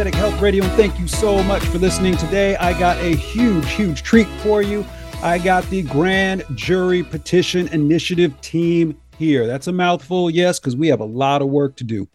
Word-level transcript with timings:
Energetic 0.00 0.18
Health 0.18 0.40
Radio. 0.40 0.64
And 0.64 0.72
thank 0.76 0.98
you 0.98 1.06
so 1.06 1.42
much 1.42 1.62
for 1.64 1.76
listening 1.76 2.16
today. 2.16 2.56
I 2.56 2.72
got 2.78 2.96
a 3.00 3.14
huge, 3.14 3.70
huge 3.70 4.02
treat 4.02 4.26
for 4.38 4.62
you. 4.62 4.82
I 5.22 5.36
got 5.36 5.62
the 5.68 5.82
Grand 5.82 6.42
Jury 6.54 7.02
Petition 7.02 7.68
Initiative 7.68 8.40
team 8.40 8.98
here. 9.18 9.46
That's 9.46 9.66
a 9.66 9.72
mouthful, 9.72 10.30
yes, 10.30 10.58
because 10.58 10.74
we 10.74 10.88
have 10.88 11.00
a 11.00 11.04
lot 11.04 11.42
of 11.42 11.48
work 11.48 11.76
to 11.76 11.84
do. 11.84 12.08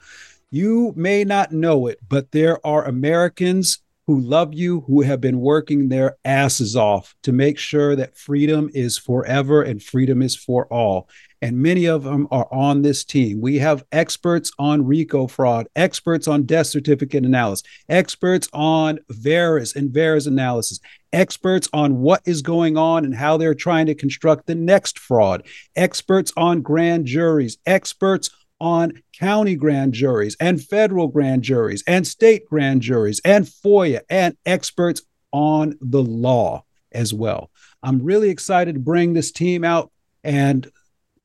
You 0.49 0.93
may 0.95 1.23
not 1.23 1.52
know 1.52 1.85
it, 1.85 1.99
but 2.09 2.31
there 2.31 2.66
are 2.66 2.85
Americans 2.85 3.84
who 4.07 4.20
love 4.20 4.55
you, 4.55 4.81
who 4.88 5.02
have 5.02 5.21
been 5.21 5.40
working 5.40 5.90
their 5.90 6.17
asses 6.26 6.76
off 6.76 7.13
to 7.21 7.31
make 7.31 7.59
sure 7.59 7.95
that 7.95 8.17
freedom 8.17 8.67
is 8.73 8.98
forever 8.98 9.62
and 9.62 9.84
freedom 9.84 10.23
is 10.23 10.35
for 10.35 10.65
all 10.73 11.07
and 11.41 11.57
many 11.57 11.85
of 11.85 12.03
them 12.03 12.27
are 12.32 12.48
on 12.51 12.82
this 12.82 13.04
team. 13.04 13.41
We 13.41 13.59
have 13.59 13.85
experts 13.91 14.51
on 14.57 14.85
RICO 14.85 15.27
fraud, 15.27 15.68
experts 15.76 16.27
on 16.27 16.43
death 16.43 16.68
certificate 16.68 17.26
analysis, 17.26 17.68
experts 17.90 18.48
on 18.54 18.99
VAERS 19.12 19.76
and 19.76 19.91
VAERS 19.91 20.27
analysis, 20.27 20.79
experts 21.13 21.70
on 21.74 22.01
what 22.01 22.21
is 22.26 22.41
going 22.41 22.77
on 22.77 23.05
and 23.05 23.15
how 23.15 23.37
they're 23.37 23.55
trying 23.55 23.85
to 23.85 23.96
construct 23.96 24.48
the 24.48 24.55
next 24.55 24.99
fraud, 24.99 25.46
experts 25.76 26.32
on 26.35 26.62
grand 26.62 27.05
juries, 27.05 27.57
experts 27.65 28.29
on 28.59 28.93
county 29.13 29.55
grand 29.55 29.93
juries 29.93 30.35
and 30.40 30.63
federal 30.63 31.07
grand 31.07 31.43
juries 31.43 31.84
and 31.87 32.07
state 32.07 32.46
grand 32.48 32.81
juries 32.81 33.21
and 33.26 33.46
FOIA 33.46 34.02
and 34.09 34.37
experts 34.46 35.02
on 35.31 35.77
the 35.81 36.02
law 36.02 36.63
as 36.91 37.13
well. 37.13 37.52
I'm 37.84 38.02
really 38.02 38.29
excited 38.29 38.76
to 38.76 38.79
bring 38.79 39.13
this 39.13 39.31
team 39.31 39.63
out 39.63 39.91
and 40.24 40.70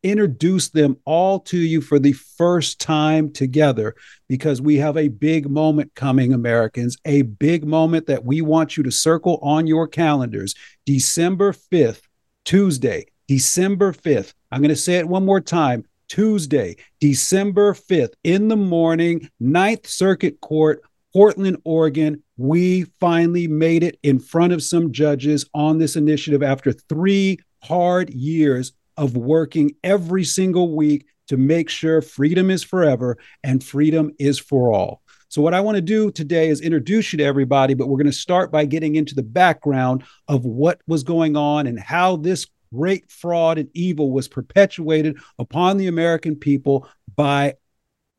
introduce 0.03 0.69
them 0.69 0.97
all 1.05 1.41
to 1.41 1.59
you 1.59 1.81
for 1.81 1.98
the 1.98 2.12
first 2.12 2.81
time 2.81 3.33
together 3.33 3.95
because 4.29 4.61
we 4.61 4.77
have 4.77 4.97
a 4.97 5.09
big 5.09 5.48
moment 5.48 5.95
coming, 5.95 6.33
Americans, 6.33 6.97
a 7.05 7.23
big 7.23 7.67
moment 7.67 8.06
that 8.06 8.25
we 8.25 8.41
want 8.41 8.77
you 8.77 8.83
to 8.83 8.91
circle 8.91 9.39
on 9.43 9.67
your 9.67 9.87
calendars. 9.87 10.55
December 10.87 11.53
5th, 11.53 12.03
Tuesday, 12.45 13.06
December 13.28 13.93
5th. 13.93 14.33
I'm 14.51 14.61
going 14.61 14.71
to 14.71 14.77
say 14.77 14.95
it 14.95 15.09
one 15.09 15.25
more 15.25 15.41
time. 15.41 15.84
Tuesday, 16.09 16.77
December 16.98 17.73
5th, 17.73 18.15
in 18.25 18.48
the 18.48 18.56
morning, 18.56 19.31
Ninth 19.39 19.87
Circuit 19.87 20.41
Court, 20.41 20.83
Portland, 21.12 21.59
Oregon. 21.65 22.23
We 22.37 22.84
finally 22.98 23.47
made 23.47 23.84
it 23.84 23.98
in 24.03 24.19
front 24.19 24.53
of 24.53 24.62
some 24.62 24.91
judges 24.91 25.48
on 25.55 25.78
this 25.78 25.95
initiative 25.95 26.43
after 26.43 26.73
three 26.73 27.39
hard 27.62 28.11
years 28.11 28.73
of 29.01 29.17
working 29.17 29.73
every 29.83 30.23
single 30.23 30.77
week 30.77 31.06
to 31.27 31.39
make 31.39 31.70
sure 31.70 32.03
freedom 32.03 32.51
is 32.51 32.62
forever 32.62 33.17
and 33.43 33.65
freedom 33.65 34.12
is 34.19 34.39
for 34.39 34.73
all. 34.73 35.00
So, 35.31 35.41
what 35.41 35.55
I 35.55 35.61
want 35.61 35.77
to 35.77 35.81
do 35.81 36.11
today 36.11 36.49
is 36.49 36.61
introduce 36.61 37.12
you 37.12 37.16
to 37.16 37.25
everybody, 37.25 37.72
but 37.72 37.87
we're 37.87 37.97
going 37.97 38.06
to 38.06 38.12
start 38.12 38.53
by 38.53 38.66
getting 38.66 38.97
into 38.97 39.15
the 39.15 39.22
background 39.22 40.05
of 40.28 40.44
what 40.44 40.83
was 40.87 41.03
going 41.03 41.34
on 41.34 41.66
and 41.66 41.81
how 41.81 42.16
this 42.16 42.47
great 42.75 43.11
fraud 43.11 43.56
and 43.56 43.71
evil 43.72 44.11
was 44.12 44.28
perpetuated 44.28 45.19
upon 45.38 45.78
the 45.78 45.87
American 45.87 46.37
people 46.37 46.87
by 47.17 47.55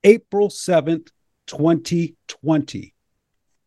April 0.03 0.49
7th, 0.49 1.09
2020. 1.45 2.95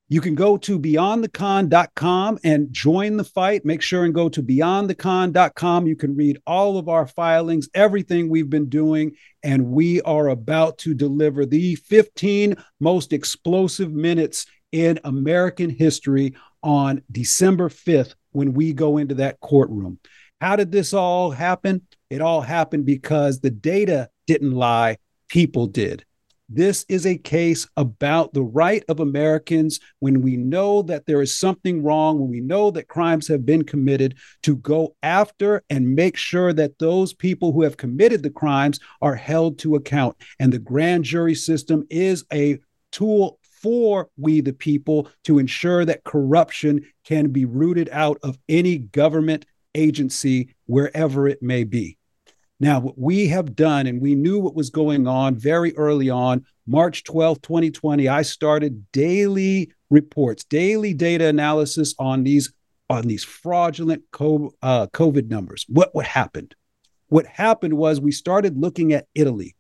You 0.09 0.21
can 0.21 0.35
go 0.35 0.59
to 0.59 0.79
beyondthecon.com 0.79 2.39
and 2.45 2.73
join 2.73 3.17
the 3.17 3.25
fight. 3.25 3.65
Make 3.65 3.81
sure 3.81 4.05
and 4.05 4.15
go 4.15 4.29
to 4.29 4.43
beyondthecon.com. 4.43 5.87
You 5.87 5.97
can 5.97 6.15
read 6.15 6.39
all 6.47 6.77
of 6.77 6.91
our 6.91 7.07
filings, 7.07 7.71
everything 7.73 8.29
we've 8.29 8.51
been 8.51 8.69
doing, 8.69 9.13
and 9.43 9.69
we 9.69 10.03
are 10.03 10.29
about 10.29 10.77
to 10.79 10.93
deliver 10.93 11.47
the 11.47 11.77
15 11.77 12.55
most 12.81 13.15
explosive 13.15 13.93
minutes 13.93 14.45
in 14.73 15.01
American 15.05 15.71
history 15.71 16.35
on 16.63 17.03
December 17.11 17.71
5th 17.71 18.15
when 18.33 18.53
we 18.53 18.75
go 18.75 18.99
into 18.99 19.15
that 19.15 19.41
courtroom. 19.41 19.99
How 20.41 20.57
did 20.57 20.71
this 20.71 20.93
all 20.93 21.31
happen? 21.31 21.83
It 22.11 22.21
all 22.21 22.43
happened 22.43 22.85
because 22.85 23.41
the 23.41 23.51
data 23.51 24.11
didn't 24.27 24.53
lie, 24.53 24.99
people 25.29 25.67
did. 25.67 26.05
This 26.49 26.85
is 26.91 27.07
a 27.07 27.17
case 27.17 27.67
about 27.77 28.35
the 28.35 28.43
right 28.43 28.85
of 28.89 29.01
Americans 29.01 29.81
when 30.01 30.21
we 30.21 30.37
know 30.37 30.83
that 30.83 31.07
there 31.07 31.23
is 31.23 31.35
something 31.35 31.83
wrong, 31.83 32.21
when 32.21 32.31
we 32.31 32.41
know 32.41 32.71
that 32.73 32.87
crimes 32.87 33.29
have 33.29 33.47
been 33.47 33.65
committed, 33.65 34.17
to 34.43 34.57
go 34.57 34.95
after 35.03 35.63
and 35.71 35.95
make 35.95 36.19
sure 36.19 36.53
that 36.53 36.79
those 36.79 37.15
people 37.15 37.53
who 37.53 37.63
have 37.63 37.79
committed 37.79 38.23
the 38.23 38.31
crimes 38.31 38.79
are 39.01 39.15
held 39.15 39.59
to 39.61 39.75
account. 39.75 40.17
And 40.39 40.53
the 40.53 40.59
grand 40.59 41.05
jury 41.05 41.35
system 41.35 41.87
is 41.89 42.25
a 42.31 42.59
tool 42.93 43.39
for 43.63 44.11
we 44.19 44.43
the 44.43 44.53
people 44.53 45.09
to 45.25 45.39
ensure 45.39 45.87
that 45.87 46.05
corruption 46.05 46.85
can 47.05 47.31
be 47.31 47.47
rooted 47.47 47.89
out 47.91 48.19
of 48.23 48.39
any 48.51 48.77
government 48.77 49.47
agency 49.75 50.55
wherever 50.67 51.27
it 51.27 51.43
may 51.43 51.65
be. 51.65 51.97
Now, 52.61 52.81
what 52.81 52.99
we 52.99 53.29
have 53.29 53.57
done, 53.57 53.87
and 53.87 54.01
we 54.01 54.15
knew 54.15 54.39
what 54.39 54.55
was 54.55 54.71
going 54.71 55.07
on 55.07 55.37
very 55.37 55.77
early 55.77 56.09
on, 56.09 56.45
March 56.67 57.05
12, 57.05 57.43
2020, 57.43 58.09
I 58.09 58.23
started 58.23 58.91
daily 58.93 59.73
reports, 59.91 60.45
daily 60.45 60.95
data 60.95 61.27
analysis 61.27 61.95
on 61.99 62.25
these 62.25 62.53
on 62.91 63.07
these 63.09 63.25
fraudulent 63.25 64.03
uh, 64.13 64.87
COVID 64.89 65.29
numbers. 65.29 65.65
What 65.69 65.95
what 65.95 66.07
happened? 66.07 66.55
What 67.09 67.27
happened 67.27 67.75
was 67.75 68.01
we 68.01 68.13
started 68.13 68.59
looking 68.59 68.93
at 68.93 69.07
Italy. 69.15 69.57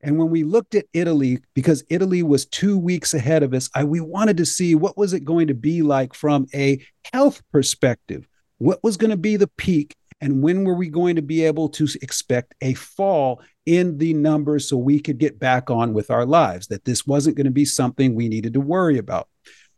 And 0.00 0.16
when 0.16 0.30
we 0.30 0.44
looked 0.44 0.74
at 0.76 0.86
Italy, 0.92 1.40
because 1.54 1.82
Italy 1.90 2.22
was 2.22 2.46
two 2.46 2.78
weeks 2.78 3.14
ahead 3.14 3.42
of 3.42 3.52
us, 3.52 3.68
I, 3.74 3.82
we 3.82 4.00
wanted 4.00 4.36
to 4.36 4.46
see 4.46 4.76
what 4.76 4.96
was 4.96 5.12
it 5.12 5.24
going 5.24 5.48
to 5.48 5.54
be 5.54 5.82
like 5.82 6.14
from 6.14 6.46
a 6.54 6.80
health 7.12 7.42
perspective. 7.50 8.28
What 8.58 8.82
was 8.84 8.96
going 8.96 9.10
to 9.10 9.16
be 9.16 9.36
the 9.36 9.48
peak 9.48 9.96
and 10.20 10.42
when 10.42 10.64
were 10.64 10.74
we 10.74 10.88
going 10.88 11.16
to 11.16 11.22
be 11.22 11.44
able 11.44 11.68
to 11.70 11.86
expect 12.02 12.54
a 12.60 12.74
fall 12.74 13.40
in 13.66 13.98
the 13.98 14.14
numbers 14.14 14.68
so 14.68 14.76
we 14.76 14.98
could 14.98 15.18
get 15.18 15.38
back 15.38 15.70
on 15.70 15.92
with 15.92 16.10
our 16.10 16.26
lives, 16.26 16.66
that 16.68 16.84
this 16.84 17.06
wasn't 17.06 17.36
going 17.36 17.44
to 17.44 17.50
be 17.50 17.64
something 17.64 18.14
we 18.14 18.28
needed 18.28 18.54
to 18.54 18.60
worry 18.60 18.98
about. 18.98 19.28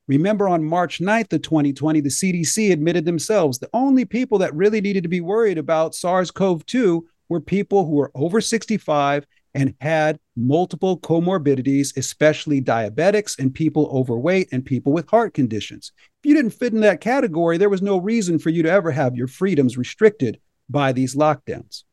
Remember 0.08 0.48
on 0.48 0.64
March 0.64 0.98
9th 1.00 1.32
of 1.34 1.42
2020, 1.42 2.00
the 2.00 2.08
CDC 2.08 2.72
admitted 2.72 3.04
themselves 3.04 3.58
the 3.58 3.70
only 3.72 4.04
people 4.04 4.38
that 4.38 4.54
really 4.54 4.80
needed 4.80 5.02
to 5.04 5.08
be 5.08 5.20
worried 5.20 5.58
about 5.58 5.94
SARS 5.94 6.30
CoV 6.30 6.64
2 6.66 7.06
were 7.28 7.40
people 7.40 7.84
who 7.84 7.92
were 7.92 8.10
over 8.14 8.40
65 8.40 9.24
and 9.54 9.74
had 9.80 10.18
multiple 10.40 10.98
comorbidities, 10.98 11.96
especially 11.96 12.60
diabetics 12.60 13.38
and 13.38 13.54
people 13.54 13.90
overweight 13.92 14.48
and 14.52 14.64
people 14.64 14.92
with 14.92 15.08
heart 15.10 15.34
conditions. 15.34 15.92
If 16.22 16.28
you 16.28 16.34
didn't 16.34 16.52
fit 16.52 16.72
in 16.72 16.80
that 16.80 17.00
category, 17.00 17.58
there 17.58 17.68
was 17.68 17.82
no 17.82 17.98
reason 17.98 18.38
for 18.38 18.50
you 18.50 18.62
to 18.62 18.70
ever 18.70 18.90
have 18.90 19.16
your 19.16 19.28
freedoms 19.28 19.76
restricted 19.76 20.40
by 20.68 20.92
these 20.92 21.14
lockdowns. 21.14 21.84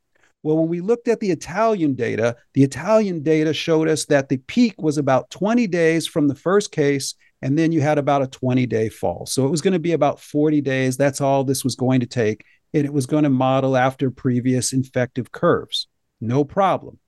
Well, 0.43 0.57
when 0.57 0.69
we 0.69 0.81
looked 0.81 1.07
at 1.07 1.19
the 1.19 1.31
Italian 1.31 1.95
data, 1.95 2.37
the 2.53 2.63
Italian 2.63 3.21
data 3.23 3.53
showed 3.53 3.87
us 3.87 4.05
that 4.05 4.29
the 4.29 4.37
peak 4.37 4.75
was 4.81 4.97
about 4.97 5.29
20 5.29 5.67
days 5.67 6.07
from 6.07 6.27
the 6.27 6.35
first 6.35 6.71
case, 6.71 7.15
and 7.41 7.57
then 7.57 7.71
you 7.71 7.81
had 7.81 7.97
about 7.97 8.21
a 8.21 8.27
20 8.27 8.65
day 8.65 8.87
fall. 8.87 9.25
So 9.25 9.45
it 9.45 9.51
was 9.51 9.61
going 9.61 9.73
to 9.73 9.79
be 9.79 9.91
about 9.91 10.21
40 10.21 10.61
days. 10.61 10.95
That's 10.95 11.21
all 11.21 11.43
this 11.43 11.63
was 11.63 11.75
going 11.75 11.99
to 11.99 12.05
take. 12.05 12.45
And 12.73 12.85
it 12.85 12.93
was 12.93 13.05
going 13.05 13.23
to 13.23 13.29
model 13.29 13.75
after 13.75 14.11
previous 14.11 14.73
infective 14.73 15.31
curves. 15.31 15.87
No 16.21 16.43
problem 16.43 16.99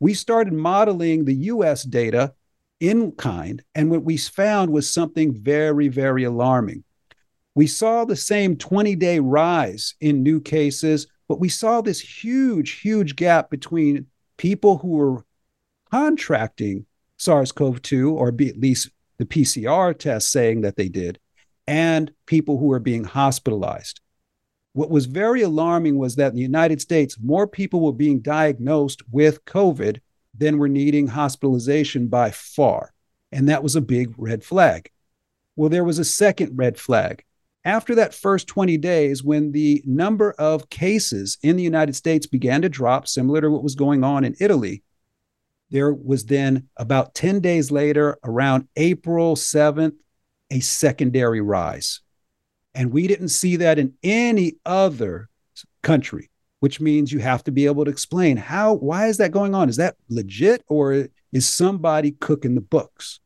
we 0.00 0.14
started 0.14 0.52
modeling 0.52 1.24
the 1.24 1.34
US 1.34 1.84
data 1.84 2.34
in 2.80 3.12
kind, 3.12 3.62
and 3.74 3.90
what 3.90 4.04
we 4.04 4.16
found 4.16 4.70
was 4.70 4.92
something 4.92 5.32
very, 5.32 5.88
very 5.88 6.24
alarming. 6.24 6.84
We 7.54 7.66
saw 7.66 8.04
the 8.04 8.16
same 8.16 8.56
20 8.56 8.96
day 8.96 9.20
rise 9.20 9.94
in 10.00 10.22
new 10.22 10.40
cases, 10.40 11.06
but 11.28 11.40
we 11.40 11.48
saw 11.48 11.80
this 11.80 12.00
huge, 12.00 12.80
huge 12.80 13.16
gap 13.16 13.48
between 13.48 14.06
people 14.36 14.78
who 14.78 14.88
were 14.88 15.24
contracting 15.90 16.86
SARS 17.16 17.52
CoV 17.52 17.80
2, 17.80 18.12
or 18.12 18.32
be 18.32 18.48
at 18.48 18.58
least 18.58 18.90
the 19.18 19.24
PCR 19.24 19.96
test 19.96 20.32
saying 20.32 20.62
that 20.62 20.76
they 20.76 20.88
did, 20.88 21.18
and 21.66 22.12
people 22.26 22.58
who 22.58 22.72
are 22.72 22.80
being 22.80 23.04
hospitalized. 23.04 24.00
What 24.74 24.90
was 24.90 25.06
very 25.06 25.42
alarming 25.42 25.98
was 25.98 26.16
that 26.16 26.30
in 26.30 26.34
the 26.34 26.42
United 26.42 26.80
States, 26.80 27.16
more 27.22 27.46
people 27.46 27.80
were 27.80 27.92
being 27.92 28.18
diagnosed 28.20 29.02
with 29.10 29.44
COVID 29.44 30.00
than 30.36 30.58
were 30.58 30.68
needing 30.68 31.06
hospitalization 31.06 32.08
by 32.08 32.32
far. 32.32 32.92
And 33.30 33.48
that 33.48 33.62
was 33.62 33.76
a 33.76 33.80
big 33.80 34.12
red 34.16 34.42
flag. 34.42 34.90
Well, 35.54 35.70
there 35.70 35.84
was 35.84 36.00
a 36.00 36.04
second 36.04 36.58
red 36.58 36.76
flag. 36.76 37.24
After 37.64 37.94
that 37.94 38.14
first 38.14 38.48
20 38.48 38.76
days, 38.78 39.22
when 39.22 39.52
the 39.52 39.80
number 39.86 40.32
of 40.32 40.68
cases 40.70 41.38
in 41.40 41.56
the 41.56 41.62
United 41.62 41.94
States 41.94 42.26
began 42.26 42.60
to 42.62 42.68
drop, 42.68 43.06
similar 43.06 43.40
to 43.42 43.50
what 43.50 43.62
was 43.62 43.76
going 43.76 44.02
on 44.02 44.24
in 44.24 44.34
Italy, 44.40 44.82
there 45.70 45.94
was 45.94 46.26
then 46.26 46.68
about 46.76 47.14
10 47.14 47.38
days 47.40 47.70
later, 47.70 48.18
around 48.24 48.66
April 48.76 49.36
7th, 49.36 49.94
a 50.50 50.58
secondary 50.58 51.40
rise. 51.40 52.00
And 52.74 52.92
we 52.92 53.06
didn't 53.06 53.28
see 53.28 53.56
that 53.56 53.78
in 53.78 53.94
any 54.02 54.54
other 54.66 55.28
country, 55.82 56.30
which 56.60 56.80
means 56.80 57.12
you 57.12 57.20
have 57.20 57.44
to 57.44 57.52
be 57.52 57.66
able 57.66 57.84
to 57.84 57.90
explain 57.90 58.36
how, 58.36 58.74
why 58.74 59.06
is 59.06 59.18
that 59.18 59.32
going 59.32 59.54
on? 59.54 59.68
Is 59.68 59.76
that 59.76 59.96
legit 60.08 60.64
or 60.68 61.08
is 61.32 61.48
somebody 61.48 62.12
cooking 62.12 62.54
the 62.54 62.60
books? 62.60 63.20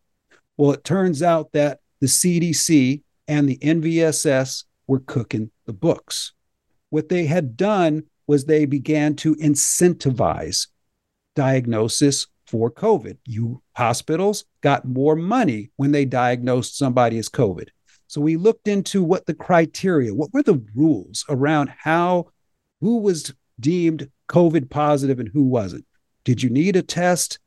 Well, 0.56 0.73
it 0.73 0.85
turns 0.85 1.23
out 1.23 1.53
that 1.53 1.81
the 2.00 2.06
CDC 2.06 3.03
and 3.27 3.49
the 3.49 3.59
NVSS 3.59 4.65
were 4.87 5.00
cooking 5.00 5.50
the 5.67 5.73
books. 5.73 6.33
What 6.91 7.09
they 7.09 7.27
had 7.27 7.56
done 7.56 8.05
was 8.27 8.45
they 8.45 8.67
began 8.67 9.15
to 9.17 9.35
incentivize 9.37 10.67
diagnosis 11.37 12.27
for 12.47 12.71
COVID. 12.71 13.19
You 13.27 13.62
hospitals 13.77 14.45
got 14.62 14.85
more 14.87 15.15
money 15.15 15.71
when 15.77 15.93
they 15.93 16.05
diagnosed 16.05 16.77
somebody 16.77 17.19
as 17.19 17.29
COVID. 17.29 17.69
So 18.09 18.23
we 18.23 18.37
looked 18.37 18.67
into 18.67 19.03
what 19.03 19.27
the 19.27 19.35
criteria, 19.35 20.15
what 20.15 20.33
were 20.33 20.43
the 20.43 20.63
rules 20.75 21.25
around 21.29 21.71
how 21.79 22.31
who 22.81 22.99
was 22.99 23.35
deemed 23.61 24.11
COVID 24.29 24.71
positive 24.71 25.21
and 25.21 25.29
who 25.29 25.45
wasn't. 25.45 25.85
Did 26.25 26.43
you 26.43 26.51
need 26.51 26.75
a 26.75 26.83
test? 26.83 27.39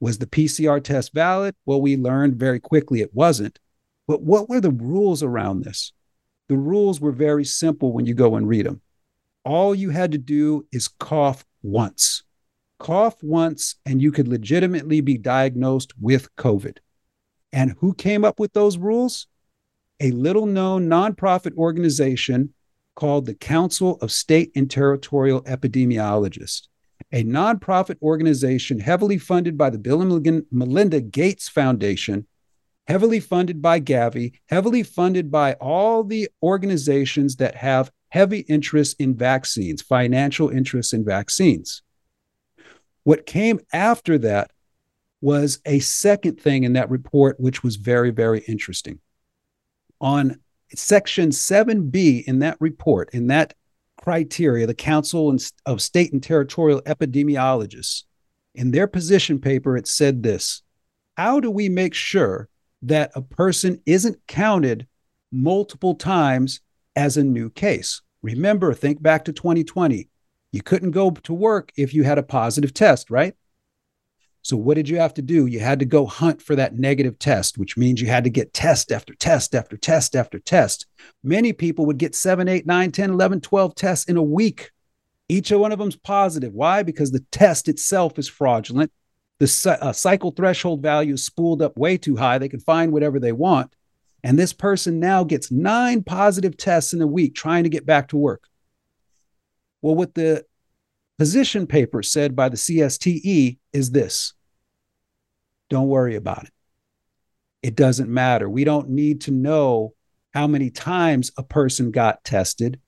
Was 0.00 0.18
the 0.18 0.26
PCR 0.26 0.82
test 0.82 1.12
valid? 1.12 1.54
Well, 1.66 1.80
we 1.80 1.96
learned 1.96 2.36
very 2.36 2.60
quickly 2.60 3.00
it 3.00 3.14
wasn't. 3.14 3.58
But 4.06 4.22
what 4.22 4.48
were 4.48 4.60
the 4.60 4.70
rules 4.70 5.22
around 5.22 5.64
this? 5.64 5.92
The 6.48 6.56
rules 6.56 7.00
were 7.00 7.12
very 7.12 7.44
simple 7.44 7.92
when 7.92 8.06
you 8.06 8.14
go 8.14 8.36
and 8.36 8.48
read 8.48 8.66
them. 8.66 8.80
All 9.44 9.74
you 9.74 9.90
had 9.90 10.12
to 10.12 10.18
do 10.18 10.66
is 10.72 10.88
cough 10.88 11.44
once. 11.62 12.22
Cough 12.78 13.22
once, 13.22 13.74
and 13.84 14.00
you 14.00 14.12
could 14.12 14.28
legitimately 14.28 15.00
be 15.00 15.18
diagnosed 15.18 15.92
with 16.00 16.34
COVID. 16.36 16.78
And 17.52 17.74
who 17.80 17.92
came 17.92 18.24
up 18.24 18.38
with 18.38 18.52
those 18.52 18.78
rules? 18.78 19.26
A 20.00 20.10
little 20.12 20.46
known 20.46 20.88
nonprofit 20.88 21.56
organization 21.56 22.54
called 22.94 23.26
the 23.26 23.34
Council 23.34 23.98
of 24.00 24.12
State 24.12 24.52
and 24.54 24.70
Territorial 24.70 25.42
Epidemiologists, 25.42 26.68
a 27.12 27.24
nonprofit 27.24 28.00
organization 28.02 28.80
heavily 28.80 29.18
funded 29.18 29.58
by 29.58 29.70
the 29.70 29.78
Bill 29.78 30.00
and 30.02 30.46
Melinda 30.50 31.00
Gates 31.00 31.48
Foundation 31.48 32.26
heavily 32.88 33.20
funded 33.20 33.60
by 33.60 33.78
Gavi, 33.78 34.32
heavily 34.48 34.82
funded 34.82 35.30
by 35.30 35.52
all 35.54 36.02
the 36.02 36.28
organizations 36.42 37.36
that 37.36 37.54
have 37.54 37.92
heavy 38.08 38.40
interest 38.40 38.96
in 38.98 39.14
vaccines, 39.14 39.82
financial 39.82 40.48
interest 40.48 40.94
in 40.94 41.04
vaccines. 41.04 41.82
What 43.04 43.26
came 43.26 43.60
after 43.74 44.16
that 44.18 44.50
was 45.20 45.60
a 45.66 45.80
second 45.80 46.40
thing 46.40 46.64
in 46.64 46.72
that 46.72 46.88
report, 46.88 47.38
which 47.38 47.62
was 47.62 47.76
very, 47.76 48.10
very 48.10 48.40
interesting. 48.48 49.00
On 50.00 50.38
section 50.74 51.30
7B 51.30 52.24
in 52.24 52.38
that 52.40 52.56
report, 52.60 53.10
in 53.12 53.26
that 53.28 53.54
criteria, 53.96 54.66
the 54.66 54.74
Council 54.74 55.36
of 55.66 55.82
State 55.82 56.12
and 56.12 56.22
Territorial 56.22 56.82
Epidemiologists, 56.82 58.04
in 58.54 58.70
their 58.70 58.86
position 58.86 59.40
paper, 59.40 59.76
it 59.76 59.86
said 59.86 60.22
this 60.22 60.62
How 61.16 61.40
do 61.40 61.50
we 61.50 61.68
make 61.68 61.94
sure 61.94 62.48
that 62.82 63.10
a 63.14 63.22
person 63.22 63.80
isn't 63.86 64.26
counted 64.26 64.86
multiple 65.32 65.94
times 65.94 66.60
as 66.96 67.16
a 67.16 67.24
new 67.24 67.50
case. 67.50 68.02
Remember, 68.22 68.74
think 68.74 69.02
back 69.02 69.24
to 69.24 69.32
2020. 69.32 70.08
You 70.52 70.62
couldn't 70.62 70.92
go 70.92 71.10
to 71.10 71.34
work 71.34 71.72
if 71.76 71.94
you 71.94 72.02
had 72.04 72.18
a 72.18 72.22
positive 72.22 72.72
test, 72.72 73.10
right? 73.10 73.34
So, 74.42 74.56
what 74.56 74.74
did 74.74 74.88
you 74.88 74.98
have 74.98 75.14
to 75.14 75.22
do? 75.22 75.46
You 75.46 75.60
had 75.60 75.78
to 75.80 75.84
go 75.84 76.06
hunt 76.06 76.40
for 76.40 76.56
that 76.56 76.78
negative 76.78 77.18
test, 77.18 77.58
which 77.58 77.76
means 77.76 78.00
you 78.00 78.08
had 78.08 78.24
to 78.24 78.30
get 78.30 78.54
test 78.54 78.92
after 78.92 79.14
test 79.14 79.54
after 79.54 79.76
test 79.76 80.16
after 80.16 80.38
test. 80.38 80.86
Many 81.22 81.52
people 81.52 81.86
would 81.86 81.98
get 81.98 82.14
7, 82.14 82.48
8, 82.48 82.66
9, 82.66 82.92
10, 82.92 83.10
11, 83.10 83.40
12 83.40 83.74
tests 83.74 84.08
in 84.08 84.16
a 84.16 84.22
week. 84.22 84.70
Each 85.28 85.50
one 85.50 85.72
of 85.72 85.78
them's 85.78 85.96
positive. 85.96 86.54
Why? 86.54 86.82
Because 86.82 87.10
the 87.10 87.24
test 87.30 87.68
itself 87.68 88.18
is 88.18 88.28
fraudulent 88.28 88.90
the 89.38 89.78
uh, 89.80 89.92
cycle 89.92 90.32
threshold 90.32 90.82
value 90.82 91.14
is 91.14 91.24
spooled 91.24 91.62
up 91.62 91.76
way 91.78 91.96
too 91.96 92.16
high. 92.16 92.38
They 92.38 92.48
can 92.48 92.60
find 92.60 92.92
whatever 92.92 93.20
they 93.20 93.32
want. 93.32 93.72
And 94.24 94.36
this 94.36 94.52
person 94.52 94.98
now 94.98 95.22
gets 95.22 95.52
nine 95.52 96.02
positive 96.02 96.56
tests 96.56 96.92
in 96.92 97.00
a 97.00 97.06
week 97.06 97.34
trying 97.34 97.62
to 97.62 97.70
get 97.70 97.86
back 97.86 98.08
to 98.08 98.16
work. 98.16 98.42
Well, 99.80 99.94
what 99.94 100.14
the 100.14 100.44
position 101.18 101.66
paper 101.66 102.02
said 102.02 102.36
by 102.36 102.48
the 102.48 102.56
CSTE 102.56 103.58
is 103.72 103.90
this 103.90 104.34
don't 105.68 105.88
worry 105.88 106.16
about 106.16 106.44
it. 106.44 106.52
It 107.62 107.76
doesn't 107.76 108.08
matter. 108.08 108.48
We 108.48 108.64
don't 108.64 108.88
need 108.88 109.22
to 109.22 109.30
know 109.30 109.92
how 110.32 110.46
many 110.46 110.70
times 110.70 111.30
a 111.36 111.42
person 111.42 111.90
got 111.90 112.24
tested. 112.24 112.80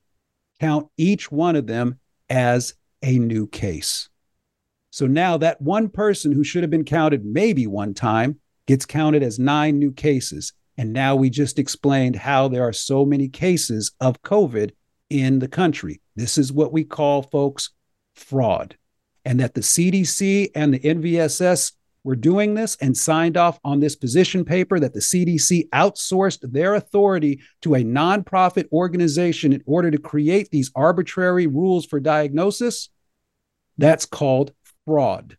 Count 0.61 0.88
each 0.97 1.31
one 1.31 1.56
of 1.56 1.67
them 1.67 1.99
as 2.29 2.75
a 3.03 3.19
new 3.19 3.47
case. 3.47 4.09
So 4.91 5.06
now 5.06 5.37
that 5.38 5.61
one 5.61 5.88
person 5.88 6.32
who 6.32 6.44
should 6.44 6.62
have 6.62 6.71
been 6.71 6.85
counted 6.85 7.25
maybe 7.25 7.67
one 7.67 7.94
time 7.94 8.41
gets 8.67 8.87
counted 8.87 9.23
as 9.23 9.38
nine 9.38 9.79
new 9.79 9.93
cases. 9.93 10.53
And 10.77 10.93
now 10.93 11.17
we 11.17 11.31
just 11.31 11.59
explained 11.59 12.17
how 12.17 12.49
there 12.49 12.67
are 12.67 12.73
so 12.73 13.05
many 13.05 13.29
cases 13.29 13.93
of 14.00 14.23
COVID 14.23 14.71
in 15.09 15.38
the 15.38 15.49
country. 15.49 16.00
This 16.17 16.38
is 16.38 16.53
what 16.53 16.73
we 16.73 16.85
call, 16.85 17.23
folks, 17.23 17.71
fraud. 18.14 18.76
And 19.24 19.40
that 19.40 19.54
the 19.54 19.60
CDC 19.60 20.50
and 20.54 20.72
the 20.72 20.78
NVSS 20.80 21.72
were 22.02 22.16
doing 22.16 22.54
this 22.54 22.76
and 22.80 22.96
signed 22.96 23.36
off 23.36 23.60
on 23.62 23.80
this 23.80 23.94
position 23.94 24.44
paper 24.44 24.80
that 24.80 24.94
the 24.94 25.00
CDC 25.00 25.68
outsourced 25.70 26.50
their 26.50 26.74
authority 26.74 27.40
to 27.60 27.74
a 27.74 27.84
nonprofit 27.84 28.66
organization 28.72 29.52
in 29.52 29.62
order 29.66 29.90
to 29.90 29.98
create 29.98 30.50
these 30.50 30.70
arbitrary 30.74 31.46
rules 31.46 31.84
for 31.84 32.00
diagnosis. 32.00 32.88
That's 33.76 34.06
called 34.06 34.55
fraud 34.86 35.36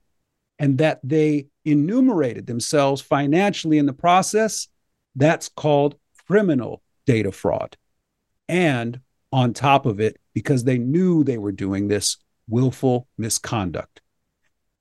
and 0.61 0.77
that 0.77 0.99
they 1.03 1.47
enumerated 1.65 2.45
themselves 2.45 3.01
financially 3.01 3.79
in 3.79 3.87
the 3.87 3.93
process, 3.93 4.67
that's 5.15 5.49
called 5.49 5.95
criminal 6.27 6.83
data 7.07 7.31
fraud. 7.31 7.75
And 8.47 8.99
on 9.31 9.53
top 9.53 9.87
of 9.87 9.99
it, 9.99 10.17
because 10.35 10.63
they 10.63 10.77
knew 10.77 11.23
they 11.23 11.39
were 11.39 11.51
doing 11.51 11.87
this, 11.87 12.17
willful 12.47 13.07
misconduct. 13.17 14.01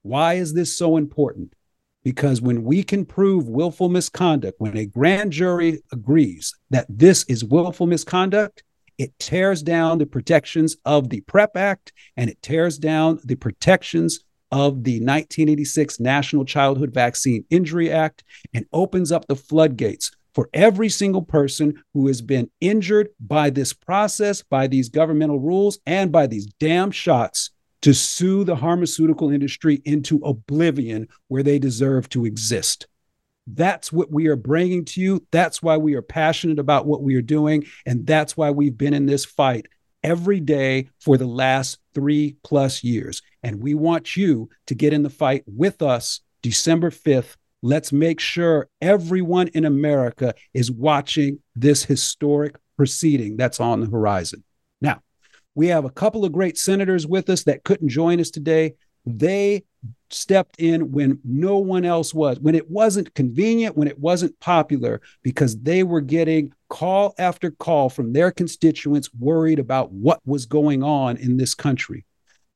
Why 0.02 0.35
is 0.35 0.55
this 0.55 0.76
so 0.76 0.97
important? 0.97 1.55
Because 2.02 2.40
when 2.40 2.64
we 2.64 2.83
can 2.83 3.05
prove 3.05 3.49
willful 3.49 3.90
misconduct, 3.90 4.59
when 4.59 4.76
a 4.76 4.87
grand 4.87 5.33
jury 5.33 5.83
agrees 5.93 6.55
that 6.71 6.87
this 6.88 7.25
is 7.25 7.45
willful 7.45 7.87
misconduct, 7.87 8.62
it 8.97 9.19
tears 9.19 9.62
down 9.62 9.99
the 9.99 10.07
protections 10.07 10.76
of 10.85 11.11
the 11.11 11.21
PREP 11.23 11.57
Act 11.57 11.93
and 12.17 12.31
it 12.31 12.40
tears 12.43 12.79
down 12.79 13.21
the 13.25 13.35
protections 13.35 14.21
of 14.52 14.85
the 14.85 14.95
1986 14.95 16.00
National 16.00 16.45
Childhood 16.45 16.93
Vaccine 16.93 17.45
Injury 17.50 17.90
Act 17.90 18.25
and 18.52 18.67
opens 18.73 19.12
up 19.12 19.26
the 19.26 19.37
floodgates 19.37 20.11
for 20.34 20.49
every 20.52 20.88
single 20.88 21.22
person 21.22 21.82
who 21.94 22.06
has 22.06 22.22
been 22.22 22.50
injured 22.60 23.08
by 23.20 23.50
this 23.50 23.72
process, 23.72 24.42
by 24.42 24.66
these 24.66 24.88
governmental 24.88 25.40
rules, 25.40 25.78
and 25.87 26.12
by 26.12 26.26
these 26.26 26.46
damn 26.58 26.90
shots 26.90 27.50
to 27.82 27.94
sue 27.94 28.44
the 28.44 28.56
pharmaceutical 28.56 29.30
industry 29.30 29.80
into 29.84 30.18
oblivion 30.18 31.08
where 31.28 31.42
they 31.42 31.58
deserve 31.58 32.08
to 32.10 32.26
exist. 32.26 32.87
That's 33.46 33.92
what 33.92 34.12
we 34.12 34.26
are 34.28 34.37
bringing 34.37 34.84
to 34.87 35.00
you. 35.00 35.26
That's 35.30 35.62
why 35.62 35.76
we 35.76 35.94
are 35.94 36.02
passionate 36.02 36.58
about 36.58 36.87
what 36.87 37.02
we 37.02 37.16
are 37.16 37.22
doing. 37.22 37.64
And 37.87 38.06
that's 38.06 38.37
why 38.37 38.50
we've 38.50 38.76
been 38.76 38.94
in 38.94 39.06
this 39.06 39.25
fight 39.25 39.66
every 40.02 40.40
day 40.40 40.88
for 41.00 41.16
the 41.16 41.26
last 41.26 41.78
three 41.94 42.37
plus 42.44 42.84
years. 42.84 43.22
And 43.42 43.62
we 43.62 43.75
want 43.75 44.16
you 44.16 44.50
to 44.66 44.75
get 44.75 44.92
in 44.92 45.02
the 45.02 45.10
fight 45.10 45.44
with 45.46 45.82
us 45.82 46.20
December 46.42 46.90
5th. 46.90 47.37
Let's 47.62 47.93
make 47.93 48.21
sure 48.21 48.69
everyone 48.81 49.49
in 49.49 49.64
America 49.64 50.35
is 50.55 50.71
watching 50.71 51.40
this 51.55 51.85
historic 51.85 52.57
proceeding 52.76 53.37
that's 53.37 53.61
on 53.61 53.81
the 53.81 53.87
horizon. 53.87 54.45
Now, 54.81 55.02
we 55.55 55.67
have 55.67 55.85
a 55.85 55.90
couple 55.90 56.25
of 56.25 56.33
great 56.33 56.57
senators 56.57 57.07
with 57.07 57.29
us 57.29 57.45
that 57.45 57.64
couldn't 57.64 57.88
join 57.88 58.19
us 58.21 58.31
today. 58.31 58.75
They 59.05 59.64
stepped 60.11 60.57
in 60.59 60.93
when 60.93 61.19
no 61.25 61.59
one 61.59 61.85
else 61.85 62.14
was, 62.14 62.40
when 62.40 62.55
it 62.55 62.71
wasn't 62.71 63.14
convenient, 63.14 63.76
when 63.76 63.88
it 63.88 63.99
wasn't 63.99 64.38
popular, 64.40 65.00
because 65.23 65.59
they 65.61 65.83
were 65.83 66.00
getting 66.00 66.52
call 66.69 67.14
after 67.19 67.50
call 67.50 67.90
from 67.90 68.12
their 68.12 68.31
constituents 68.31 69.11
worried 69.19 69.59
about 69.59 69.93
what 69.93 70.21
was 70.25 70.47
going 70.47 70.83
on 70.83 71.17
in 71.17 71.37
this 71.37 71.55
country. 71.55 72.05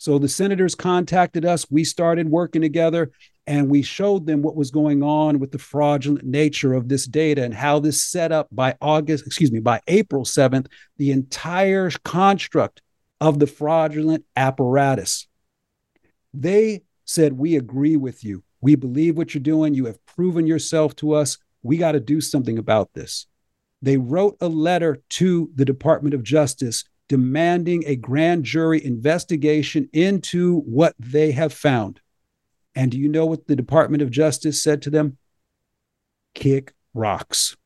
So 0.05 0.19
the 0.19 0.29
senators 0.29 0.75
contacted 0.75 1.47
us. 1.47 1.71
We 1.71 1.83
started 1.83 2.29
working 2.29 2.61
together 2.61 3.11
and 3.47 3.71
we 3.71 3.81
showed 3.81 4.27
them 4.27 4.43
what 4.43 4.55
was 4.55 4.71
going 4.71 5.03
on 5.03 5.39
with 5.39 5.51
the 5.51 5.59
fraudulent 5.59 6.27
nature 6.27 6.75
of 6.75 6.91
this 6.91 7.07
data 7.07 7.43
and 7.43 7.55
how 7.55 7.79
this 7.79 8.05
set 8.05 8.31
up 8.31 8.49
by 8.53 8.77
August, 8.83 9.27
excuse 9.27 9.51
me, 9.51 9.61
by 9.61 9.81
April 9.89 10.25
7th, 10.25 10.67
the 10.99 11.11
entire 11.11 11.91
construct 12.05 12.83
of 13.19 13.39
the 13.39 13.47
fraudulent 13.47 14.27
apparatus. 14.37 15.27
They 16.35 16.83
said, 17.07 17.33
We 17.33 17.57
agree 17.57 17.97
with 17.97 18.23
you. 18.23 18.45
We 18.61 18.75
believe 18.75 19.17
what 19.17 19.33
you're 19.33 19.41
doing. 19.41 19.73
You 19.73 19.87
have 19.87 20.05
proven 20.05 20.47
yourself 20.47 20.95
to 20.97 21.15
us. 21.15 21.39
We 21.63 21.79
got 21.79 21.93
to 21.93 22.01
do 22.01 22.21
something 22.21 22.59
about 22.59 22.93
this. 22.93 23.27
They 23.81 23.97
wrote 23.97 24.37
a 24.43 24.49
letter 24.49 25.03
to 25.13 25.51
the 25.55 25.65
Department 25.65 26.15
of 26.15 26.23
Justice 26.23 26.85
demanding 27.09 27.85
a 27.87 27.97
grand 27.97 28.45
jury 28.45 28.85
investigation 28.85 29.89
into 29.93 30.61
what 30.61 30.95
they 30.99 31.33
have 31.33 31.53
found. 31.53 32.01
And 32.75 32.91
do 32.91 32.99
you 32.99 33.09
know 33.09 33.27
what 33.27 33.47
the 33.47 33.57
Department 33.57 34.03
of 34.03 34.11
Justice 34.11 34.63
said 34.63 34.83
to 34.83 34.91
them? 34.91 35.19
Kick 36.35 36.73
rocks. 36.93 37.57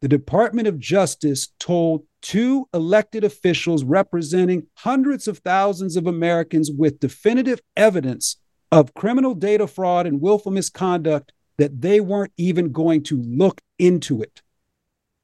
The 0.00 0.08
Department 0.08 0.68
of 0.68 0.78
Justice 0.78 1.48
told 1.58 2.04
two 2.22 2.68
elected 2.72 3.24
officials 3.24 3.84
representing 3.84 4.66
hundreds 4.78 5.28
of 5.28 5.38
thousands 5.38 5.96
of 5.96 6.06
Americans 6.06 6.70
with 6.70 7.00
definitive 7.00 7.60
evidence 7.76 8.36
of 8.70 8.94
criminal 8.94 9.34
data 9.34 9.66
fraud 9.66 10.06
and 10.06 10.20
willful 10.20 10.50
misconduct 10.50 11.32
that 11.58 11.82
they 11.82 12.00
weren't 12.00 12.32
even 12.36 12.72
going 12.72 13.02
to 13.02 13.20
look 13.22 13.60
into 13.78 14.22
it 14.22 14.42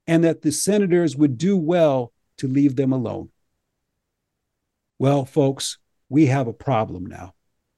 and 0.06 0.22
that 0.22 0.42
the 0.42 0.52
senators 0.52 1.16
would 1.16 1.38
do 1.38 1.56
well 1.56 2.12
to 2.38 2.48
leave 2.48 2.76
them 2.76 2.92
alone. 2.92 3.30
Well, 4.98 5.24
folks, 5.24 5.78
we 6.08 6.26
have 6.26 6.48
a 6.48 6.52
problem 6.52 7.06
now, 7.06 7.34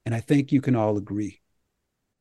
and 0.06 0.14
I 0.14 0.20
think 0.20 0.52
you 0.52 0.60
can 0.60 0.76
all 0.76 0.96
agree. 0.96 1.40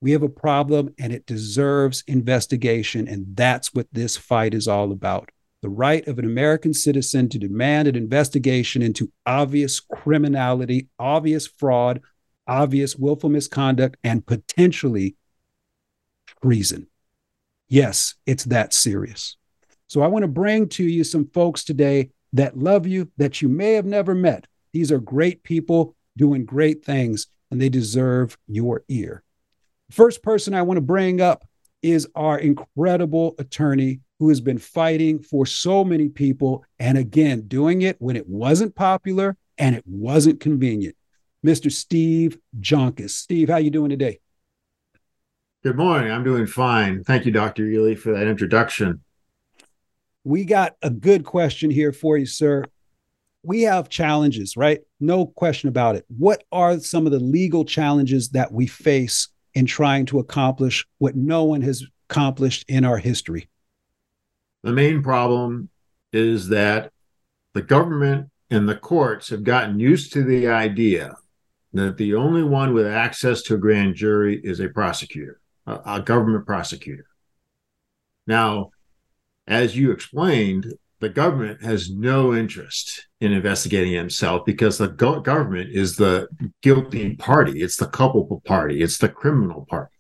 We 0.02 0.12
have 0.12 0.24
a 0.24 0.30
problem 0.30 0.94
and 0.98 1.12
it 1.12 1.26
deserves 1.26 2.04
investigation, 2.08 3.08
and 3.08 3.36
that's 3.36 3.74
what 3.74 3.88
this 3.92 4.18
fight 4.18 4.54
is 4.54 4.68
all 4.68 4.92
about. 4.92 5.30
The 5.62 5.70
right 5.70 6.08
of 6.08 6.20
an 6.20 6.26
American 6.26 6.74
citizen 6.74 7.28
to 7.30 7.38
demand 7.38 7.88
an 7.90 7.96
investigation 7.96 8.82
into 8.82 9.12
obvious 9.26 9.82
criminality, 9.82 10.88
obvious 10.98 11.48
fraud, 11.48 12.02
obvious 12.48 12.96
willful 12.96 13.30
misconduct, 13.30 13.98
and 14.04 14.26
potentially 14.26 15.16
treason. 16.42 16.88
Yes, 17.68 18.16
it's 18.26 18.46
that 18.46 18.74
serious. 18.74 19.36
So 19.88 20.02
I 20.02 20.08
want 20.08 20.24
to 20.24 20.28
bring 20.28 20.70
to 20.70 20.84
you 20.84 21.04
some 21.04 21.30
folks 21.34 21.64
today 21.64 22.12
that 22.34 22.58
love 22.58 22.86
you 22.86 23.12
that 23.18 23.42
you 23.42 23.50
may 23.50 23.74
have 23.74 23.86
never 23.86 24.14
met. 24.14 24.46
These 24.74 24.92
are 24.92 25.00
great 25.00 25.44
people 25.44 25.96
doing 26.18 26.46
great 26.46 26.84
things, 26.84 27.28
and 27.50 27.62
they 27.62 27.70
deserve 27.70 28.38
your 28.48 28.84
ear. 28.88 29.24
First 29.92 30.22
person 30.22 30.54
I 30.54 30.62
want 30.62 30.78
to 30.78 30.82
bring 30.82 31.22
up 31.22 31.46
is 31.82 32.08
our 32.14 32.38
incredible 32.38 33.36
attorney 33.40 34.02
who 34.20 34.30
has 34.30 34.42
been 34.42 34.58
fighting 34.58 35.20
for 35.20 35.46
so 35.46 35.84
many 35.84 36.10
people 36.10 36.66
and 36.78 36.98
again 36.98 37.48
doing 37.48 37.82
it 37.82 37.96
when 38.00 38.16
it 38.16 38.28
wasn't 38.28 38.76
popular 38.76 39.38
and 39.58 39.76
it 39.76 39.84
wasn't 39.88 40.40
convenient. 40.40 40.96
Mr. 41.46 41.72
Steve 41.72 42.38
Joncus. 42.60 43.12
Steve, 43.12 43.50
how 43.50 43.58
you 43.58 43.72
doing 43.72 43.90
today? 43.90 44.20
Good 45.64 45.78
morning. 45.78 46.12
I'm 46.12 46.24
doing 46.24 46.48
fine. 46.48 47.04
Thank 47.04 47.26
you, 47.26 47.32
Dr. 47.32 47.64
Ealy, 47.64 47.98
for 47.98 48.12
that 48.12 48.28
introduction 48.28 49.02
we 50.24 50.46
got 50.46 50.76
a 50.82 50.90
good 50.90 51.24
question 51.24 51.70
here 51.70 51.94
for 51.94 52.18
you, 52.18 52.26
sir. 52.26 52.66
We 53.44 53.64
have 53.64 53.90
challenges, 53.90 54.58
right? 54.58 54.82
No 55.00 55.26
question 55.26 55.70
about 55.70 55.96
it. 55.96 56.06
What 56.10 56.44
are 56.52 56.80
some 56.80 57.06
of 57.06 57.12
the 57.12 57.20
legal 57.20 57.64
challenges 57.64 58.30
that 58.30 58.52
we 58.52 58.68
face 58.68 59.30
in 59.54 59.66
trying 59.66 60.06
to 60.08 60.20
accomplish 60.20 60.86
what 60.98 61.16
no 61.16 61.46
one 61.46 61.62
has 61.62 61.84
accomplished 62.10 62.66
in 62.68 62.84
our 62.84 62.98
history? 62.98 63.50
The 64.64 64.74
main 64.74 65.02
problem 65.02 65.70
is 66.12 66.50
that 66.50 66.92
the 67.54 67.62
government 67.62 68.30
and 68.52 68.68
the 68.68 68.76
courts 68.76 69.30
have 69.30 69.44
gotten 69.44 69.80
used 69.80 70.12
to 70.14 70.24
the 70.24 70.48
idea 70.48 71.16
that 71.74 71.98
the 71.98 72.16
only 72.16 72.44
one 72.44 72.74
with 72.74 72.88
access 72.88 73.42
to 73.44 73.56
a 73.56 73.60
grand 73.60 73.96
jury 73.96 74.42
is 74.44 74.60
a 74.60 74.68
prosecutor, 74.70 75.40
a, 75.66 75.80
a 75.86 76.02
government 76.02 76.46
prosecutor. 76.46 77.06
Now, 78.28 78.72
as 79.50 79.76
you 79.76 79.92
explained, 79.92 80.74
the 81.00 81.10
government 81.10 81.64
has 81.64 81.90
no 81.90 82.34
interest 82.34 83.08
in 83.20 83.34
investigating 83.34 83.94
himself 83.94 84.46
because 84.46 84.78
the 84.78 84.90
go- 84.90 85.20
government 85.20 85.72
is 85.72 85.96
the 85.96 86.28
guilty 86.62 87.16
party. 87.16 87.62
It's 87.62 87.78
the 87.78 87.88
culpable 87.88 88.42
party. 88.46 88.82
It's 88.82 89.00
the 89.00 89.10
criminal 89.10 89.66
party. 89.70 89.96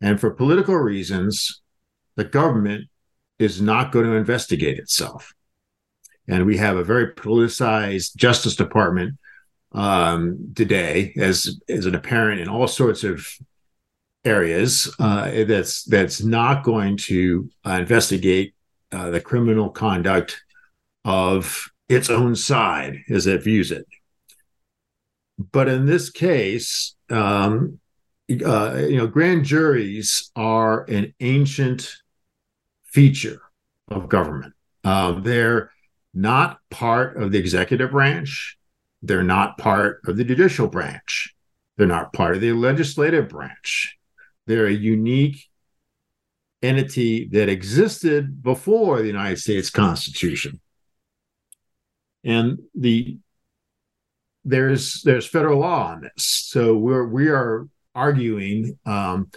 And 0.00 0.18
for 0.18 0.30
political 0.30 0.76
reasons, 0.76 1.60
the 2.16 2.24
government 2.24 2.86
is 3.38 3.60
not 3.60 3.92
going 3.92 4.06
to 4.06 4.12
investigate 4.12 4.78
itself. 4.78 5.34
And 6.26 6.46
we 6.46 6.56
have 6.56 6.76
a 6.76 6.84
very 6.84 7.12
politicized 7.12 8.16
Justice 8.16 8.56
Department 8.56 9.16
um, 9.72 10.52
today, 10.54 11.12
as 11.16 11.60
as 11.68 11.86
an 11.86 11.94
apparent 11.94 12.40
in 12.40 12.48
all 12.48 12.66
sorts 12.68 13.04
of 13.04 13.26
areas. 14.24 14.94
Uh, 14.98 15.44
that's 15.44 15.84
that's 15.84 16.22
not 16.22 16.62
going 16.62 16.96
to 16.96 17.50
uh, 17.66 17.72
investigate 17.72 18.54
uh, 18.92 19.10
the 19.10 19.20
criminal 19.20 19.70
conduct 19.70 20.42
of 21.04 21.70
its 21.88 22.10
own 22.10 22.36
side 22.36 22.98
as 23.10 23.26
it 23.26 23.42
views 23.42 23.70
it. 23.70 23.86
But 25.52 25.68
in 25.68 25.86
this 25.86 26.10
case, 26.10 26.94
um, 27.08 27.80
uh, 28.30 28.76
you 28.88 28.96
know, 28.96 29.06
grand 29.06 29.44
juries 29.44 30.30
are 30.36 30.84
an 30.84 31.14
ancient 31.20 31.90
feature 32.84 33.40
of 33.88 34.08
government. 34.08 34.54
Um, 34.84 35.22
they're 35.22 35.72
not 36.14 36.58
part 36.70 37.16
of 37.16 37.32
the 37.32 37.38
executive 37.38 37.90
branch. 37.90 38.56
They're 39.02 39.22
not 39.22 39.58
part 39.58 40.00
of 40.06 40.16
the 40.16 40.24
judicial 40.24 40.68
branch. 40.68 41.34
They're 41.76 41.86
not 41.86 42.12
part 42.12 42.34
of 42.34 42.40
the 42.40 42.52
legislative 42.52 43.28
branch. 43.28 43.96
They're 44.46 44.66
a 44.66 44.72
unique 44.72 45.46
entity 46.62 47.28
that 47.28 47.48
existed 47.48 48.42
before 48.42 49.00
the 49.00 49.06
United 49.06 49.38
States 49.38 49.70
Constitution. 49.70 50.60
And 52.24 52.58
the 52.74 53.18
there's 54.44 55.02
there's 55.02 55.26
federal 55.26 55.60
law 55.60 55.92
on 55.92 56.02
this, 56.02 56.24
so 56.24 56.76
we're 56.76 57.06
we 57.06 57.28
are 57.28 57.66
arguing 57.94 58.78
um, 58.86 59.30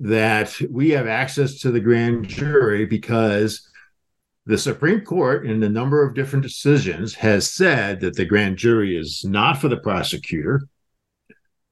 that 0.00 0.58
we 0.70 0.90
have 0.90 1.06
access 1.06 1.60
to 1.60 1.70
the 1.70 1.80
grand 1.80 2.28
jury 2.28 2.86
because 2.86 3.68
the 4.46 4.58
Supreme 4.58 5.00
Court, 5.00 5.46
in 5.46 5.62
a 5.62 5.68
number 5.68 6.06
of 6.06 6.14
different 6.14 6.42
decisions, 6.42 7.14
has 7.14 7.50
said 7.50 8.00
that 8.00 8.14
the 8.14 8.26
grand 8.26 8.58
jury 8.58 8.96
is 8.96 9.24
not 9.24 9.58
for 9.58 9.68
the 9.68 9.78
prosecutor. 9.78 10.62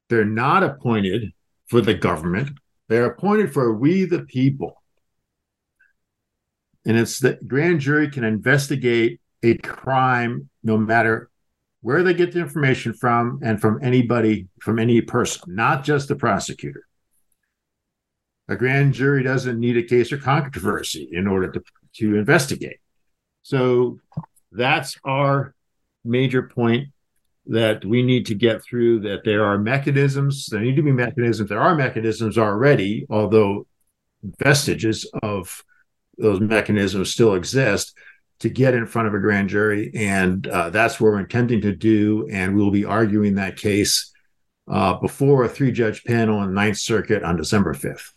They're 0.08 0.24
not 0.24 0.62
appointed 0.62 1.32
for 1.66 1.82
the 1.82 1.94
government. 1.94 2.50
They're 2.88 3.06
appointed 3.06 3.52
for 3.52 3.72
we 3.74 4.04
the 4.04 4.22
people. 4.22 4.82
And 6.84 6.96
it's 6.96 7.20
the 7.20 7.38
grand 7.46 7.80
jury 7.80 8.10
can 8.10 8.24
investigate 8.24 9.20
a 9.42 9.56
crime 9.58 10.48
no 10.62 10.76
matter 10.76 11.30
where 11.80 12.02
they 12.02 12.14
get 12.14 12.32
the 12.32 12.40
information 12.40 12.92
from 12.92 13.40
and 13.42 13.60
from 13.60 13.82
anybody, 13.82 14.48
from 14.60 14.78
any 14.78 15.00
person, 15.00 15.54
not 15.54 15.84
just 15.84 16.08
the 16.08 16.16
prosecutor. 16.16 16.86
A 18.48 18.56
grand 18.56 18.94
jury 18.94 19.22
doesn't 19.22 19.58
need 19.58 19.76
a 19.76 19.82
case 19.82 20.12
or 20.12 20.18
controversy 20.18 21.08
in 21.12 21.26
order 21.26 21.50
to, 21.50 21.62
to 21.94 22.16
investigate. 22.16 22.78
So 23.42 23.98
that's 24.50 24.96
our 25.04 25.54
major 26.04 26.42
point 26.42 26.91
that 27.46 27.84
we 27.84 28.02
need 28.02 28.26
to 28.26 28.34
get 28.34 28.62
through 28.62 29.00
that 29.00 29.24
there 29.24 29.44
are 29.44 29.58
mechanisms, 29.58 30.46
there 30.46 30.60
need 30.60 30.76
to 30.76 30.82
be 30.82 30.92
mechanisms, 30.92 31.48
there 31.48 31.60
are 31.60 31.74
mechanisms 31.74 32.38
already, 32.38 33.06
although 33.10 33.66
vestiges 34.38 35.10
of 35.22 35.64
those 36.18 36.40
mechanisms 36.40 37.10
still 37.10 37.34
exist 37.34 37.96
to 38.38 38.48
get 38.48 38.74
in 38.74 38.86
front 38.86 39.08
of 39.08 39.14
a 39.14 39.18
grand 39.18 39.48
jury. 39.48 39.90
And 39.94 40.46
uh, 40.46 40.70
that's 40.70 41.00
what 41.00 41.12
we're 41.12 41.20
intending 41.20 41.60
to 41.62 41.74
do. 41.74 42.28
And 42.30 42.56
we'll 42.56 42.70
be 42.70 42.84
arguing 42.84 43.36
that 43.36 43.56
case 43.56 44.12
uh, 44.68 44.94
before 44.94 45.44
a 45.44 45.48
three 45.48 45.72
judge 45.72 46.04
panel 46.04 46.42
in 46.42 46.48
the 46.48 46.54
Ninth 46.54 46.78
Circuit 46.78 47.22
on 47.22 47.36
December 47.36 47.74
5th. 47.74 48.12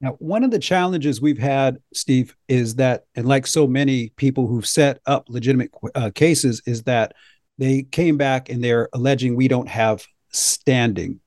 Now, 0.00 0.16
one 0.18 0.42
of 0.42 0.50
the 0.50 0.58
challenges 0.58 1.20
we've 1.20 1.38
had, 1.38 1.78
Steve, 1.94 2.34
is 2.48 2.74
that, 2.74 3.04
and 3.14 3.26
like 3.26 3.46
so 3.46 3.68
many 3.68 4.08
people 4.16 4.48
who've 4.48 4.66
set 4.66 5.00
up 5.06 5.26
legitimate 5.28 5.70
uh, 5.94 6.10
cases, 6.12 6.60
is 6.66 6.82
that 6.84 7.14
they 7.58 7.82
came 7.82 8.16
back 8.16 8.48
and 8.48 8.62
they're 8.62 8.88
alleging 8.92 9.36
we 9.36 9.48
don't 9.48 9.68
have 9.68 10.06
standing. 10.30 11.20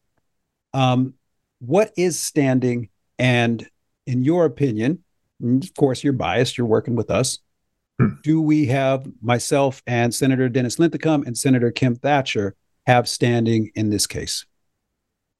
Um, 0.73 1.13
what 1.59 1.91
is 1.97 2.19
standing? 2.19 2.89
And 3.17 3.67
in 4.05 4.23
your 4.23 4.45
opinion, 4.45 5.03
of 5.43 5.73
course, 5.75 6.03
you're 6.03 6.13
biased, 6.13 6.57
you're 6.57 6.67
working 6.67 6.95
with 6.95 7.09
us. 7.09 7.39
do 8.23 8.41
we 8.41 8.65
have 8.67 9.07
myself 9.21 9.81
and 9.87 10.13
Senator 10.13 10.49
Dennis 10.49 10.79
Linthicum 10.79 11.23
and 11.23 11.37
Senator 11.37 11.71
Kim 11.71 11.95
Thatcher 11.95 12.55
have 12.85 13.07
standing 13.07 13.71
in 13.75 13.89
this 13.89 14.07
case? 14.07 14.45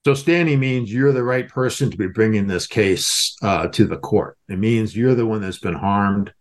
So 0.04 0.14
standing 0.14 0.60
means 0.60 0.92
you're 0.92 1.12
the 1.12 1.24
right 1.24 1.48
person 1.48 1.90
to 1.90 1.96
be 1.96 2.06
bringing 2.06 2.46
this 2.46 2.66
case 2.66 3.36
uh, 3.42 3.66
to 3.68 3.86
the 3.86 3.96
court. 3.96 4.38
It 4.48 4.58
means 4.58 4.96
you're 4.96 5.16
the 5.16 5.26
one 5.26 5.40
that's 5.40 5.58
been 5.58 5.74
harmed, 5.74 6.32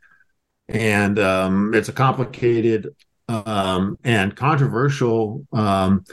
and 0.67 1.17
um, 1.17 1.73
it's 1.73 1.89
a 1.89 1.93
complicated 1.93 2.95
um, 3.27 3.97
and 4.03 4.35
controversial 4.35 5.45
um, 5.51 6.03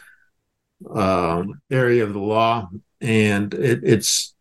uh, 0.88 1.42
area 1.70 2.04
of 2.04 2.12
the 2.12 2.20
law, 2.20 2.68
and 3.00 3.52
it, 3.54 3.80
it's 3.82 4.34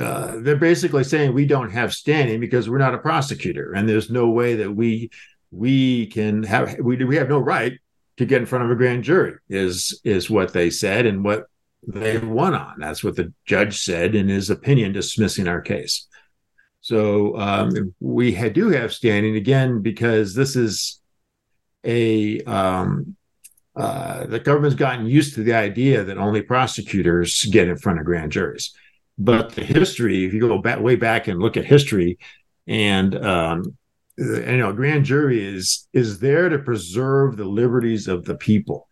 uh, 0.00 0.36
they're 0.38 0.56
basically 0.56 1.04
saying 1.04 1.32
we 1.32 1.46
don't 1.46 1.70
have 1.70 1.92
standing 1.92 2.40
because 2.40 2.68
we're 2.68 2.78
not 2.78 2.94
a 2.94 2.98
prosecutor, 2.98 3.72
and 3.72 3.88
there's 3.88 4.10
no 4.10 4.28
way 4.28 4.56
that 4.56 4.74
we 4.74 5.10
we 5.50 6.06
can 6.06 6.42
have 6.42 6.76
we 6.78 7.02
we 7.04 7.16
have 7.16 7.28
no 7.28 7.38
right 7.38 7.78
to 8.18 8.26
get 8.26 8.40
in 8.40 8.46
front 8.46 8.64
of 8.64 8.70
a 8.70 8.76
grand 8.76 9.04
jury 9.04 9.34
is 9.48 10.00
is 10.04 10.28
what 10.28 10.52
they 10.52 10.70
said 10.70 11.06
and 11.06 11.24
what 11.24 11.46
they 11.86 12.18
won 12.18 12.54
on. 12.54 12.74
That's 12.78 13.02
what 13.02 13.16
the 13.16 13.32
judge 13.46 13.78
said 13.80 14.14
in 14.14 14.28
his 14.28 14.50
opinion, 14.50 14.92
dismissing 14.92 15.48
our 15.48 15.60
case. 15.60 16.06
So 16.80 17.36
um, 17.38 17.94
we 18.00 18.32
had, 18.32 18.52
do 18.52 18.70
have 18.70 18.92
standing 18.92 19.36
again 19.36 19.82
because 19.82 20.34
this 20.34 20.56
is 20.56 20.97
a 21.84 22.40
um, 22.42 23.16
uh, 23.76 24.26
the 24.26 24.40
government's 24.40 24.76
gotten 24.76 25.06
used 25.06 25.34
to 25.34 25.42
the 25.42 25.54
idea 25.54 26.04
that 26.04 26.18
only 26.18 26.42
prosecutors 26.42 27.44
get 27.44 27.68
in 27.68 27.78
front 27.78 28.00
of 28.00 28.04
grand 28.04 28.32
juries. 28.32 28.72
But 29.16 29.52
the 29.52 29.64
history, 29.64 30.24
if 30.24 30.32
you 30.32 30.40
go 30.40 30.58
back 30.58 30.80
way 30.80 30.96
back 30.96 31.28
and 31.28 31.40
look 31.40 31.56
at 31.56 31.64
history, 31.64 32.18
and 32.66 33.14
um, 33.24 33.76
you 34.16 34.58
know, 34.58 34.72
grand 34.72 35.04
jury 35.04 35.44
is 35.44 35.88
is 35.92 36.18
there 36.18 36.48
to 36.48 36.58
preserve 36.58 37.36
the 37.36 37.44
liberties 37.44 38.08
of 38.08 38.24
the 38.24 38.36
people 38.36 38.88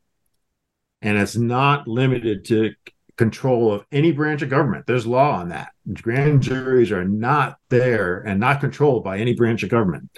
and 1.02 1.18
it's 1.18 1.36
not 1.36 1.86
limited 1.86 2.44
to 2.46 2.74
control 3.16 3.72
of 3.72 3.84
any 3.92 4.12
branch 4.12 4.42
of 4.42 4.50
government. 4.50 4.86
There's 4.86 5.06
law 5.06 5.36
on 5.36 5.50
that. 5.50 5.70
Grand 5.92 6.42
juries 6.42 6.92
are 6.92 7.04
not 7.04 7.58
there 7.68 8.18
and 8.18 8.40
not 8.40 8.60
controlled 8.60 9.04
by 9.04 9.18
any 9.18 9.34
branch 9.34 9.62
of 9.62 9.70
government, 9.70 10.10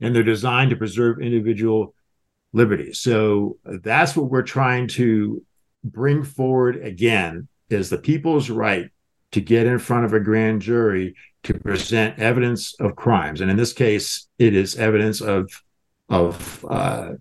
and 0.00 0.14
they're 0.14 0.22
designed 0.22 0.70
to 0.70 0.76
preserve 0.76 1.20
individual 1.20 1.94
liberties. 2.52 3.00
So 3.00 3.58
that's 3.64 4.16
what 4.16 4.30
we're 4.30 4.42
trying 4.42 4.88
to 4.88 5.42
bring 5.84 6.22
forward 6.22 6.84
again 6.84 7.48
is 7.68 7.88
the 7.88 7.98
people's 7.98 8.50
right 8.50 8.90
to 9.32 9.40
get 9.40 9.66
in 9.66 9.78
front 9.78 10.04
of 10.04 10.12
a 10.12 10.20
grand 10.20 10.60
jury 10.60 11.14
to 11.44 11.54
present 11.54 12.18
evidence 12.18 12.74
of 12.80 12.96
crimes 12.96 13.40
and 13.40 13.50
in 13.50 13.56
this 13.56 13.72
case 13.72 14.28
it 14.38 14.54
is 14.54 14.76
evidence 14.76 15.22
of 15.22 15.48
of 16.10 16.66
uh, 16.68 17.12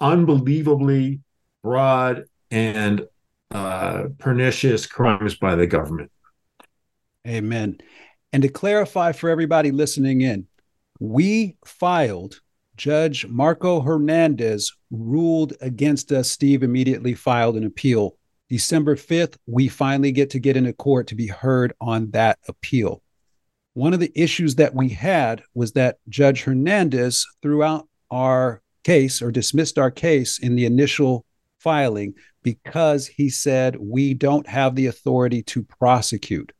unbelievably 0.00 1.20
broad 1.62 2.24
and 2.50 3.06
uh, 3.50 4.04
pernicious 4.18 4.86
crimes 4.86 5.36
by 5.36 5.54
the 5.54 5.66
government. 5.66 6.10
Amen. 7.26 7.78
And 8.32 8.42
to 8.42 8.48
clarify 8.48 9.12
for 9.12 9.28
everybody 9.30 9.70
listening 9.70 10.20
in, 10.20 10.46
we 11.00 11.56
filed, 11.64 12.40
Judge 12.78 13.26
Marco 13.26 13.80
Hernandez 13.80 14.72
ruled 14.90 15.52
against 15.60 16.12
us. 16.12 16.30
Steve 16.30 16.62
immediately 16.62 17.12
filed 17.12 17.56
an 17.56 17.64
appeal. 17.64 18.16
December 18.48 18.96
5th, 18.96 19.36
we 19.46 19.68
finally 19.68 20.12
get 20.12 20.30
to 20.30 20.38
get 20.38 20.56
into 20.56 20.72
court 20.72 21.08
to 21.08 21.14
be 21.14 21.26
heard 21.26 21.74
on 21.80 22.10
that 22.12 22.38
appeal. 22.48 23.02
One 23.74 23.92
of 23.92 24.00
the 24.00 24.12
issues 24.14 24.54
that 24.54 24.74
we 24.74 24.88
had 24.88 25.42
was 25.54 25.72
that 25.72 25.98
Judge 26.08 26.44
Hernandez, 26.44 27.26
throughout 27.42 27.86
our 28.10 28.62
case 28.84 29.20
or 29.20 29.30
dismissed 29.30 29.78
our 29.78 29.90
case 29.90 30.38
in 30.38 30.56
the 30.56 30.64
initial 30.64 31.26
filing 31.58 32.14
because 32.42 33.06
he 33.06 33.28
said 33.28 33.76
we 33.78 34.14
don't 34.14 34.48
have 34.48 34.76
the 34.76 34.86
authority 34.86 35.42
to 35.42 35.62
prosecute. 35.62 36.52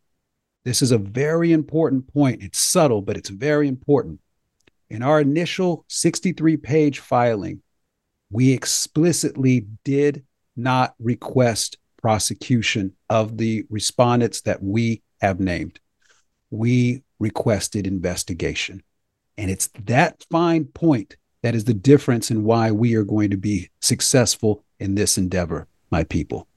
This 0.64 0.82
is 0.82 0.90
a 0.90 0.98
very 0.98 1.52
important 1.52 2.12
point. 2.12 2.42
It's 2.42 2.58
subtle, 2.58 3.00
but 3.00 3.16
it's 3.16 3.30
very 3.30 3.68
important. 3.68 4.20
In 4.90 5.02
our 5.02 5.20
initial 5.20 5.84
63 5.88 6.56
page 6.56 6.98
filing, 7.00 7.62
we 8.30 8.52
explicitly 8.52 9.66
did 9.84 10.24
not 10.56 10.94
request 10.98 11.78
prosecution 12.00 12.94
of 13.10 13.36
the 13.36 13.64
respondents 13.70 14.42
that 14.42 14.62
we 14.62 15.02
have 15.20 15.40
named. 15.40 15.80
We 16.50 17.02
requested 17.18 17.86
investigation. 17.86 18.82
And 19.36 19.50
it's 19.50 19.68
that 19.84 20.24
fine 20.30 20.64
point 20.64 21.16
that 21.42 21.54
is 21.54 21.64
the 21.64 21.74
difference 21.74 22.30
in 22.30 22.44
why 22.44 22.70
we 22.70 22.94
are 22.94 23.04
going 23.04 23.30
to 23.30 23.36
be 23.36 23.70
successful 23.80 24.64
in 24.80 24.94
this 24.94 25.18
endeavor, 25.18 25.68
my 25.90 26.04
people. 26.04 26.47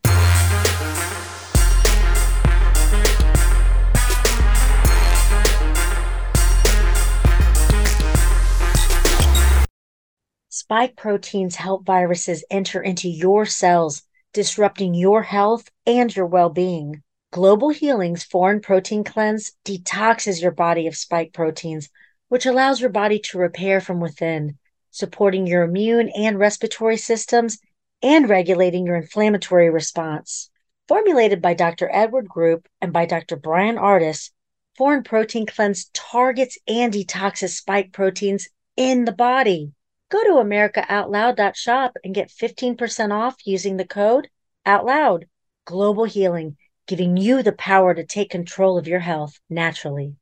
Spike 10.72 10.96
proteins 10.96 11.58
help 11.58 11.86
viruses 11.86 12.46
enter 12.50 12.82
into 12.82 13.10
your 13.10 13.46
cells, 13.46 14.04
disrupting 14.32 14.94
your 14.94 15.22
health 15.22 15.70
and 15.86 16.16
your 16.16 16.26
well 16.26 16.50
being. 16.50 17.04
Global 17.30 17.72
Healing's 17.72 18.24
Foreign 18.24 18.62
Protein 18.62 19.04
Cleanse 19.04 19.52
detoxes 19.66 20.42
your 20.42 20.52
body 20.52 20.88
of 20.88 20.96
spike 20.96 21.34
proteins, 21.34 21.90
which 22.30 22.46
allows 22.46 22.80
your 22.80 22.90
body 22.90 23.20
to 23.20 23.38
repair 23.38 23.82
from 23.82 24.00
within, 24.00 24.58
supporting 24.92 25.46
your 25.46 25.64
immune 25.64 26.08
and 26.16 26.40
respiratory 26.40 26.96
systems 26.96 27.58
and 28.02 28.30
regulating 28.30 28.86
your 28.86 28.96
inflammatory 28.96 29.70
response. 29.70 30.50
Formulated 30.88 31.42
by 31.42 31.54
Dr. 31.54 31.90
Edward 31.92 32.30
Group 32.30 32.70
and 32.80 32.94
by 32.94 33.06
Dr. 33.06 33.36
Bryan 33.36 33.76
Ardis, 33.76 34.32
Foreign 34.78 35.04
Protein 35.04 35.46
Cleanse 35.46 35.90
targets 35.94 36.58
and 36.66 36.94
detoxes 36.94 37.58
spike 37.58 37.92
proteins 37.92 38.48
in 38.78 39.04
the 39.04 39.12
body. 39.12 39.74
Go 40.12 40.22
to 40.26 40.44
AmericaOutloud.shop 40.44 41.96
and 42.04 42.14
get 42.14 42.28
15% 42.30 43.12
off 43.14 43.38
using 43.46 43.78
the 43.78 43.86
code 43.86 44.28
OUTLOUD. 44.66 45.24
Global 45.64 46.04
Healing, 46.04 46.58
giving 46.86 47.16
you 47.16 47.42
the 47.42 47.54
power 47.54 47.94
to 47.94 48.06
take 48.06 48.30
control 48.30 48.78
of 48.78 48.88
your 48.88 49.00
health 49.00 49.40
naturally. 49.50 50.18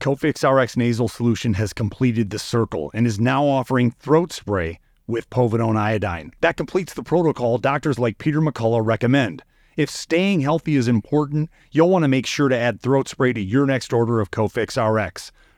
Cofix 0.00 0.42
RX 0.42 0.76
nasal 0.76 1.06
solution 1.06 1.54
has 1.54 1.72
completed 1.72 2.30
the 2.30 2.40
circle 2.40 2.90
and 2.94 3.06
is 3.06 3.20
now 3.20 3.44
offering 3.44 3.92
throat 3.92 4.32
spray 4.32 4.80
with 5.06 5.30
povidone 5.30 5.76
iodine. 5.76 6.32
That 6.40 6.56
completes 6.56 6.94
the 6.94 7.04
protocol 7.04 7.58
doctors 7.58 8.00
like 8.00 8.18
Peter 8.18 8.40
McCullough 8.40 8.84
recommend. 8.84 9.44
If 9.76 9.88
staying 9.88 10.40
healthy 10.40 10.74
is 10.74 10.88
important, 10.88 11.48
you'll 11.70 11.90
want 11.90 12.02
to 12.02 12.08
make 12.08 12.26
sure 12.26 12.48
to 12.48 12.58
add 12.58 12.80
throat 12.80 13.06
spray 13.06 13.32
to 13.34 13.40
your 13.40 13.66
next 13.66 13.92
order 13.92 14.20
of 14.20 14.32
Cofix 14.32 14.76
RX. 14.76 15.30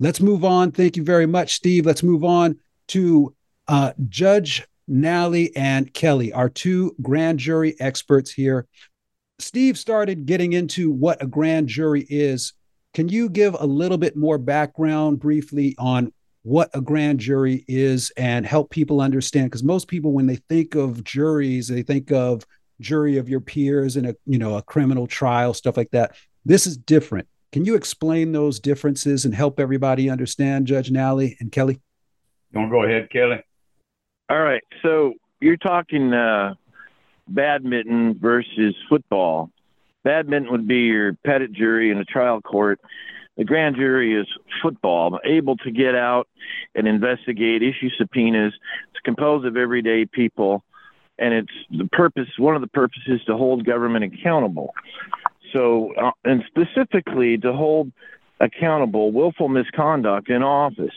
Let's 0.00 0.20
move 0.20 0.44
on. 0.44 0.72
Thank 0.72 0.96
you 0.96 1.04
very 1.04 1.26
much, 1.26 1.54
Steve. 1.54 1.86
Let's 1.86 2.02
move 2.02 2.24
on 2.24 2.58
to 2.88 3.34
uh, 3.68 3.92
Judge 4.08 4.66
Nally 4.88 5.54
and 5.54 5.92
Kelly, 5.94 6.32
our 6.32 6.48
two 6.48 6.96
grand 7.00 7.38
jury 7.38 7.76
experts 7.78 8.32
here. 8.32 8.66
Steve 9.38 9.78
started 9.78 10.26
getting 10.26 10.54
into 10.54 10.90
what 10.90 11.22
a 11.22 11.26
grand 11.26 11.68
jury 11.68 12.06
is 12.10 12.54
can 12.92 13.08
you 13.08 13.28
give 13.28 13.54
a 13.58 13.66
little 13.66 13.98
bit 13.98 14.16
more 14.16 14.38
background 14.38 15.20
briefly 15.20 15.76
on 15.78 16.12
what 16.42 16.70
a 16.74 16.80
grand 16.80 17.20
jury 17.20 17.64
is 17.68 18.10
and 18.16 18.44
help 18.44 18.70
people 18.70 19.00
understand? 19.00 19.46
Because 19.46 19.62
most 19.62 19.86
people, 19.86 20.12
when 20.12 20.26
they 20.26 20.36
think 20.48 20.74
of 20.74 21.04
juries, 21.04 21.68
they 21.68 21.82
think 21.82 22.10
of 22.10 22.44
jury 22.80 23.18
of 23.18 23.28
your 23.28 23.40
peers 23.40 23.96
in 23.96 24.06
a 24.06 24.14
you 24.26 24.38
know 24.38 24.56
a 24.56 24.62
criminal 24.62 25.06
trial, 25.06 25.54
stuff 25.54 25.76
like 25.76 25.90
that. 25.92 26.16
This 26.44 26.66
is 26.66 26.76
different. 26.76 27.28
Can 27.52 27.64
you 27.64 27.74
explain 27.74 28.32
those 28.32 28.60
differences 28.60 29.24
and 29.24 29.34
help 29.34 29.58
everybody 29.58 30.08
understand, 30.08 30.66
Judge 30.66 30.90
Nally 30.90 31.36
and 31.40 31.50
Kelly? 31.50 31.80
You 32.52 32.60
want 32.60 32.70
to 32.70 32.76
go 32.76 32.84
ahead, 32.84 33.10
Kelly? 33.10 33.42
All 34.28 34.40
right. 34.40 34.62
So 34.82 35.14
you're 35.40 35.56
talking 35.56 36.12
uh, 36.12 36.54
badminton 37.28 38.18
versus 38.20 38.74
football 38.88 39.50
badminton 40.04 40.50
would 40.50 40.66
be 40.66 40.80
your 40.80 41.14
petit 41.24 41.48
jury 41.48 41.90
in 41.90 41.98
a 41.98 42.04
trial 42.04 42.40
court. 42.40 42.80
the 43.36 43.44
grand 43.44 43.76
jury 43.76 44.20
is 44.20 44.26
football, 44.62 45.18
able 45.24 45.56
to 45.58 45.70
get 45.70 45.94
out 45.94 46.28
and 46.74 46.86
investigate, 46.86 47.62
issue 47.62 47.88
subpoenas. 47.96 48.52
It's 48.90 49.00
composed 49.04 49.46
of 49.46 49.56
everyday 49.56 50.04
people, 50.04 50.62
and 51.18 51.32
it's 51.32 51.52
the 51.70 51.88
purpose. 51.92 52.28
One 52.38 52.54
of 52.54 52.60
the 52.60 52.68
purposes 52.68 53.20
to 53.26 53.36
hold 53.36 53.64
government 53.64 54.04
accountable. 54.04 54.74
So, 55.52 55.92
uh, 55.94 56.10
and 56.24 56.42
specifically 56.48 57.38
to 57.38 57.52
hold 57.52 57.92
accountable 58.40 59.12
willful 59.12 59.48
misconduct 59.48 60.30
in 60.30 60.42
office. 60.42 60.94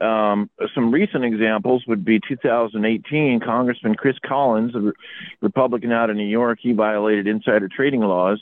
Um, 0.00 0.48
some 0.74 0.92
recent 0.92 1.24
examples 1.24 1.84
would 1.88 2.04
be 2.04 2.20
2018, 2.28 3.40
Congressman 3.40 3.96
Chris 3.96 4.16
Collins, 4.24 4.74
a 4.74 4.92
Republican 5.40 5.90
out 5.90 6.10
of 6.10 6.16
New 6.16 6.26
York, 6.26 6.58
he 6.62 6.72
violated 6.72 7.26
insider 7.26 7.68
trading 7.68 8.00
laws. 8.00 8.40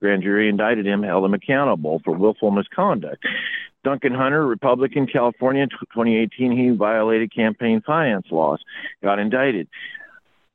Grand 0.00 0.22
jury 0.22 0.48
indicted 0.48 0.86
him, 0.86 1.02
held 1.02 1.24
him 1.24 1.32
accountable 1.32 2.00
for 2.04 2.14
willful 2.14 2.50
misconduct. 2.50 3.24
Duncan 3.84 4.14
Hunter, 4.14 4.44
Republican, 4.44 5.06
California, 5.06 5.66
2018, 5.68 6.52
he 6.56 6.70
violated 6.70 7.32
campaign 7.32 7.82
finance 7.86 8.26
laws, 8.30 8.60
got 9.02 9.20
indicted. 9.20 9.68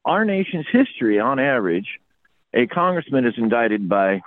Our 0.04 0.26
nation's 0.26 0.66
history, 0.72 1.20
on 1.20 1.40
average, 1.40 1.88
a 2.54 2.68
congressman 2.68 3.26
is 3.26 3.34
indicted 3.38 3.88
by 3.88 4.22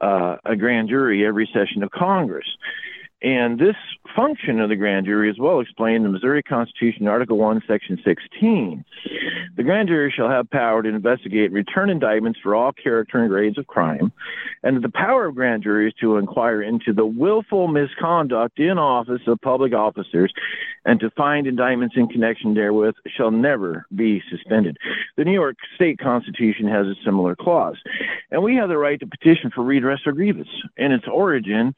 uh, 0.00 0.36
a 0.44 0.56
grand 0.56 0.88
jury 0.88 1.26
every 1.26 1.48
session 1.52 1.82
of 1.82 1.90
Congress. 1.90 2.46
And 3.22 3.56
this 3.56 3.76
function 4.16 4.58
of 4.58 4.68
the 4.68 4.76
grand 4.76 5.06
jury 5.06 5.30
is 5.30 5.38
well 5.38 5.60
explained 5.60 5.98
in 5.98 6.02
the 6.02 6.08
Missouri 6.08 6.42
Constitution, 6.42 7.06
Article 7.06 7.38
1, 7.38 7.62
Section 7.68 8.00
16. 8.04 8.84
The 9.56 9.62
grand 9.62 9.88
jury 9.88 10.12
shall 10.14 10.28
have 10.28 10.50
power 10.50 10.82
to 10.82 10.88
investigate 10.88 11.46
and 11.46 11.54
return 11.54 11.88
indictments 11.88 12.40
for 12.42 12.54
all 12.56 12.72
character 12.72 13.18
and 13.18 13.28
grades 13.28 13.58
of 13.58 13.66
crime, 13.68 14.12
and 14.64 14.82
the 14.82 14.88
power 14.88 15.26
of 15.26 15.36
grand 15.36 15.62
juries 15.62 15.94
to 16.00 16.16
inquire 16.16 16.62
into 16.62 16.92
the 16.92 17.06
willful 17.06 17.68
misconduct 17.68 18.58
in 18.58 18.78
office 18.78 19.22
of 19.26 19.40
public 19.40 19.72
officers 19.72 20.32
and 20.84 20.98
to 20.98 21.10
find 21.10 21.46
indictments 21.46 21.94
in 21.96 22.08
connection 22.08 22.54
therewith 22.54 22.94
shall 23.16 23.30
never 23.30 23.86
be 23.94 24.20
suspended. 24.30 24.76
The 25.16 25.24
New 25.24 25.32
York 25.32 25.56
State 25.76 25.98
Constitution 26.00 26.66
has 26.66 26.86
a 26.86 26.94
similar 27.04 27.36
clause. 27.36 27.76
And 28.32 28.42
we 28.42 28.56
have 28.56 28.68
the 28.68 28.78
right 28.78 28.98
to 28.98 29.06
petition 29.06 29.50
for 29.54 29.62
redress 29.62 30.00
or 30.06 30.12
grievance. 30.12 30.48
In 30.76 30.90
its 30.90 31.04
origin, 31.06 31.74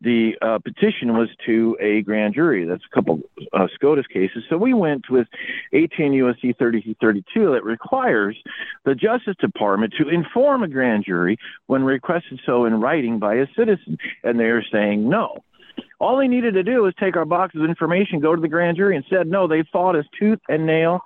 the 0.00 0.32
uh, 0.40 0.58
petition 0.58 1.16
was 1.16 1.28
to 1.46 1.76
a 1.80 2.02
grand 2.02 2.34
jury. 2.34 2.64
That's 2.64 2.84
a 2.90 2.94
couple 2.94 3.20
uh, 3.52 3.66
SCOTUS 3.74 4.06
cases. 4.06 4.44
So 4.48 4.56
we 4.56 4.72
went 4.72 5.10
with 5.10 5.26
18 5.72 6.12
U.S.C. 6.12 6.52
3332 6.52 7.52
that 7.52 7.64
requires 7.64 8.36
the 8.84 8.94
Justice 8.94 9.34
Department 9.40 9.94
to 9.98 10.08
inform 10.08 10.62
a 10.62 10.68
grand 10.68 11.04
jury 11.04 11.36
when 11.66 11.82
requested 11.82 12.40
so 12.46 12.64
in 12.64 12.80
writing 12.80 13.18
by 13.18 13.34
a 13.34 13.46
citizen. 13.56 13.98
And 14.22 14.38
they're 14.38 14.64
saying 14.72 15.08
no. 15.08 15.38
All 16.00 16.18
they 16.18 16.28
needed 16.28 16.54
to 16.54 16.62
do 16.62 16.82
was 16.82 16.94
take 17.00 17.16
our 17.16 17.24
box 17.24 17.56
of 17.56 17.64
information, 17.64 18.20
go 18.20 18.36
to 18.36 18.40
the 18.40 18.48
grand 18.48 18.76
jury, 18.76 18.94
and 18.94 19.04
said 19.10 19.26
no. 19.26 19.48
They 19.48 19.64
fought 19.72 19.96
us 19.96 20.04
tooth 20.18 20.38
and 20.48 20.64
nail, 20.64 21.00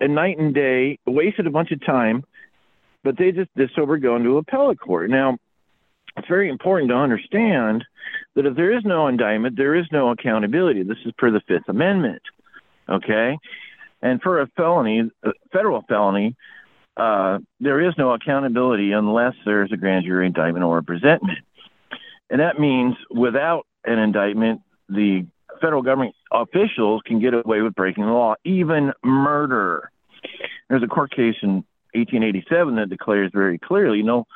and 0.00 0.14
night 0.14 0.38
and 0.38 0.54
day, 0.54 0.98
wasted 1.06 1.46
a 1.46 1.50
bunch 1.50 1.70
of 1.70 1.84
time, 1.84 2.24
but 3.04 3.18
they 3.18 3.30
just 3.30 3.50
this 3.56 3.70
over 3.76 3.98
going 3.98 4.24
to 4.24 4.38
appellate 4.38 4.80
court. 4.80 5.10
Now, 5.10 5.36
it's 6.16 6.28
very 6.28 6.48
important 6.48 6.90
to 6.90 6.96
understand 6.96 7.84
that 8.34 8.46
if 8.46 8.56
there 8.56 8.76
is 8.76 8.84
no 8.84 9.08
indictment, 9.08 9.56
there 9.56 9.74
is 9.74 9.86
no 9.92 10.10
accountability. 10.10 10.82
This 10.82 10.98
is 11.04 11.12
per 11.16 11.30
the 11.30 11.40
Fifth 11.46 11.68
Amendment. 11.68 12.22
Okay? 12.88 13.38
And 14.02 14.20
for 14.20 14.40
a 14.40 14.46
felony, 14.56 15.10
a 15.22 15.30
federal 15.52 15.82
felony, 15.88 16.36
uh, 16.96 17.38
there 17.60 17.80
is 17.80 17.94
no 17.96 18.12
accountability 18.12 18.92
unless 18.92 19.34
there's 19.44 19.72
a 19.72 19.76
grand 19.76 20.04
jury 20.04 20.26
indictment 20.26 20.64
or 20.64 20.78
a 20.78 20.82
presentment. 20.82 21.38
And 22.28 22.40
that 22.40 22.58
means 22.58 22.96
without 23.10 23.66
an 23.84 23.98
indictment, 23.98 24.60
the 24.88 25.26
federal 25.60 25.82
government 25.82 26.14
officials 26.30 27.02
can 27.06 27.20
get 27.20 27.34
away 27.34 27.62
with 27.62 27.74
breaking 27.74 28.04
the 28.04 28.10
law, 28.10 28.34
even 28.44 28.92
murder. 29.02 29.90
There's 30.68 30.82
a 30.82 30.88
court 30.88 31.10
case 31.10 31.36
in 31.42 31.64
1887 31.94 32.76
that 32.76 32.90
declares 32.90 33.30
very 33.32 33.58
clearly, 33.58 33.98
you 33.98 34.04
know, 34.04 34.26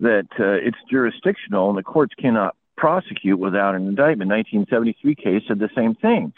that 0.00 0.26
uh, 0.38 0.66
it's 0.66 0.76
jurisdictional 0.90 1.68
and 1.68 1.78
the 1.78 1.82
courts 1.82 2.14
cannot 2.18 2.56
prosecute 2.76 3.38
without 3.38 3.74
an 3.74 3.86
indictment. 3.86 4.30
1973 4.30 5.14
case 5.14 5.42
said 5.46 5.58
the 5.58 5.70
same 5.74 5.94
thing. 5.94 6.32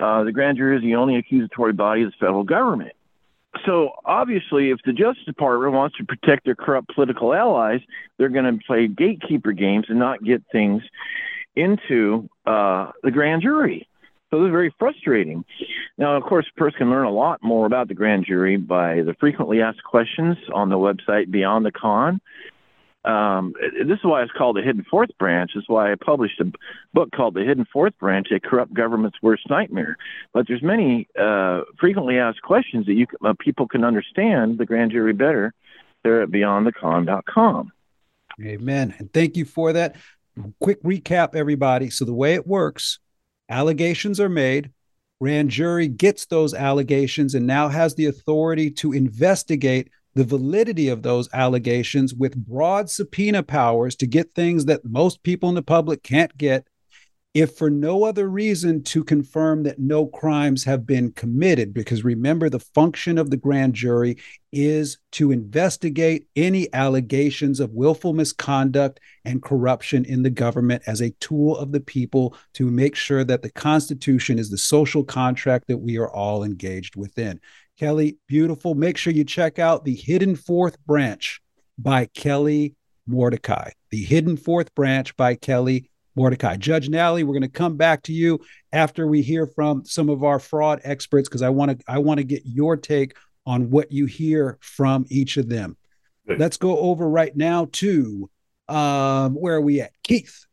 Uh, 0.00 0.24
the 0.24 0.32
grand 0.32 0.58
jury 0.58 0.76
is 0.76 0.82
the 0.82 0.94
only 0.94 1.16
accusatory 1.16 1.72
body 1.72 2.02
of 2.02 2.10
the 2.10 2.16
federal 2.18 2.44
government. 2.44 2.92
So 3.64 3.92
obviously, 4.04 4.70
if 4.70 4.78
the 4.84 4.92
Justice 4.92 5.24
Department 5.24 5.72
wants 5.72 5.96
to 5.96 6.04
protect 6.04 6.44
their 6.44 6.54
corrupt 6.54 6.94
political 6.94 7.32
allies, 7.32 7.80
they're 8.18 8.28
going 8.28 8.58
to 8.58 8.64
play 8.66 8.86
gatekeeper 8.86 9.52
games 9.52 9.86
and 9.88 9.98
not 9.98 10.22
get 10.22 10.42
things 10.52 10.82
into 11.54 12.28
uh, 12.44 12.92
the 13.02 13.10
grand 13.10 13.42
jury. 13.42 13.88
So 14.30 14.40
this 14.40 14.48
is 14.48 14.52
very 14.52 14.74
frustrating. 14.78 15.44
Now, 15.96 16.16
of 16.16 16.24
course, 16.24 16.46
a 16.54 16.58
person 16.58 16.78
can 16.78 16.90
learn 16.90 17.06
a 17.06 17.10
lot 17.10 17.42
more 17.42 17.64
about 17.64 17.88
the 17.88 17.94
grand 17.94 18.26
jury 18.26 18.56
by 18.56 19.02
the 19.02 19.14
frequently 19.18 19.62
asked 19.62 19.84
questions 19.84 20.36
on 20.52 20.68
the 20.68 20.76
website 20.76 21.30
Beyond 21.30 21.64
the 21.64 21.72
Con. 21.72 22.20
Um, 23.06 23.54
this 23.60 23.98
is 23.98 24.04
why 24.04 24.22
it's 24.22 24.32
called 24.32 24.56
the 24.56 24.62
Hidden 24.62 24.84
Fourth 24.90 25.10
Branch. 25.16 25.50
This 25.54 25.62
is 25.62 25.68
why 25.68 25.92
I 25.92 25.94
published 25.94 26.40
a 26.40 26.52
book 26.92 27.12
called 27.12 27.34
The 27.34 27.44
Hidden 27.44 27.66
Fourth 27.72 27.96
Branch: 27.98 28.26
A 28.32 28.40
Corrupt 28.40 28.74
Government's 28.74 29.18
Worst 29.22 29.48
Nightmare. 29.48 29.96
But 30.32 30.48
there's 30.48 30.62
many 30.62 31.06
uh, 31.18 31.62
frequently 31.78 32.18
asked 32.18 32.42
questions 32.42 32.86
that 32.86 32.94
you 32.94 33.06
uh, 33.24 33.34
people 33.38 33.68
can 33.68 33.84
understand 33.84 34.58
the 34.58 34.66
grand 34.66 34.90
jury 34.90 35.12
better 35.12 35.54
there 36.02 36.22
at 36.22 36.30
BeyondTheCon.com. 36.30 37.72
Amen. 38.44 38.94
And 38.98 39.12
thank 39.12 39.36
you 39.36 39.44
for 39.44 39.72
that. 39.72 39.96
Quick 40.60 40.82
recap, 40.82 41.34
everybody. 41.34 41.90
So 41.90 42.04
the 42.04 42.12
way 42.12 42.34
it 42.34 42.46
works, 42.46 42.98
allegations 43.48 44.20
are 44.20 44.28
made. 44.28 44.72
Grand 45.20 45.48
jury 45.48 45.88
gets 45.88 46.26
those 46.26 46.52
allegations 46.52 47.34
and 47.34 47.46
now 47.46 47.68
has 47.68 47.94
the 47.94 48.06
authority 48.06 48.70
to 48.72 48.92
investigate 48.92 49.90
the 50.16 50.24
validity 50.24 50.88
of 50.88 51.02
those 51.02 51.28
allegations 51.34 52.14
with 52.14 52.34
broad 52.34 52.88
subpoena 52.88 53.42
powers 53.42 53.94
to 53.94 54.06
get 54.06 54.32
things 54.32 54.64
that 54.64 54.82
most 54.82 55.22
people 55.22 55.50
in 55.50 55.54
the 55.54 55.62
public 55.62 56.02
can't 56.02 56.34
get, 56.38 56.66
if 57.34 57.54
for 57.58 57.68
no 57.68 58.04
other 58.04 58.26
reason 58.26 58.82
to 58.82 59.04
confirm 59.04 59.62
that 59.64 59.78
no 59.78 60.06
crimes 60.06 60.64
have 60.64 60.86
been 60.86 61.12
committed. 61.12 61.74
Because 61.74 62.02
remember, 62.02 62.48
the 62.48 62.58
function 62.58 63.18
of 63.18 63.28
the 63.28 63.36
grand 63.36 63.74
jury 63.74 64.16
is 64.54 64.96
to 65.12 65.32
investigate 65.32 66.26
any 66.34 66.72
allegations 66.72 67.60
of 67.60 67.74
willful 67.74 68.14
misconduct 68.14 69.00
and 69.26 69.42
corruption 69.42 70.06
in 70.06 70.22
the 70.22 70.30
government 70.30 70.82
as 70.86 71.02
a 71.02 71.10
tool 71.20 71.58
of 71.58 71.72
the 71.72 71.80
people 71.80 72.34
to 72.54 72.70
make 72.70 72.96
sure 72.96 73.22
that 73.22 73.42
the 73.42 73.50
Constitution 73.50 74.38
is 74.38 74.48
the 74.48 74.56
social 74.56 75.04
contract 75.04 75.68
that 75.68 75.76
we 75.76 75.98
are 75.98 76.10
all 76.10 76.42
engaged 76.42 76.96
within. 76.96 77.38
Kelly, 77.76 78.16
beautiful. 78.26 78.74
Make 78.74 78.96
sure 78.96 79.12
you 79.12 79.24
check 79.24 79.58
out 79.58 79.84
The 79.84 79.94
Hidden 79.94 80.36
Fourth 80.36 80.82
Branch 80.86 81.42
by 81.76 82.06
Kelly 82.06 82.74
Mordecai. 83.06 83.70
The 83.90 84.02
Hidden 84.02 84.38
Fourth 84.38 84.74
Branch 84.74 85.14
by 85.16 85.34
Kelly 85.34 85.90
Mordecai. 86.14 86.56
Judge 86.56 86.88
Nally, 86.88 87.22
we're 87.22 87.34
going 87.34 87.42
to 87.42 87.48
come 87.48 87.76
back 87.76 88.02
to 88.04 88.14
you 88.14 88.40
after 88.72 89.06
we 89.06 89.20
hear 89.20 89.46
from 89.46 89.84
some 89.84 90.08
of 90.08 90.24
our 90.24 90.38
fraud 90.38 90.80
experts 90.84 91.28
because 91.28 91.42
I 91.42 91.50
want 91.50 91.78
to 91.78 91.84
I 91.86 91.98
want 91.98 92.16
to 92.16 92.24
get 92.24 92.46
your 92.46 92.78
take 92.78 93.14
on 93.44 93.68
what 93.68 93.92
you 93.92 94.06
hear 94.06 94.56
from 94.62 95.04
each 95.10 95.36
of 95.36 95.50
them. 95.50 95.76
Good. 96.26 96.38
Let's 96.38 96.56
go 96.56 96.78
over 96.78 97.06
right 97.06 97.36
now 97.36 97.68
to 97.72 98.30
um, 98.70 99.34
where 99.34 99.56
are 99.56 99.60
we 99.60 99.82
at? 99.82 99.92
Keith. 100.02 100.46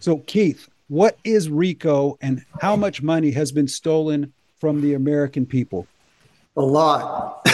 So 0.00 0.18
Keith, 0.18 0.68
what 0.88 1.16
is 1.22 1.48
RICO 1.48 2.18
and 2.20 2.44
how 2.60 2.74
much 2.74 3.02
money 3.02 3.30
has 3.30 3.52
been 3.52 3.68
stolen 3.68 4.32
from 4.58 4.80
the 4.80 4.94
American 4.94 5.46
people? 5.46 5.86
A 6.56 6.62
lot. 6.62 7.46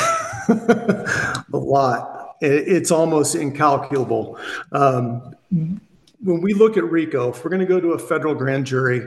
a 0.49 1.45
lot. 1.53 2.37
It's 2.41 2.91
almost 2.91 3.35
incalculable. 3.35 4.39
Um, 4.73 5.37
when 5.51 6.41
we 6.41 6.55
look 6.55 6.77
at 6.77 6.85
RICO, 6.85 7.31
if 7.31 7.45
we're 7.45 7.51
going 7.51 7.61
to 7.61 7.67
go 7.67 7.81
to 7.81 7.93
a 7.93 7.99
federal 7.99 8.35
grand 8.35 8.67
jury 8.67 9.07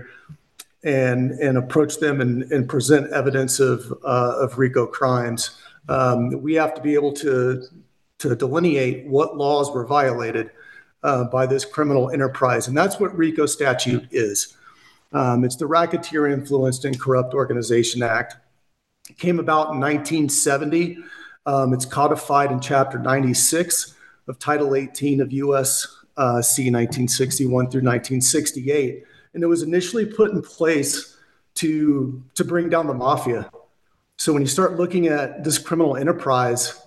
and 0.83 1.31
and 1.31 1.57
approach 1.57 1.97
them 1.97 2.21
and, 2.21 2.43
and 2.51 2.67
present 2.67 3.11
evidence 3.11 3.59
of 3.59 3.91
uh, 4.03 4.35
of 4.39 4.57
RICO 4.57 4.85
crimes, 4.85 5.59
um, 5.89 6.41
we 6.41 6.53
have 6.53 6.73
to 6.75 6.81
be 6.81 6.93
able 6.93 7.13
to 7.13 7.63
to 8.19 8.35
delineate 8.35 9.07
what 9.07 9.37
laws 9.37 9.71
were 9.71 9.85
violated 9.85 10.51
uh, 11.03 11.25
by 11.25 11.45
this 11.45 11.65
criminal 11.65 12.09
enterprise, 12.11 12.67
and 12.67 12.77
that's 12.77 12.99
what 12.99 13.15
RICO 13.17 13.45
statute 13.45 14.07
is. 14.11 14.55
Um, 15.11 15.43
it's 15.43 15.55
the 15.55 15.65
Racketeer 15.65 16.27
Influenced 16.27 16.85
and 16.85 16.99
Corrupt 16.99 17.33
Organization 17.33 18.03
Act. 18.03 18.35
Came 19.17 19.39
about 19.39 19.73
in 19.73 19.79
1970. 19.79 20.97
Um, 21.45 21.73
it's 21.73 21.85
codified 21.85 22.51
in 22.51 22.59
Chapter 22.59 22.99
96 22.99 23.95
of 24.27 24.39
Title 24.39 24.75
18 24.75 25.21
of 25.21 25.31
U.S. 25.33 25.87
Uh, 26.15 26.41
C 26.41 26.63
1961 26.63 27.49
through 27.71 27.81
1968, 27.81 29.03
and 29.33 29.43
it 29.43 29.47
was 29.47 29.63
initially 29.63 30.05
put 30.05 30.31
in 30.31 30.41
place 30.41 31.17
to 31.55 32.21
to 32.35 32.43
bring 32.43 32.69
down 32.69 32.87
the 32.87 32.93
mafia. 32.93 33.49
So 34.17 34.33
when 34.33 34.41
you 34.41 34.47
start 34.47 34.77
looking 34.77 35.07
at 35.07 35.43
this 35.43 35.57
criminal 35.57 35.95
enterprise, 35.95 36.81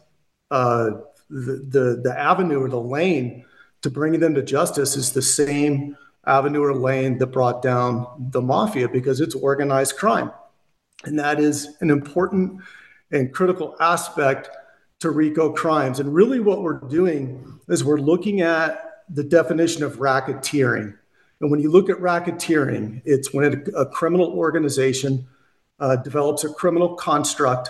uh, 0.50 0.90
the, 1.30 1.66
the 1.68 2.00
the 2.04 2.14
avenue 2.18 2.62
or 2.62 2.68
the 2.68 2.80
lane 2.80 3.44
to 3.80 3.90
bringing 3.90 4.20
them 4.20 4.34
to 4.34 4.42
justice 4.42 4.96
is 4.96 5.12
the 5.12 5.22
same 5.22 5.96
avenue 6.26 6.62
or 6.62 6.74
lane 6.74 7.18
that 7.18 7.28
brought 7.28 7.62
down 7.62 8.06
the 8.30 8.40
mafia 8.40 8.88
because 8.88 9.20
it's 9.20 9.34
organized 9.34 9.96
crime. 9.96 10.30
And 11.04 11.18
that 11.18 11.40
is 11.40 11.76
an 11.80 11.90
important 11.90 12.60
and 13.10 13.32
critical 13.32 13.76
aspect 13.80 14.48
to 15.00 15.10
RICO 15.10 15.52
crimes. 15.52 16.00
And 16.00 16.14
really, 16.14 16.40
what 16.40 16.62
we're 16.62 16.78
doing 16.78 17.60
is 17.68 17.84
we're 17.84 17.96
looking 17.96 18.40
at 18.40 19.02
the 19.08 19.24
definition 19.24 19.82
of 19.82 19.96
racketeering. 19.96 20.96
And 21.40 21.50
when 21.50 21.60
you 21.60 21.70
look 21.70 21.90
at 21.90 21.96
racketeering, 21.98 23.02
it's 23.04 23.34
when 23.34 23.64
a, 23.76 23.86
criminal 23.86 24.28
organization 24.28 25.26
uh, 25.80 25.96
develops 25.96 26.44
a 26.44 26.54
criminal 26.54 26.94
construct 26.94 27.68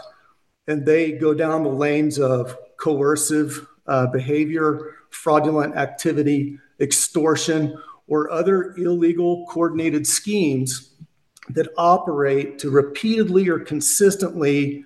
and 0.68 0.85
they 0.85 1.12
go 1.12 1.33
down 1.33 1.62
the 1.64 1.71
lanes 1.71 2.18
of 2.18 2.57
coercive 2.77 3.66
uh, 3.87 4.07
behavior, 4.07 4.92
fraudulent 5.11 5.75
activity, 5.75 6.59
extortion, 6.81 7.77
or 8.07 8.31
other 8.31 8.75
illegal 8.77 9.47
coordinated 9.49 10.07
schemes 10.07 10.91
that 11.50 11.68
operate 11.76 12.59
to 12.61 12.70
repeatedly 12.70 13.48
or 13.48 13.59
consistently 13.59 14.85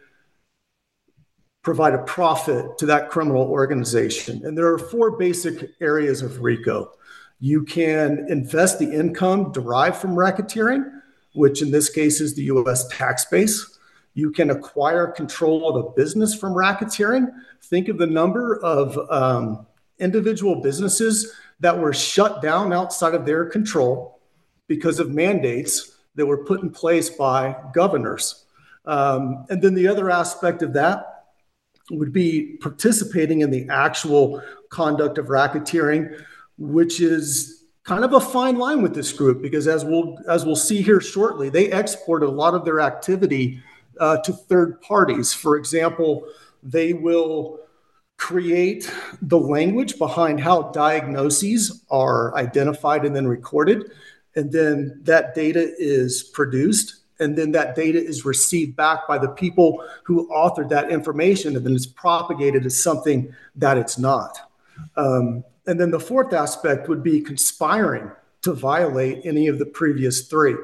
provide 1.63 1.95
a 1.95 2.03
profit 2.05 2.79
to 2.79 2.87
that 2.87 3.11
criminal 3.11 3.43
organization. 3.43 4.45
And 4.45 4.57
there 4.57 4.73
are 4.73 4.79
four 4.79 5.17
basic 5.17 5.71
areas 5.81 6.23
of 6.23 6.41
RICO. 6.41 6.93
You 7.41 7.65
can 7.65 8.27
invest 8.29 8.79
the 8.79 8.91
income 8.91 9.53
derived 9.53 9.97
from 9.97 10.13
racketeering, 10.13 10.89
which 11.35 11.63
in 11.63 11.71
this 11.71 11.91
case 11.91 12.21
is 12.21 12.35
the 12.35 12.45
US 12.45 12.87
tax 12.89 13.25
base. 13.27 13.79
You 14.15 14.31
can 14.31 14.51
acquire 14.51 15.09
control 15.09 15.69
of 15.69 15.85
a 15.85 15.91
business 15.91 16.35
from 16.35 16.55
racketeering. 16.55 17.33
Think 17.65 17.89
of 17.89 17.99
the 17.99 18.07
number 18.07 18.59
of 18.61 18.97
um, 19.11 19.67
individual 19.99 20.63
businesses 20.63 21.35
that 21.61 21.77
were 21.77 21.93
shut 21.93 22.41
down 22.41 22.73
outside 22.73 23.15
of 23.15 23.27
their 23.27 23.45
control 23.45 24.21
because 24.69 25.01
of 25.01 25.11
mandates 25.11 25.96
that 26.17 26.27
were 26.27 26.45
put 26.45 26.63
in 26.63 26.71
place 26.71 27.09
by 27.09 27.57
governors. 27.73 28.45
Um, 28.85 29.47
and 29.49 29.63
then 29.63 29.75
the 29.75 29.89
other 29.89 30.11
aspect 30.11 30.63
of 30.63 30.73
that 30.75 31.25
would 31.91 32.13
be 32.13 32.57
participating 32.61 33.43
in 33.43 33.51
the 33.51 33.69
actual 33.69 34.43
conduct 34.71 35.19
of 35.19 35.27
racketeering, 35.27 36.23
which 36.59 37.01
is 37.01 37.65
kind 37.85 38.05
of 38.05 38.13
a 38.13 38.21
fine 38.21 38.57
line 38.57 38.83
with 38.83 38.95
this 38.95 39.13
group 39.13 39.41
because 39.41 39.69
as 39.69 39.85
we'll 39.85 40.19
as 40.29 40.45
we'll 40.45 40.57
see 40.57 40.83
here 40.83 41.01
shortly, 41.01 41.49
they 41.49 41.71
export 41.71 42.23
a 42.23 42.29
lot 42.29 42.55
of 42.55 42.65
their 42.65 42.81
activity 42.81 43.63
uh, 44.01 44.17
to 44.19 44.33
third 44.33 44.81
parties. 44.83 45.33
For 45.33 45.57
example, 45.57 46.27
they 46.63 46.93
will 46.93 47.61
create 48.17 48.93
the 49.23 49.39
language 49.39 49.99
behind 49.99 50.41
how 50.41 50.63
diagnoses 50.73 51.85
are 51.91 52.35
identified 52.35 53.05
and 53.05 53.15
then 53.15 53.27
recorded, 53.27 53.91
and 54.37 54.53
then 54.53 55.01
that 55.03 55.35
data 55.35 55.73
is 55.79 56.23
produced 56.23 56.97
and 57.19 57.37
then 57.37 57.53
that 57.53 57.75
data 57.75 57.99
is 58.03 58.25
received 58.25 58.77
back 58.77 59.09
by 59.09 59.17
the 59.17 59.29
people 59.29 59.83
who 60.05 60.29
authored 60.29 60.69
that 60.69 60.91
information 60.91 61.57
and 61.57 61.65
then 61.65 61.75
it's 61.75 61.87
propagated 61.87 62.67
as 62.67 62.81
something 62.81 63.35
that 63.57 63.79
it's 63.79 63.99
not. 63.99 64.39
Um, 64.97 65.43
and 65.67 65.81
then 65.81 65.91
the 65.91 65.99
fourth 65.99 66.35
aspect 66.35 66.89
would 66.89 67.03
be 67.03 67.21
conspiring 67.21 68.11
to 68.43 68.53
violate 68.53 69.25
any 69.25 69.49
of 69.49 69.59
the 69.59 69.67
previous 69.67 70.29
three. 70.29 70.55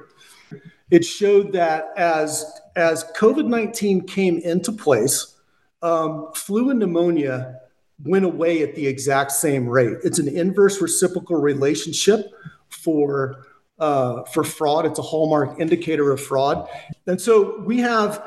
It 0.91 1.05
showed 1.05 1.53
that 1.53 1.87
as 1.97 2.61
as 2.77 3.05
covid-19 3.17 4.07
came 4.07 4.39
into 4.39 4.73
place 4.73 5.35
um, 5.83 6.31
flu 6.35 6.71
and 6.71 6.79
pneumonia 6.79 7.61
went 8.05 8.25
away 8.25 8.63
at 8.63 8.75
the 8.75 8.87
exact 8.87 9.33
same 9.33 9.69
rate. 9.69 9.97
It's 10.05 10.19
an 10.19 10.29
inverse 10.29 10.81
reciprocal 10.81 11.37
relationship 11.37 12.33
for 12.69 13.47
uh, 13.83 14.23
for 14.27 14.45
fraud. 14.45 14.87
It's 14.87 15.01
a 15.01 15.03
hallmark 15.03 15.59
indicator 15.59 16.13
of 16.13 16.21
fraud. 16.21 16.69
And 17.09 17.21
so 17.21 17.59
we 17.63 17.79
have 17.81 18.23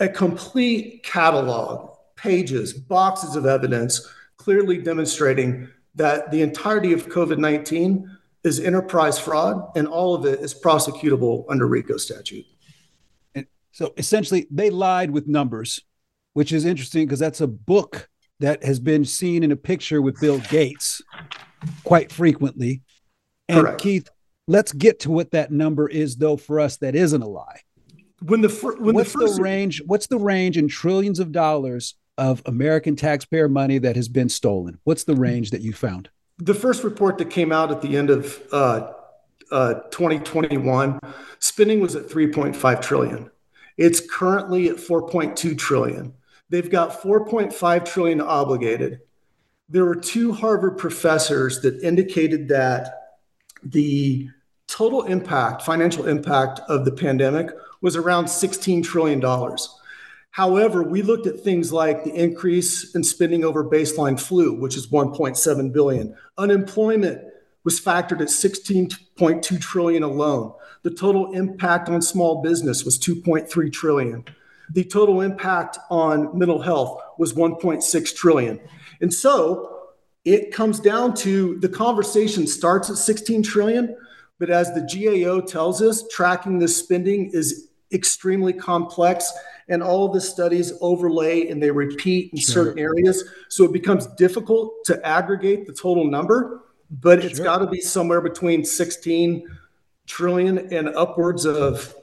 a 0.00 0.08
complete 0.08 1.04
catalog, 1.04 1.90
pages, 2.16 2.72
boxes 2.72 3.36
of 3.36 3.44
evidence 3.44 4.08
clearly 4.38 4.78
demonstrating 4.78 5.68
that 5.96 6.30
the 6.30 6.40
entirety 6.40 6.94
of 6.94 7.08
COVID 7.08 7.36
19 7.36 8.10
is 8.42 8.58
enterprise 8.58 9.18
fraud 9.18 9.70
and 9.76 9.86
all 9.86 10.14
of 10.14 10.24
it 10.24 10.40
is 10.40 10.54
prosecutable 10.54 11.44
under 11.50 11.66
RICO 11.66 11.98
statute. 11.98 12.46
And 13.34 13.46
so 13.72 13.92
essentially, 13.98 14.46
they 14.50 14.70
lied 14.70 15.10
with 15.10 15.28
numbers, 15.28 15.80
which 16.32 16.52
is 16.52 16.64
interesting 16.64 17.04
because 17.04 17.18
that's 17.18 17.42
a 17.42 17.46
book 17.46 18.08
that 18.38 18.64
has 18.64 18.80
been 18.80 19.04
seen 19.04 19.42
in 19.42 19.52
a 19.52 19.56
picture 19.56 20.00
with 20.00 20.18
Bill 20.20 20.38
Gates 20.38 21.02
quite 21.84 22.10
frequently. 22.10 22.80
And 23.50 23.60
Correct. 23.60 23.80
Keith, 23.82 24.08
Let's 24.50 24.72
get 24.72 24.98
to 25.00 25.12
what 25.12 25.30
that 25.30 25.52
number 25.52 25.88
is, 25.88 26.16
though, 26.16 26.36
for 26.36 26.58
us 26.58 26.76
that 26.78 26.96
isn't 26.96 27.22
a 27.22 27.28
lie. 27.28 27.60
When 28.20 28.40
the 28.40 28.48
fir- 28.48 28.78
when 28.78 28.96
what's 28.96 29.12
the, 29.12 29.20
first... 29.20 29.36
the 29.36 29.42
range? 29.42 29.80
What's 29.86 30.08
the 30.08 30.18
range 30.18 30.58
in 30.58 30.66
trillions 30.66 31.20
of 31.20 31.30
dollars 31.30 31.94
of 32.18 32.42
American 32.46 32.96
taxpayer 32.96 33.48
money 33.48 33.78
that 33.78 33.94
has 33.94 34.08
been 34.08 34.28
stolen? 34.28 34.80
What's 34.82 35.04
the 35.04 35.14
range 35.14 35.52
that 35.52 35.60
you 35.60 35.72
found? 35.72 36.10
The 36.38 36.52
first 36.52 36.82
report 36.82 37.16
that 37.18 37.30
came 37.30 37.52
out 37.52 37.70
at 37.70 37.80
the 37.80 37.96
end 37.96 38.10
of 38.10 38.42
uh, 38.50 38.90
uh, 39.52 39.74
2021, 39.92 40.98
spending 41.38 41.78
was 41.78 41.94
at 41.94 42.08
3.5 42.08 42.82
trillion. 42.82 43.30
It's 43.76 44.00
currently 44.00 44.68
at 44.68 44.78
4.2 44.78 45.56
trillion. 45.56 46.12
They've 46.48 46.68
got 46.68 47.00
4.5 47.00 47.84
trillion 47.84 48.20
obligated. 48.20 48.98
There 49.68 49.84
were 49.84 49.94
two 49.94 50.32
Harvard 50.32 50.76
professors 50.76 51.60
that 51.60 51.80
indicated 51.84 52.48
that 52.48 52.96
the 53.62 54.28
total 54.80 55.02
impact, 55.02 55.60
financial 55.60 56.06
impact 56.06 56.58
of 56.60 56.86
the 56.86 56.90
pandemic 56.90 57.50
was 57.82 57.96
around 57.96 58.24
$16 58.24 58.82
trillion. 58.82 59.20
However, 60.30 60.82
we 60.82 61.02
looked 61.02 61.26
at 61.26 61.40
things 61.40 61.70
like 61.70 62.02
the 62.02 62.14
increase 62.14 62.94
in 62.94 63.04
spending 63.04 63.44
over 63.44 63.62
baseline 63.62 64.18
flu, 64.18 64.54
which 64.54 64.78
is 64.78 64.86
1.7 64.86 65.70
billion. 65.74 66.16
Unemployment 66.38 67.20
was 67.62 67.78
factored 67.78 68.22
at 68.22 68.28
16.2 68.28 69.60
trillion 69.60 70.02
alone. 70.02 70.54
The 70.82 70.92
total 70.92 71.30
impact 71.34 71.90
on 71.90 72.00
small 72.00 72.40
business 72.40 72.82
was 72.82 72.98
2.3 72.98 73.70
trillion. 73.70 74.24
The 74.70 74.84
total 74.84 75.20
impact 75.20 75.76
on 75.90 76.38
mental 76.38 76.62
health 76.62 77.02
was 77.18 77.34
1.6 77.34 78.16
trillion. 78.16 78.58
And 79.02 79.12
so 79.12 79.90
it 80.24 80.52
comes 80.54 80.80
down 80.80 81.12
to 81.16 81.58
the 81.58 81.68
conversation 81.68 82.46
starts 82.46 82.88
at 82.88 82.96
16 82.96 83.42
trillion, 83.42 83.94
but 84.40 84.48
as 84.48 84.72
the 84.72 84.80
GAO 84.80 85.42
tells 85.42 85.82
us, 85.82 86.08
tracking 86.08 86.58
this 86.58 86.76
spending 86.76 87.30
is 87.32 87.68
extremely 87.92 88.54
complex 88.54 89.30
and 89.68 89.82
all 89.82 90.06
of 90.06 90.14
the 90.14 90.20
studies 90.20 90.72
overlay 90.80 91.48
and 91.48 91.62
they 91.62 91.70
repeat 91.70 92.32
in 92.32 92.38
sure. 92.38 92.64
certain 92.64 92.78
areas. 92.78 93.22
So 93.50 93.64
it 93.64 93.72
becomes 93.72 94.06
difficult 94.16 94.84
to 94.86 95.06
aggregate 95.06 95.66
the 95.66 95.74
total 95.74 96.06
number, 96.06 96.62
but 96.90 97.22
it's 97.22 97.38
got 97.38 97.58
to 97.58 97.66
be 97.66 97.82
somewhere 97.82 98.22
between 98.22 98.64
16 98.64 99.46
trillion 100.06 100.72
and 100.72 100.88
upwards 100.88 101.44
of, 101.44 101.94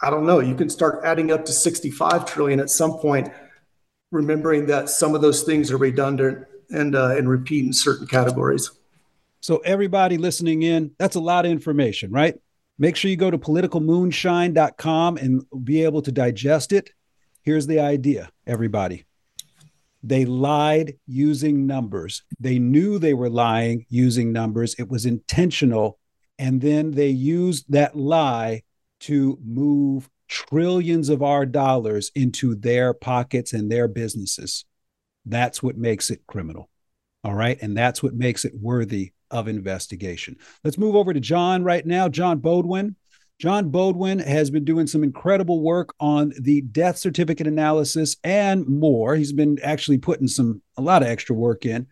I 0.00 0.10
don't 0.10 0.26
know, 0.26 0.38
you 0.38 0.54
can 0.54 0.70
start 0.70 1.00
adding 1.04 1.32
up 1.32 1.44
to 1.46 1.52
65 1.52 2.26
trillion 2.26 2.60
at 2.60 2.70
some 2.70 2.92
point, 2.98 3.28
remembering 4.12 4.66
that 4.66 4.88
some 4.88 5.16
of 5.16 5.20
those 5.20 5.42
things 5.42 5.72
are 5.72 5.78
redundant 5.78 6.46
and 6.70 6.94
uh, 6.94 7.14
and 7.16 7.28
repeat 7.28 7.66
in 7.66 7.72
certain 7.72 8.06
categories. 8.06 8.70
So 9.44 9.58
everybody 9.58 10.16
listening 10.16 10.62
in, 10.62 10.92
that's 10.98 11.16
a 11.16 11.20
lot 11.20 11.44
of 11.44 11.52
information, 11.52 12.10
right? 12.10 12.34
Make 12.78 12.96
sure 12.96 13.10
you 13.10 13.18
go 13.18 13.30
to 13.30 13.36
politicalmoonshine.com 13.36 15.18
and 15.18 15.42
be 15.62 15.84
able 15.84 16.00
to 16.00 16.10
digest 16.10 16.72
it. 16.72 16.88
Here's 17.42 17.66
the 17.66 17.80
idea, 17.80 18.30
everybody. 18.46 19.04
They 20.02 20.24
lied 20.24 20.94
using 21.06 21.66
numbers. 21.66 22.22
They 22.40 22.58
knew 22.58 22.98
they 22.98 23.12
were 23.12 23.28
lying 23.28 23.84
using 23.90 24.32
numbers. 24.32 24.76
It 24.78 24.88
was 24.88 25.04
intentional. 25.04 25.98
And 26.38 26.62
then 26.62 26.92
they 26.92 27.10
used 27.10 27.66
that 27.68 27.94
lie 27.94 28.62
to 29.00 29.38
move 29.44 30.08
trillions 30.26 31.10
of 31.10 31.22
our 31.22 31.44
dollars 31.44 32.10
into 32.14 32.54
their 32.54 32.94
pockets 32.94 33.52
and 33.52 33.70
their 33.70 33.88
businesses. 33.88 34.64
That's 35.26 35.62
what 35.62 35.76
makes 35.76 36.08
it 36.08 36.26
criminal. 36.26 36.70
All 37.22 37.34
right. 37.34 37.58
And 37.60 37.76
that's 37.76 38.02
what 38.02 38.14
makes 38.14 38.46
it 38.46 38.54
worthy 38.58 39.12
of 39.34 39.48
investigation. 39.48 40.36
Let's 40.62 40.78
move 40.78 40.94
over 40.94 41.12
to 41.12 41.20
John 41.20 41.64
right 41.64 41.84
now. 41.84 42.08
John 42.08 42.40
Beaudoin. 42.40 42.94
John 43.40 43.72
Beaudoin 43.72 44.24
has 44.24 44.48
been 44.48 44.64
doing 44.64 44.86
some 44.86 45.02
incredible 45.02 45.60
work 45.60 45.92
on 45.98 46.32
the 46.40 46.60
death 46.60 46.96
certificate 46.96 47.48
analysis 47.48 48.16
and 48.22 48.64
more. 48.66 49.16
He's 49.16 49.32
been 49.32 49.58
actually 49.60 49.98
putting 49.98 50.28
some 50.28 50.62
a 50.76 50.82
lot 50.82 51.02
of 51.02 51.08
extra 51.08 51.34
work 51.34 51.66
in. 51.66 51.88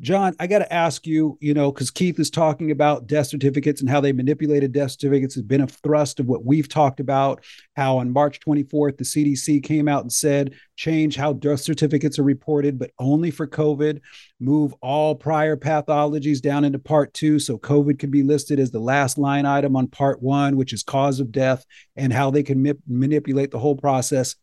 John, 0.00 0.34
I 0.40 0.46
got 0.46 0.60
to 0.60 0.72
ask 0.72 1.06
you, 1.06 1.36
you 1.42 1.52
know, 1.52 1.70
because 1.70 1.90
Keith 1.90 2.18
is 2.18 2.30
talking 2.30 2.70
about 2.70 3.06
death 3.06 3.26
certificates 3.26 3.82
and 3.82 3.90
how 3.90 4.00
they 4.00 4.12
manipulated 4.12 4.72
death 4.72 4.92
certificates 4.92 5.34
has 5.34 5.42
been 5.42 5.60
a 5.60 5.66
thrust 5.66 6.18
of 6.18 6.26
what 6.26 6.42
we've 6.42 6.70
talked 6.70 7.00
about. 7.00 7.44
How 7.76 7.98
on 7.98 8.10
March 8.10 8.40
24th, 8.40 8.96
the 8.96 9.04
CDC 9.04 9.62
came 9.62 9.88
out 9.88 10.00
and 10.00 10.10
said, 10.10 10.54
change 10.76 11.16
how 11.16 11.34
death 11.34 11.60
certificates 11.60 12.18
are 12.18 12.22
reported, 12.22 12.78
but 12.78 12.92
only 12.98 13.30
for 13.30 13.46
COVID. 13.46 14.00
Move 14.40 14.72
all 14.80 15.14
prior 15.14 15.54
pathologies 15.54 16.40
down 16.40 16.64
into 16.64 16.78
part 16.78 17.12
two. 17.12 17.38
So 17.38 17.58
COVID 17.58 17.98
can 17.98 18.10
be 18.10 18.22
listed 18.22 18.58
as 18.58 18.70
the 18.70 18.80
last 18.80 19.18
line 19.18 19.44
item 19.44 19.76
on 19.76 19.86
part 19.86 20.22
one, 20.22 20.56
which 20.56 20.72
is 20.72 20.82
cause 20.82 21.20
of 21.20 21.30
death, 21.30 21.66
and 21.94 22.10
how 22.10 22.30
they 22.30 22.42
can 22.42 22.62
ma- 22.62 22.72
manipulate 22.88 23.50
the 23.50 23.58
whole 23.58 23.76
process 23.76 24.34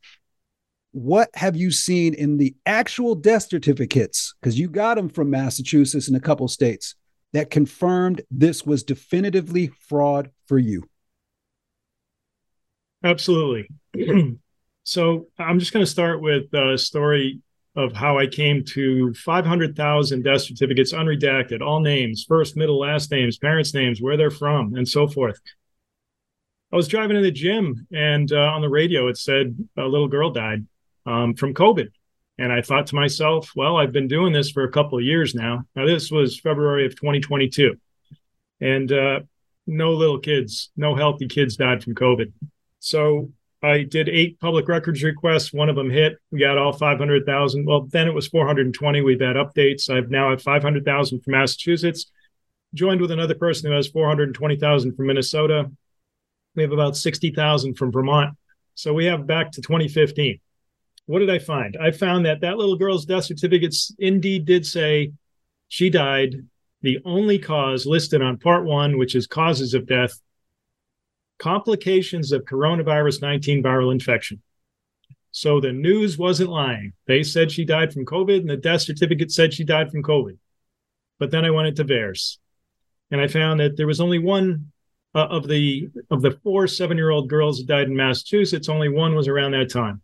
what 0.91 1.29
have 1.35 1.55
you 1.55 1.71
seen 1.71 2.13
in 2.13 2.37
the 2.37 2.55
actual 2.65 3.15
death 3.15 3.47
certificates? 3.49 4.33
Because 4.39 4.59
you 4.59 4.69
got 4.69 4.95
them 4.95 5.09
from 5.09 5.29
massachusetts 5.29 6.07
and 6.07 6.17
a 6.17 6.21
couple 6.21 6.47
states 6.47 6.95
that 7.33 7.49
confirmed 7.49 8.21
this 8.31 8.65
was 8.65 8.83
definitively 8.83 9.67
fraud 9.87 10.31
for 10.47 10.57
you. 10.57 10.83
Absolutely. 13.03 13.67
So 14.87 15.27
i'm 15.37 15.59
just 15.59 15.73
going 15.73 15.85
to 15.85 15.91
start 15.91 16.21
with 16.21 16.53
a 16.53 16.77
story 16.77 17.41
of 17.75 17.91
how 17.91 18.17
i 18.17 18.25
came 18.25 18.63
to 18.63 19.13
500000 19.15 20.23
death 20.23 20.41
certificates 20.43 20.93
unredacted 20.93 21.59
all 21.59 21.81
names 21.81 22.23
first 22.25 22.55
middle 22.55 22.79
last 22.79 23.11
names 23.11 23.37
parents 23.37 23.73
names 23.73 24.01
where 24.01 24.15
they're 24.15 24.31
from 24.31 24.75
and 24.75 24.87
so 24.87 25.05
forth. 25.05 25.41
I 26.71 26.77
was 26.77 26.87
driving 26.87 27.17
to 27.17 27.21
the 27.21 27.31
gym 27.31 27.85
and 27.91 28.31
uh, 28.31 28.37
on 28.37 28.61
the 28.61 28.69
radio 28.69 29.09
it 29.09 29.17
said 29.17 29.57
a 29.75 29.83
little 29.83 30.07
girl 30.07 30.31
died 30.31 30.65
um, 31.07 31.33
from 31.33 31.53
COVID. 31.53 31.87
And 32.37 32.53
I 32.53 32.61
thought 32.61 32.87
to 32.87 32.95
myself, 32.95 33.51
well, 33.55 33.77
I've 33.77 33.91
been 33.91 34.07
doing 34.07 34.31
this 34.31 34.51
for 34.51 34.63
a 34.63 34.71
couple 34.71 34.99
of 34.99 35.03
years 35.03 35.33
now. 35.33 35.63
Now, 35.75 35.87
this 35.87 36.11
was 36.11 36.39
February 36.39 36.85
of 36.85 36.95
2022. 36.95 37.75
And 38.61 38.91
uh, 38.91 39.21
no 39.65 39.93
little 39.93 40.19
kids, 40.19 40.69
no 40.77 40.95
healthy 40.95 41.27
kids 41.27 41.55
died 41.55 41.83
from 41.83 41.95
COVID. 41.95 42.31
So 42.79 43.31
I 43.63 43.83
did 43.83 44.07
eight 44.07 44.39
public 44.39 44.67
records 44.67 45.03
requests. 45.03 45.51
One 45.51 45.69
of 45.69 45.75
them 45.75 45.89
hit. 45.89 46.17
We 46.31 46.39
got 46.39 46.59
all 46.59 46.73
500,000. 46.73 47.65
Well, 47.65 47.87
then 47.91 48.07
it 48.07 48.13
was 48.13 48.27
420. 48.27 49.01
We've 49.01 49.19
had 49.19 49.35
updates. 49.35 49.89
I've 49.89 50.11
now 50.11 50.29
have 50.29 50.43
500,000 50.43 51.21
from 51.21 51.31
Massachusetts, 51.31 52.11
joined 52.75 53.01
with 53.01 53.11
another 53.11 53.35
person 53.35 53.69
who 53.69 53.75
has 53.75 53.87
420,000 53.87 54.95
from 54.95 55.07
Minnesota. 55.07 55.71
We 56.55 56.61
have 56.61 56.71
about 56.71 56.97
60,000 56.97 57.73
from 57.75 57.91
Vermont. 57.91 58.37
So 58.75 58.93
we 58.93 59.05
have 59.05 59.25
back 59.25 59.51
to 59.53 59.61
2015 59.61 60.39
what 61.07 61.19
did 61.19 61.29
I 61.29 61.39
find? 61.39 61.75
I 61.81 61.91
found 61.91 62.25
that 62.25 62.41
that 62.41 62.57
little 62.57 62.77
girl's 62.77 63.05
death 63.05 63.25
certificates 63.25 63.93
indeed 63.97 64.45
did 64.45 64.65
say 64.65 65.13
she 65.69 65.89
died. 65.89 66.45
The 66.81 66.99
only 67.05 67.39
cause 67.39 67.85
listed 67.85 68.21
on 68.21 68.37
part 68.37 68.65
one, 68.65 68.97
which 68.97 69.15
is 69.15 69.25
causes 69.25 69.73
of 69.73 69.87
death, 69.87 70.21
complications 71.39 72.31
of 72.31 72.43
coronavirus 72.43 73.21
19 73.21 73.63
viral 73.63 73.91
infection. 73.91 74.41
So 75.31 75.61
the 75.61 75.71
news 75.71 76.17
wasn't 76.17 76.49
lying. 76.49 76.93
They 77.05 77.23
said 77.23 77.51
she 77.51 77.63
died 77.63 77.93
from 77.93 78.05
COVID, 78.05 78.39
and 78.39 78.49
the 78.49 78.57
death 78.57 78.81
certificate 78.81 79.31
said 79.31 79.53
she 79.53 79.63
died 79.63 79.91
from 79.91 80.03
COVID. 80.03 80.37
But 81.19 81.31
then 81.31 81.45
I 81.45 81.51
went 81.51 81.67
into 81.67 81.83
VAERS, 81.85 82.37
and 83.11 83.21
I 83.21 83.27
found 83.27 83.59
that 83.59 83.77
there 83.77 83.87
was 83.87 84.01
only 84.01 84.19
one 84.19 84.71
uh, 85.15 85.27
of 85.27 85.47
the 85.47 85.89
of 86.11 86.21
the 86.21 86.31
four 86.43 86.67
seven 86.67 86.97
year 86.97 87.11
old 87.11 87.29
girls 87.29 87.59
that 87.59 87.67
died 87.67 87.87
in 87.87 87.95
Massachusetts. 87.95 88.67
Only 88.67 88.89
one 88.89 89.15
was 89.15 89.27
around 89.27 89.51
that 89.51 89.71
time. 89.71 90.01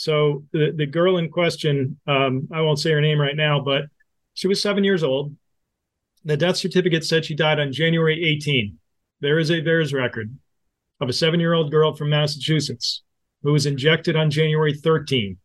So 0.00 0.44
the, 0.52 0.72
the 0.74 0.86
girl 0.86 1.18
in 1.18 1.28
question, 1.28 2.00
um, 2.06 2.48
I 2.50 2.62
won't 2.62 2.78
say 2.78 2.90
her 2.90 3.02
name 3.02 3.20
right 3.20 3.36
now, 3.36 3.60
but 3.60 3.82
she 4.32 4.48
was 4.48 4.62
seven 4.62 4.82
years 4.82 5.02
old. 5.02 5.36
The 6.24 6.38
death 6.38 6.56
certificate 6.56 7.04
said 7.04 7.26
she 7.26 7.34
died 7.34 7.60
on 7.60 7.70
January 7.70 8.24
18. 8.24 8.78
There 9.20 9.38
is 9.38 9.50
a 9.50 9.60
VAERS 9.60 9.92
record 9.92 10.34
of 11.02 11.10
a 11.10 11.12
seven 11.12 11.38
year 11.38 11.52
old 11.52 11.70
girl 11.70 11.94
from 11.94 12.08
Massachusetts 12.08 13.02
who 13.42 13.52
was 13.52 13.66
injected 13.66 14.16
on 14.16 14.30
January 14.30 14.72
13. 14.72 15.36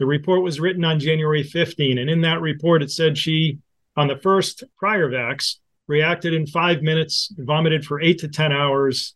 The 0.00 0.06
report 0.06 0.42
was 0.42 0.58
written 0.58 0.84
on 0.84 0.98
January 0.98 1.44
15. 1.44 1.96
And 1.96 2.10
in 2.10 2.22
that 2.22 2.40
report, 2.40 2.82
it 2.82 2.90
said 2.90 3.16
she, 3.16 3.60
on 3.96 4.08
the 4.08 4.18
first 4.18 4.64
prior 4.76 5.08
vax, 5.08 5.58
reacted 5.86 6.34
in 6.34 6.48
five 6.48 6.82
minutes, 6.82 7.32
vomited 7.38 7.84
for 7.84 8.00
eight 8.00 8.18
to 8.18 8.26
10 8.26 8.50
hours, 8.50 9.14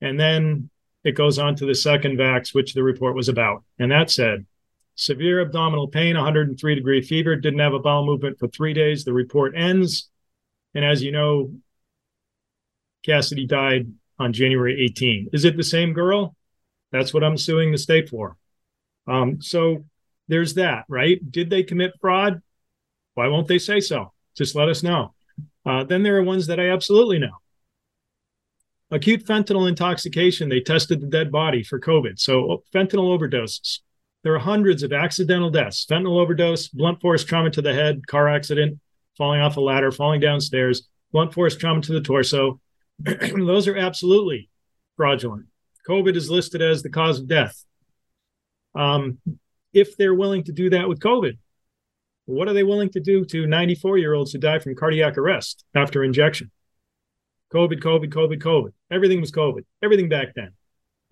and 0.00 0.18
then 0.18 0.70
it 1.04 1.12
goes 1.12 1.38
on 1.38 1.56
to 1.56 1.66
the 1.66 1.74
second 1.74 2.18
vax, 2.18 2.54
which 2.54 2.74
the 2.74 2.82
report 2.82 3.14
was 3.14 3.28
about. 3.28 3.64
And 3.78 3.90
that 3.90 4.10
said, 4.10 4.46
severe 4.94 5.40
abdominal 5.40 5.88
pain, 5.88 6.14
103 6.14 6.74
degree 6.74 7.02
fever, 7.02 7.36
didn't 7.36 7.60
have 7.60 7.74
a 7.74 7.78
bowel 7.78 8.06
movement 8.06 8.38
for 8.38 8.48
three 8.48 8.72
days. 8.72 9.04
The 9.04 9.12
report 9.12 9.54
ends. 9.56 10.08
And 10.74 10.84
as 10.84 11.02
you 11.02 11.12
know, 11.12 11.52
Cassidy 13.04 13.46
died 13.46 13.92
on 14.18 14.32
January 14.32 14.84
18. 14.84 15.30
Is 15.32 15.44
it 15.44 15.56
the 15.56 15.64
same 15.64 15.92
girl? 15.92 16.36
That's 16.92 17.12
what 17.12 17.24
I'm 17.24 17.36
suing 17.36 17.72
the 17.72 17.78
state 17.78 18.08
for. 18.08 18.36
Um, 19.08 19.42
so 19.42 19.84
there's 20.28 20.54
that, 20.54 20.84
right? 20.88 21.18
Did 21.30 21.50
they 21.50 21.64
commit 21.64 21.92
fraud? 22.00 22.42
Why 23.14 23.26
won't 23.28 23.48
they 23.48 23.58
say 23.58 23.80
so? 23.80 24.12
Just 24.36 24.54
let 24.54 24.68
us 24.68 24.82
know. 24.82 25.14
Uh, 25.66 25.84
then 25.84 26.02
there 26.02 26.16
are 26.16 26.22
ones 26.22 26.46
that 26.46 26.60
I 26.60 26.70
absolutely 26.70 27.18
know 27.18 27.41
acute 28.92 29.24
fentanyl 29.24 29.68
intoxication, 29.68 30.48
they 30.48 30.60
tested 30.60 31.00
the 31.00 31.06
dead 31.06 31.32
body 31.32 31.62
for 31.62 31.80
COVID. 31.80 32.20
So 32.20 32.62
fentanyl 32.72 33.18
overdoses. 33.18 33.80
There 34.22 34.34
are 34.34 34.38
hundreds 34.38 34.84
of 34.84 34.92
accidental 34.92 35.50
deaths 35.50 35.84
fentanyl 35.84 36.20
overdose, 36.20 36.68
blunt 36.68 37.00
force 37.00 37.24
trauma 37.24 37.50
to 37.50 37.62
the 37.62 37.74
head, 37.74 38.06
car 38.06 38.28
accident, 38.28 38.78
falling 39.18 39.40
off 39.40 39.56
a 39.56 39.60
ladder, 39.60 39.90
falling 39.90 40.20
downstairs, 40.20 40.88
blunt 41.10 41.34
force 41.34 41.56
trauma 41.56 41.80
to 41.80 41.92
the 41.92 42.00
torso. 42.00 42.60
Those 43.00 43.66
are 43.66 43.76
absolutely 43.76 44.48
fraudulent. 44.96 45.46
COVID 45.88 46.14
is 46.14 46.30
listed 46.30 46.62
as 46.62 46.82
the 46.82 46.90
cause 46.90 47.18
of 47.18 47.26
death. 47.26 47.64
Um, 48.74 49.18
if 49.72 49.96
they're 49.96 50.14
willing 50.14 50.44
to 50.44 50.52
do 50.52 50.70
that 50.70 50.88
with 50.88 51.00
COVID, 51.00 51.38
what 52.26 52.46
are 52.46 52.52
they 52.52 52.62
willing 52.62 52.90
to 52.90 53.00
do 53.00 53.24
to 53.24 53.46
94 53.46 53.98
year 53.98 54.14
olds 54.14 54.32
who 54.32 54.38
die 54.38 54.60
from 54.60 54.76
cardiac 54.76 55.18
arrest 55.18 55.64
after 55.74 56.04
injection? 56.04 56.50
COVID, 57.52 57.82
COVID, 57.82 58.12
COVID, 58.12 58.42
COVID. 58.42 58.72
Everything 58.90 59.20
was 59.20 59.30
COVID, 59.30 59.64
everything 59.82 60.08
back 60.08 60.34
then. 60.34 60.52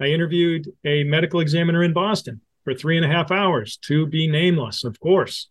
I 0.00 0.07
interviewed 0.07 0.66
a 0.85 1.05
medical 1.05 1.40
examiner 1.40 1.83
in 1.83 1.92
Boston 1.92 2.40
for 2.64 2.74
three 2.74 2.96
and 2.96 3.05
a 3.05 3.09
half 3.09 3.31
hours 3.31 3.76
to 3.88 4.07
be 4.07 4.26
nameless, 4.26 4.85
of 4.85 4.98
course. 5.00 5.48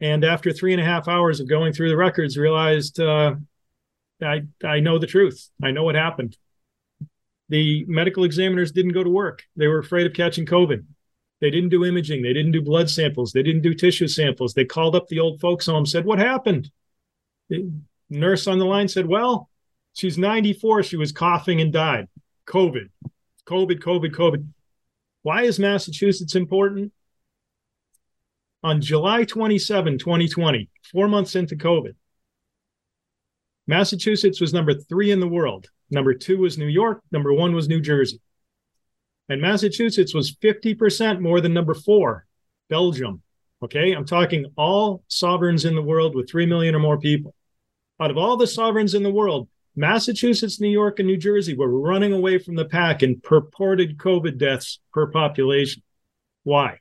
And 0.00 0.24
after 0.24 0.52
three 0.52 0.72
and 0.72 0.80
a 0.80 0.84
half 0.84 1.08
hours 1.08 1.40
of 1.40 1.48
going 1.48 1.72
through 1.72 1.90
the 1.90 1.96
records, 1.96 2.36
realized 2.36 2.98
uh, 3.00 3.34
I, 4.22 4.42
I 4.64 4.80
know 4.80 4.98
the 4.98 5.06
truth. 5.06 5.50
I 5.62 5.70
know 5.70 5.84
what 5.84 5.94
happened. 5.94 6.36
The 7.48 7.84
medical 7.86 8.24
examiners 8.24 8.72
didn't 8.72 8.92
go 8.92 9.04
to 9.04 9.10
work. 9.10 9.42
They 9.56 9.68
were 9.68 9.78
afraid 9.78 10.06
of 10.06 10.14
catching 10.14 10.46
COVID. 10.46 10.84
They 11.40 11.50
didn't 11.50 11.68
do 11.68 11.84
imaging. 11.84 12.22
They 12.22 12.32
didn't 12.32 12.52
do 12.52 12.62
blood 12.62 12.88
samples. 12.88 13.32
They 13.32 13.42
didn't 13.42 13.62
do 13.62 13.74
tissue 13.74 14.08
samples. 14.08 14.54
They 14.54 14.64
called 14.64 14.96
up 14.96 15.08
the 15.08 15.20
old 15.20 15.40
folks 15.40 15.66
home, 15.66 15.84
said, 15.84 16.06
What 16.06 16.18
happened? 16.18 16.70
Nurse 18.10 18.46
on 18.46 18.58
the 18.58 18.64
line 18.64 18.88
said, 18.88 19.06
Well, 19.06 19.48
she's 19.94 20.18
94. 20.18 20.82
She 20.82 20.96
was 20.96 21.12
coughing 21.12 21.60
and 21.60 21.72
died. 21.72 22.08
COVID, 22.46 22.90
COVID, 23.46 23.80
COVID, 23.80 24.10
COVID. 24.10 24.46
Why 25.22 25.42
is 25.42 25.58
Massachusetts 25.58 26.34
important? 26.34 26.92
On 28.62 28.80
July 28.80 29.24
27, 29.24 29.98
2020, 29.98 30.70
four 30.90 31.08
months 31.08 31.36
into 31.36 31.56
COVID, 31.56 31.94
Massachusetts 33.66 34.40
was 34.40 34.52
number 34.52 34.74
three 34.74 35.10
in 35.10 35.20
the 35.20 35.28
world. 35.28 35.68
Number 35.90 36.14
two 36.14 36.38
was 36.38 36.58
New 36.58 36.66
York. 36.66 37.02
Number 37.12 37.32
one 37.32 37.54
was 37.54 37.68
New 37.68 37.80
Jersey. 37.80 38.20
And 39.28 39.40
Massachusetts 39.40 40.14
was 40.14 40.34
50% 40.36 41.20
more 41.20 41.40
than 41.40 41.54
number 41.54 41.74
four, 41.74 42.26
Belgium. 42.68 43.22
Okay. 43.62 43.92
I'm 43.92 44.04
talking 44.04 44.46
all 44.56 45.02
sovereigns 45.08 45.64
in 45.64 45.74
the 45.74 45.82
world 45.82 46.14
with 46.14 46.30
3 46.30 46.44
million 46.44 46.74
or 46.74 46.80
more 46.80 46.98
people 46.98 47.34
out 48.00 48.10
of 48.10 48.18
all 48.18 48.36
the 48.36 48.46
sovereigns 48.46 48.94
in 48.94 49.02
the 49.02 49.10
world, 49.10 49.48
Massachusetts, 49.76 50.60
New 50.60 50.68
York, 50.68 50.98
and 50.98 51.08
New 51.08 51.16
Jersey 51.16 51.56
were 51.56 51.68
running 51.68 52.12
away 52.12 52.38
from 52.38 52.54
the 52.54 52.64
pack 52.64 53.02
in 53.02 53.20
purported 53.20 53.98
COVID 53.98 54.38
deaths 54.38 54.80
per 54.92 55.08
population. 55.08 55.82
Why? 56.44 56.78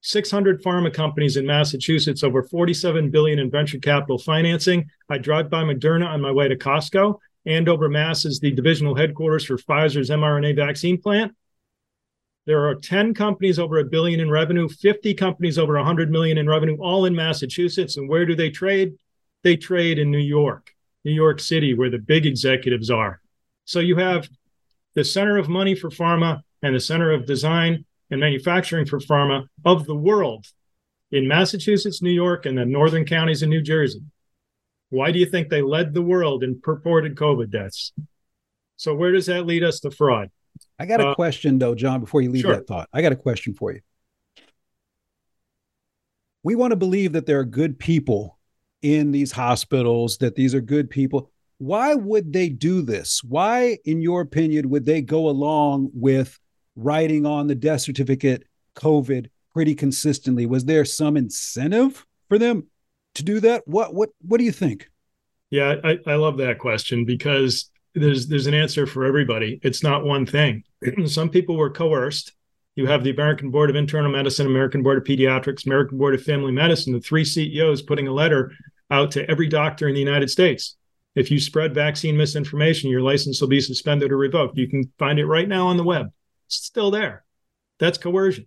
600 0.00 0.62
pharma 0.62 0.92
companies 0.92 1.36
in 1.36 1.46
Massachusetts, 1.46 2.24
over 2.24 2.42
47 2.42 3.10
billion 3.10 3.38
in 3.38 3.50
venture 3.50 3.78
capital 3.78 4.18
financing. 4.18 4.90
I 5.08 5.18
drive 5.18 5.48
by 5.48 5.62
Moderna 5.62 6.08
on 6.08 6.20
my 6.20 6.32
way 6.32 6.48
to 6.48 6.56
Costco. 6.56 7.18
Andover, 7.46 7.88
Mass 7.88 8.24
is 8.24 8.40
the 8.40 8.50
divisional 8.50 8.94
headquarters 8.94 9.44
for 9.44 9.56
Pfizer's 9.56 10.10
mRNA 10.10 10.56
vaccine 10.56 11.00
plant. 11.00 11.34
There 12.46 12.66
are 12.68 12.74
10 12.74 13.14
companies 13.14 13.60
over 13.60 13.78
a 13.78 13.84
billion 13.84 14.18
in 14.18 14.30
revenue, 14.30 14.68
50 14.68 15.14
companies 15.14 15.58
over 15.58 15.74
100 15.74 16.10
million 16.10 16.38
in 16.38 16.48
revenue, 16.48 16.76
all 16.80 17.04
in 17.04 17.14
Massachusetts. 17.14 17.96
And 17.96 18.08
where 18.08 18.26
do 18.26 18.34
they 18.34 18.50
trade? 18.50 18.94
They 19.42 19.56
trade 19.56 19.98
in 19.98 20.10
New 20.10 20.18
York, 20.18 20.74
New 21.04 21.12
York 21.12 21.40
City, 21.40 21.74
where 21.74 21.90
the 21.90 21.98
big 21.98 22.26
executives 22.26 22.90
are. 22.90 23.20
So 23.64 23.80
you 23.80 23.96
have 23.96 24.28
the 24.94 25.04
center 25.04 25.38
of 25.38 25.48
money 25.48 25.74
for 25.74 25.90
pharma 25.90 26.42
and 26.62 26.74
the 26.74 26.80
center 26.80 27.12
of 27.12 27.26
design 27.26 27.84
and 28.10 28.20
manufacturing 28.20 28.86
for 28.86 28.98
pharma 28.98 29.46
of 29.64 29.86
the 29.86 29.94
world 29.94 30.46
in 31.10 31.28
Massachusetts, 31.28 32.02
New 32.02 32.10
York, 32.10 32.46
and 32.46 32.56
the 32.56 32.64
northern 32.64 33.04
counties 33.04 33.42
in 33.42 33.50
New 33.50 33.62
Jersey. 33.62 34.00
Why 34.90 35.10
do 35.10 35.18
you 35.18 35.26
think 35.26 35.48
they 35.48 35.62
led 35.62 35.94
the 35.94 36.02
world 36.02 36.44
in 36.44 36.60
purported 36.60 37.16
COVID 37.16 37.50
deaths? 37.50 37.92
So, 38.76 38.94
where 38.94 39.12
does 39.12 39.26
that 39.26 39.46
lead 39.46 39.64
us 39.64 39.80
to 39.80 39.90
fraud? 39.90 40.30
I 40.78 40.86
got 40.86 41.00
a 41.00 41.08
uh, 41.08 41.14
question, 41.14 41.58
though, 41.58 41.74
John, 41.74 42.00
before 42.00 42.20
you 42.20 42.30
leave 42.30 42.42
sure. 42.42 42.56
that 42.56 42.66
thought. 42.66 42.88
I 42.92 43.00
got 43.00 43.12
a 43.12 43.16
question 43.16 43.54
for 43.54 43.72
you. 43.72 43.80
We 46.42 46.56
want 46.56 46.72
to 46.72 46.76
believe 46.76 47.12
that 47.12 47.24
there 47.24 47.38
are 47.38 47.44
good 47.44 47.78
people 47.78 48.38
in 48.82 49.12
these 49.12 49.32
hospitals, 49.32 50.18
that 50.18 50.34
these 50.34 50.54
are 50.54 50.60
good 50.60 50.90
people. 50.90 51.30
Why 51.58 51.94
would 51.94 52.32
they 52.32 52.48
do 52.48 52.82
this? 52.82 53.22
Why, 53.22 53.78
in 53.84 54.02
your 54.02 54.20
opinion, 54.20 54.68
would 54.70 54.84
they 54.84 55.00
go 55.00 55.28
along 55.28 55.90
with 55.94 56.38
writing 56.74 57.24
on 57.24 57.46
the 57.46 57.54
death 57.54 57.82
certificate 57.82 58.44
COVID 58.74 59.28
pretty 59.52 59.74
consistently? 59.74 60.46
Was 60.46 60.64
there 60.64 60.84
some 60.84 61.16
incentive 61.16 62.04
for 62.28 62.38
them 62.38 62.66
to 63.14 63.22
do 63.22 63.40
that? 63.40 63.62
What 63.66 63.94
what 63.94 64.10
what 64.22 64.38
do 64.38 64.44
you 64.44 64.52
think? 64.52 64.90
Yeah, 65.50 65.76
I, 65.84 65.98
I 66.06 66.14
love 66.14 66.38
that 66.38 66.58
question 66.58 67.04
because 67.04 67.70
there's 67.94 68.26
there's 68.26 68.46
an 68.46 68.54
answer 68.54 68.86
for 68.86 69.04
everybody. 69.04 69.60
It's 69.62 69.82
not 69.82 70.04
one 70.04 70.26
thing. 70.26 70.64
some 71.06 71.28
people 71.28 71.56
were 71.56 71.70
coerced. 71.70 72.32
You 72.74 72.86
have 72.86 73.04
the 73.04 73.10
American 73.10 73.50
Board 73.50 73.68
of 73.68 73.76
Internal 73.76 74.10
Medicine, 74.10 74.46
American 74.46 74.82
Board 74.82 74.96
of 74.96 75.04
Pediatrics, 75.04 75.66
American 75.66 75.98
Board 75.98 76.14
of 76.14 76.22
Family 76.22 76.52
Medicine, 76.52 76.94
the 76.94 77.00
three 77.00 77.24
CEOs 77.24 77.82
putting 77.82 78.08
a 78.08 78.12
letter 78.12 78.50
out 78.92 79.10
to 79.12 79.28
every 79.28 79.48
doctor 79.48 79.88
in 79.88 79.94
the 79.94 80.00
United 80.00 80.30
States. 80.30 80.76
If 81.14 81.30
you 81.30 81.40
spread 81.40 81.74
vaccine 81.74 82.16
misinformation, 82.16 82.90
your 82.90 83.00
license 83.00 83.40
will 83.40 83.48
be 83.48 83.60
suspended 83.60 84.12
or 84.12 84.16
revoked. 84.16 84.56
You 84.56 84.68
can 84.68 84.92
find 84.98 85.18
it 85.18 85.26
right 85.26 85.48
now 85.48 85.66
on 85.66 85.76
the 85.76 85.84
web. 85.84 86.12
It's 86.46 86.56
still 86.56 86.90
there. 86.90 87.24
That's 87.78 87.98
coercion. 87.98 88.46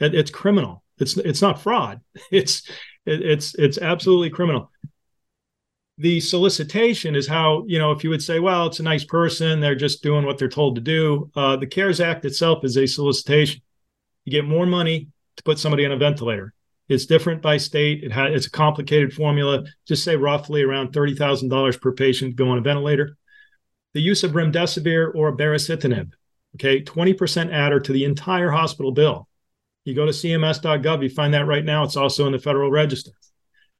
It's 0.00 0.30
criminal. 0.30 0.82
It's 0.98 1.16
it's 1.16 1.42
not 1.42 1.62
fraud. 1.62 2.00
It's 2.30 2.68
it's 3.04 3.54
it's 3.56 3.78
absolutely 3.78 4.30
criminal. 4.30 4.70
The 5.98 6.20
solicitation 6.20 7.14
is 7.14 7.28
how 7.28 7.64
you 7.66 7.78
know 7.78 7.92
if 7.92 8.02
you 8.02 8.10
would 8.10 8.22
say, 8.22 8.40
well, 8.40 8.66
it's 8.66 8.80
a 8.80 8.84
nice 8.84 9.04
person, 9.04 9.60
they're 9.60 9.74
just 9.74 10.02
doing 10.02 10.24
what 10.24 10.38
they're 10.38 10.48
told 10.48 10.74
to 10.76 10.80
do. 10.80 11.30
Uh, 11.34 11.56
the 11.56 11.66
CARES 11.66 12.00
Act 12.00 12.24
itself 12.24 12.64
is 12.64 12.76
a 12.76 12.86
solicitation. 12.86 13.60
You 14.24 14.32
get 14.32 14.44
more 14.44 14.66
money 14.66 15.08
to 15.36 15.42
put 15.42 15.58
somebody 15.58 15.84
on 15.84 15.92
a 15.92 15.96
ventilator. 15.96 16.54
It's 16.88 17.06
different 17.06 17.42
by 17.42 17.56
state. 17.56 18.02
It 18.02 18.12
has 18.12 18.34
it's 18.34 18.46
a 18.46 18.50
complicated 18.50 19.12
formula. 19.12 19.64
Just 19.86 20.04
say 20.04 20.16
roughly 20.16 20.62
around 20.62 20.92
thirty 20.92 21.14
thousand 21.14 21.48
dollars 21.48 21.76
per 21.76 21.92
patient 21.92 22.36
go 22.36 22.48
on 22.50 22.58
a 22.58 22.62
ventilator. 22.62 23.16
The 23.94 24.00
use 24.00 24.24
of 24.24 24.32
remdesivir 24.32 25.14
or 25.14 25.36
baricitinib, 25.36 26.12
okay, 26.56 26.82
twenty 26.82 27.14
percent 27.14 27.52
adder 27.52 27.80
to 27.80 27.92
the 27.92 28.04
entire 28.04 28.50
hospital 28.50 28.92
bill. 28.92 29.28
You 29.84 29.94
go 29.94 30.06
to 30.06 30.12
cms.gov, 30.12 31.02
you 31.02 31.10
find 31.10 31.34
that 31.34 31.46
right 31.46 31.64
now. 31.64 31.82
It's 31.82 31.96
also 31.96 32.26
in 32.26 32.32
the 32.32 32.38
Federal 32.38 32.70
Register. 32.70 33.12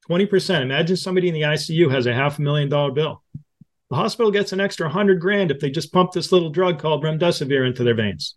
20%. 0.09 0.61
Imagine 0.61 0.97
somebody 0.97 1.29
in 1.29 1.33
the 1.33 1.41
ICU 1.41 1.89
has 1.89 2.05
a 2.05 2.13
half 2.13 2.39
a 2.39 2.41
million 2.41 2.69
dollar 2.69 2.91
bill. 2.91 3.23
The 3.89 3.95
hospital 3.95 4.31
gets 4.31 4.51
an 4.51 4.59
extra 4.59 4.87
100 4.87 5.21
grand 5.21 5.51
if 5.51 5.59
they 5.59 5.69
just 5.69 5.93
pump 5.93 6.11
this 6.11 6.31
little 6.31 6.49
drug 6.49 6.79
called 6.79 7.03
remdesivir 7.03 7.65
into 7.65 7.83
their 7.83 7.93
veins. 7.93 8.35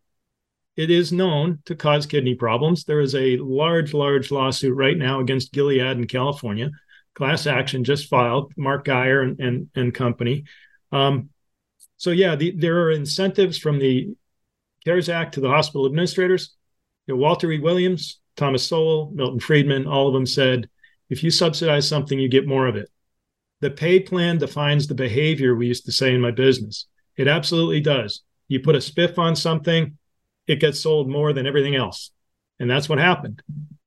It 0.76 0.90
is 0.90 1.12
known 1.12 1.60
to 1.64 1.74
cause 1.74 2.06
kidney 2.06 2.34
problems. 2.34 2.84
There 2.84 3.00
is 3.00 3.14
a 3.14 3.38
large, 3.38 3.94
large 3.94 4.30
lawsuit 4.30 4.76
right 4.76 4.96
now 4.96 5.20
against 5.20 5.52
Gilead 5.52 5.80
in 5.80 6.06
California. 6.06 6.70
Class 7.14 7.46
action 7.46 7.82
just 7.82 8.08
filed, 8.08 8.52
Mark 8.56 8.86
Guyer 8.86 9.22
and, 9.22 9.40
and, 9.40 9.70
and 9.74 9.94
company. 9.94 10.44
Um, 10.92 11.30
so, 11.96 12.10
yeah, 12.10 12.36
the, 12.36 12.50
there 12.50 12.82
are 12.82 12.90
incentives 12.90 13.56
from 13.56 13.78
the 13.78 14.14
CARES 14.84 15.08
Act 15.08 15.34
to 15.34 15.40
the 15.40 15.48
hospital 15.48 15.86
administrators 15.86 16.54
you 17.06 17.14
know, 17.14 17.20
Walter 17.20 17.50
E. 17.50 17.58
Williams, 17.58 18.20
Thomas 18.36 18.66
Sowell, 18.66 19.10
Milton 19.14 19.40
Friedman, 19.40 19.86
all 19.86 20.08
of 20.08 20.14
them 20.14 20.26
said, 20.26 20.68
if 21.08 21.22
you 21.22 21.30
subsidize 21.30 21.88
something, 21.88 22.18
you 22.18 22.28
get 22.28 22.46
more 22.46 22.66
of 22.66 22.76
it. 22.76 22.90
The 23.60 23.70
pay 23.70 24.00
plan 24.00 24.38
defines 24.38 24.86
the 24.86 24.94
behavior, 24.94 25.54
we 25.54 25.68
used 25.68 25.86
to 25.86 25.92
say 25.92 26.14
in 26.14 26.20
my 26.20 26.32
business. 26.32 26.86
It 27.16 27.28
absolutely 27.28 27.80
does. 27.80 28.22
You 28.48 28.60
put 28.60 28.74
a 28.74 28.78
spiff 28.78 29.18
on 29.18 29.34
something, 29.34 29.96
it 30.46 30.60
gets 30.60 30.80
sold 30.80 31.08
more 31.08 31.32
than 31.32 31.46
everything 31.46 31.74
else. 31.74 32.10
And 32.58 32.70
that's 32.70 32.88
what 32.88 32.98
happened. 32.98 33.42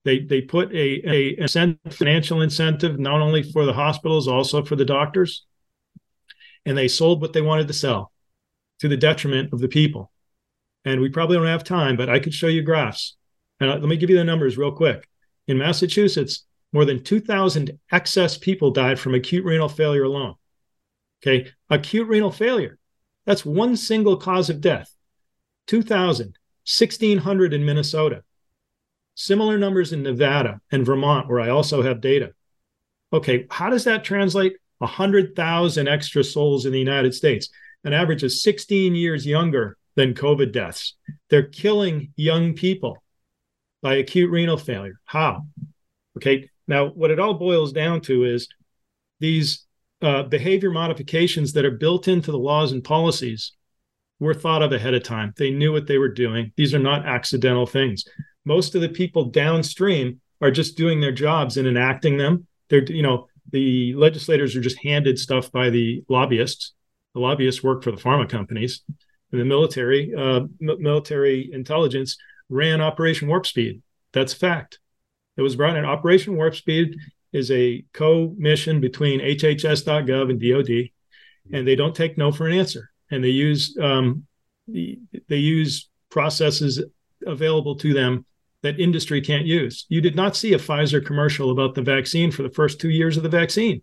They 0.05 0.19
they 0.19 0.41
put 0.41 0.71
a, 0.71 1.09
a 1.09 1.39
incentive, 1.39 1.95
financial 1.95 2.41
incentive 2.41 2.99
not 2.99 3.21
only 3.21 3.43
for 3.43 3.65
the 3.65 3.73
hospitals, 3.73 4.27
also 4.27 4.63
for 4.63 4.75
the 4.75 4.85
doctors. 4.85 5.45
And 6.65 6.77
they 6.77 6.87
sold 6.87 7.21
what 7.21 7.33
they 7.33 7.41
wanted 7.41 7.67
to 7.67 7.73
sell 7.73 8.11
to 8.79 8.87
the 8.87 8.97
detriment 8.97 9.53
of 9.53 9.59
the 9.59 9.67
people 9.67 10.11
and 10.85 11.01
we 11.01 11.09
probably 11.09 11.37
don't 11.37 11.45
have 11.45 11.63
time, 11.63 11.97
but 11.97 12.09
I 12.09 12.19
could 12.19 12.33
show 12.33 12.47
you 12.47 12.61
graphs. 12.61 13.15
And 13.59 13.69
uh, 13.69 13.73
let 13.75 13.87
me 13.87 13.97
give 13.97 14.09
you 14.09 14.17
the 14.17 14.23
numbers 14.23 14.57
real 14.57 14.71
quick. 14.71 15.07
In 15.47 15.57
Massachusetts, 15.57 16.45
more 16.71 16.85
than 16.85 17.03
2,000 17.03 17.79
excess 17.91 18.37
people 18.37 18.71
died 18.71 18.99
from 18.99 19.15
acute 19.15 19.43
renal 19.43 19.69
failure 19.69 20.03
alone. 20.03 20.35
Okay, 21.21 21.51
acute 21.69 22.07
renal 22.07 22.31
failure. 22.31 22.77
That's 23.25 23.45
one 23.45 23.75
single 23.75 24.17
cause 24.17 24.49
of 24.49 24.61
death. 24.61 24.93
2,000, 25.67 26.37
1,600 26.69 27.53
in 27.53 27.65
Minnesota. 27.65 28.23
Similar 29.15 29.57
numbers 29.57 29.91
in 29.91 30.03
Nevada 30.03 30.61
and 30.71 30.85
Vermont, 30.85 31.27
where 31.27 31.39
I 31.39 31.49
also 31.49 31.81
have 31.81 31.99
data. 31.99 32.33
Okay, 33.11 33.47
how 33.49 33.69
does 33.69 33.85
that 33.85 34.03
translate? 34.03 34.53
100,000 34.77 35.87
extra 35.87 36.23
souls 36.23 36.65
in 36.65 36.71
the 36.71 36.79
United 36.79 37.13
States, 37.13 37.49
an 37.83 37.91
average 37.91 38.23
of 38.23 38.31
16 38.31 38.95
years 38.95 39.25
younger 39.25 39.77
than 39.95 40.13
COVID 40.13 40.53
deaths. 40.53 40.95
They're 41.29 41.43
killing 41.43 42.13
young 42.15 42.53
people 42.53 43.03
by 43.81 43.95
acute 43.95 44.31
renal 44.31 44.57
failure. 44.57 44.99
How? 45.05 45.47
Okay. 46.17 46.49
Now, 46.67 46.87
what 46.87 47.11
it 47.11 47.19
all 47.19 47.33
boils 47.33 47.73
down 47.73 48.01
to 48.01 48.25
is 48.25 48.47
these 49.19 49.65
uh, 50.01 50.23
behavior 50.23 50.69
modifications 50.69 51.53
that 51.53 51.65
are 51.65 51.71
built 51.71 52.07
into 52.07 52.31
the 52.31 52.37
laws 52.37 52.71
and 52.71 52.83
policies 52.83 53.53
were 54.19 54.33
thought 54.33 54.61
of 54.61 54.71
ahead 54.71 54.93
of 54.93 55.03
time. 55.03 55.33
They 55.37 55.51
knew 55.51 55.71
what 55.71 55.87
they 55.87 55.97
were 55.97 56.09
doing. 56.09 56.51
These 56.55 56.73
are 56.73 56.79
not 56.79 57.05
accidental 57.05 57.65
things. 57.65 58.03
Most 58.45 58.75
of 58.75 58.81
the 58.81 58.89
people 58.89 59.25
downstream 59.25 60.19
are 60.41 60.51
just 60.51 60.77
doing 60.77 60.99
their 60.99 61.11
jobs 61.11 61.57
and 61.57 61.67
enacting 61.67 62.17
them. 62.17 62.47
They're, 62.69 62.83
you 62.83 63.03
know, 63.03 63.27
the 63.51 63.93
legislators 63.95 64.55
are 64.55 64.61
just 64.61 64.83
handed 64.83 65.17
stuff 65.17 65.51
by 65.51 65.69
the 65.69 66.03
lobbyists. 66.09 66.73
The 67.13 67.21
lobbyists 67.21 67.63
work 67.63 67.83
for 67.83 67.91
the 67.91 67.97
pharma 67.97 68.29
companies 68.29 68.81
in 69.31 69.39
the 69.39 69.45
military, 69.45 70.13
uh, 70.15 70.41
m- 70.61 70.81
military 70.81 71.49
intelligence 71.51 72.17
ran 72.49 72.81
Operation 72.81 73.27
Warp 73.27 73.45
Speed. 73.45 73.81
That's 74.11 74.33
fact. 74.33 74.79
It 75.37 75.41
was 75.41 75.55
brought 75.55 75.77
in. 75.77 75.85
Operation 75.85 76.35
Warp 76.35 76.55
Speed 76.55 76.95
is 77.31 77.51
a 77.51 77.85
co-mission 77.93 78.81
between 78.81 79.21
HHS.gov 79.21 80.29
and 80.29 80.41
DoD, 80.41 80.89
and 81.53 81.67
they 81.67 81.75
don't 81.75 81.95
take 81.95 82.17
no 82.17 82.31
for 82.31 82.47
an 82.47 82.57
answer. 82.57 82.91
And 83.11 83.23
they 83.23 83.29
use 83.29 83.77
um, 83.81 84.25
the, 84.67 84.99
they 85.27 85.37
use 85.37 85.89
processes 86.09 86.83
available 87.25 87.75
to 87.75 87.93
them 87.93 88.25
that 88.61 88.79
industry 88.79 89.21
can't 89.21 89.45
use. 89.45 89.85
You 89.89 90.01
did 90.01 90.15
not 90.15 90.35
see 90.35 90.53
a 90.53 90.59
Pfizer 90.59 91.05
commercial 91.05 91.51
about 91.51 91.75
the 91.75 91.81
vaccine 91.81 92.31
for 92.31 92.43
the 92.43 92.49
first 92.49 92.79
two 92.79 92.89
years 92.89 93.15
of 93.15 93.23
the 93.23 93.29
vaccine. 93.29 93.81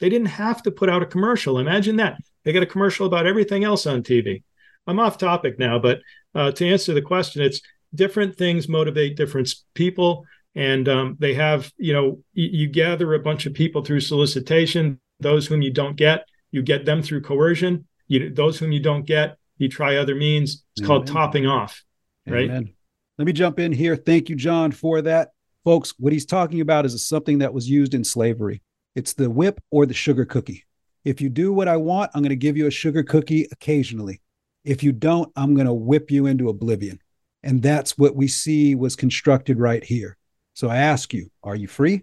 They 0.00 0.08
didn't 0.08 0.28
have 0.28 0.62
to 0.62 0.70
put 0.70 0.88
out 0.88 1.02
a 1.02 1.06
commercial. 1.06 1.58
Imagine 1.58 1.96
that. 1.96 2.18
They 2.44 2.52
got 2.52 2.62
a 2.62 2.66
commercial 2.66 3.06
about 3.06 3.26
everything 3.26 3.64
else 3.64 3.86
on 3.86 4.02
TV. 4.02 4.42
I'm 4.86 5.00
off 5.00 5.18
topic 5.18 5.58
now, 5.58 5.78
but 5.78 6.00
uh, 6.34 6.52
to 6.52 6.68
answer 6.68 6.94
the 6.94 7.02
question, 7.02 7.42
it's 7.42 7.60
different 7.94 8.36
things 8.36 8.68
motivate 8.68 9.16
different 9.16 9.52
people. 9.74 10.24
And 10.54 10.88
um, 10.88 11.16
they 11.18 11.34
have, 11.34 11.70
you 11.76 11.92
know, 11.92 12.22
you, 12.32 12.48
you 12.52 12.68
gather 12.68 13.12
a 13.14 13.18
bunch 13.18 13.46
of 13.46 13.54
people 13.54 13.84
through 13.84 14.00
solicitation. 14.00 15.00
Those 15.20 15.46
whom 15.46 15.62
you 15.62 15.72
don't 15.72 15.96
get, 15.96 16.26
you 16.50 16.62
get 16.62 16.84
them 16.84 17.02
through 17.02 17.22
coercion. 17.22 17.86
You, 18.08 18.32
those 18.32 18.58
whom 18.58 18.72
you 18.72 18.80
don't 18.80 19.04
get, 19.04 19.38
you 19.58 19.68
try 19.68 19.96
other 19.96 20.14
means. 20.14 20.64
It's 20.72 20.80
Amen. 20.80 20.86
called 20.86 21.06
topping 21.06 21.46
off, 21.46 21.82
right? 22.26 22.44
Amen. 22.50 22.72
Let 23.18 23.26
me 23.26 23.32
jump 23.32 23.58
in 23.58 23.72
here. 23.72 23.96
Thank 23.96 24.28
you, 24.28 24.36
John, 24.36 24.72
for 24.72 25.02
that. 25.02 25.30
Folks, 25.64 25.94
what 25.98 26.12
he's 26.12 26.26
talking 26.26 26.60
about 26.60 26.84
is 26.84 27.06
something 27.06 27.38
that 27.38 27.52
was 27.52 27.68
used 27.68 27.94
in 27.94 28.04
slavery. 28.04 28.62
It's 28.94 29.14
the 29.14 29.30
whip 29.30 29.60
or 29.70 29.86
the 29.86 29.94
sugar 29.94 30.24
cookie. 30.24 30.64
If 31.04 31.20
you 31.20 31.28
do 31.28 31.52
what 31.52 31.68
I 31.68 31.76
want, 31.76 32.10
I'm 32.14 32.22
going 32.22 32.30
to 32.30 32.36
give 32.36 32.56
you 32.56 32.66
a 32.66 32.70
sugar 32.70 33.02
cookie 33.02 33.48
occasionally. 33.52 34.20
If 34.64 34.82
you 34.82 34.92
don't, 34.92 35.32
I'm 35.36 35.54
going 35.54 35.66
to 35.66 35.72
whip 35.72 36.10
you 36.10 36.26
into 36.26 36.48
oblivion. 36.48 37.00
And 37.42 37.62
that's 37.62 37.96
what 37.96 38.16
we 38.16 38.28
see 38.28 38.74
was 38.74 38.96
constructed 38.96 39.58
right 39.58 39.84
here. 39.84 40.16
So 40.54 40.68
I 40.68 40.78
ask 40.78 41.14
you, 41.14 41.30
are 41.42 41.54
you 41.54 41.68
free? 41.68 42.02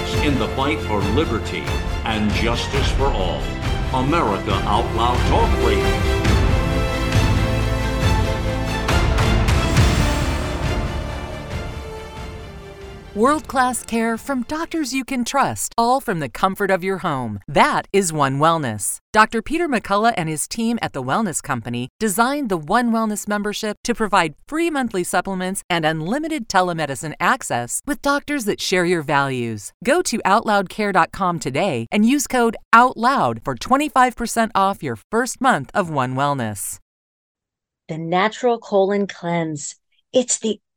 in 0.23 0.37
the 0.37 0.47
fight 0.49 0.79
for 0.81 0.99
liberty 1.15 1.63
and 2.05 2.31
justice 2.33 2.91
for 2.91 3.07
all. 3.07 3.41
America 3.93 4.53
Out 4.65 4.95
Loud 4.95 5.17
Talk 5.29 5.65
Radio. 5.65 6.20
World 13.21 13.47
class 13.47 13.83
care 13.83 14.17
from 14.17 14.45
doctors 14.47 14.95
you 14.95 15.05
can 15.05 15.23
trust, 15.23 15.75
all 15.77 16.01
from 16.01 16.21
the 16.21 16.27
comfort 16.27 16.71
of 16.71 16.83
your 16.83 16.97
home. 17.05 17.39
That 17.47 17.87
is 17.93 18.11
One 18.11 18.39
Wellness. 18.39 18.97
Dr. 19.13 19.43
Peter 19.43 19.69
McCullough 19.69 20.15
and 20.17 20.27
his 20.27 20.47
team 20.47 20.79
at 20.81 20.93
The 20.93 21.03
Wellness 21.03 21.39
Company 21.43 21.89
designed 21.99 22.49
the 22.49 22.57
One 22.57 22.91
Wellness 22.91 23.27
membership 23.27 23.77
to 23.83 23.93
provide 23.93 24.33
free 24.47 24.71
monthly 24.71 25.03
supplements 25.03 25.61
and 25.69 25.85
unlimited 25.85 26.49
telemedicine 26.49 27.13
access 27.19 27.79
with 27.85 28.01
doctors 28.01 28.45
that 28.45 28.59
share 28.59 28.85
your 28.85 29.03
values. 29.03 29.71
Go 29.85 30.01
to 30.01 30.17
OutLoudCare.com 30.25 31.37
today 31.37 31.85
and 31.91 32.03
use 32.03 32.25
code 32.25 32.57
OUTLOUD 32.73 33.43
for 33.43 33.53
25% 33.53 34.49
off 34.55 34.81
your 34.81 34.97
first 35.11 35.39
month 35.39 35.69
of 35.75 35.91
One 35.91 36.15
Wellness. 36.15 36.79
The 37.87 37.99
Natural 37.99 38.57
Colon 38.57 39.05
Cleanse. 39.05 39.75
It's 40.11 40.39
the 40.39 40.59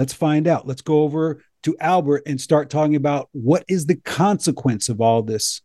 Let's 0.00 0.14
find 0.14 0.48
out. 0.48 0.66
Let's 0.66 0.80
go 0.80 1.02
over 1.02 1.42
to 1.62 1.76
Albert 1.78 2.22
and 2.24 2.40
start 2.40 2.70
talking 2.70 2.96
about 2.96 3.28
what 3.32 3.66
is 3.68 3.84
the 3.84 3.96
consequence 3.96 4.88
of 4.88 5.02
all 5.02 5.22
this. 5.22 5.60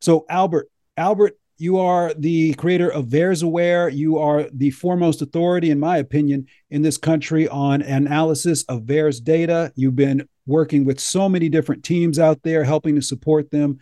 So, 0.00 0.26
Albert, 0.30 0.70
Albert, 0.96 1.36
you 1.58 1.78
are 1.78 2.14
the 2.14 2.54
creator 2.54 2.88
of 2.88 3.06
VAERS 3.06 3.42
Aware. 3.42 3.88
You 3.88 4.18
are 4.18 4.48
the 4.52 4.70
foremost 4.70 5.22
authority, 5.22 5.72
in 5.72 5.80
my 5.80 5.96
opinion, 5.96 6.46
in 6.70 6.82
this 6.82 6.96
country 6.96 7.48
on 7.48 7.82
analysis 7.82 8.62
of 8.68 8.82
VAERS 8.82 9.24
data. 9.24 9.72
You've 9.74 9.96
been 9.96 10.28
working 10.46 10.84
with 10.84 11.00
so 11.00 11.28
many 11.28 11.48
different 11.48 11.82
teams 11.82 12.20
out 12.20 12.44
there, 12.44 12.62
helping 12.62 12.94
to 12.94 13.02
support 13.02 13.50
them. 13.50 13.80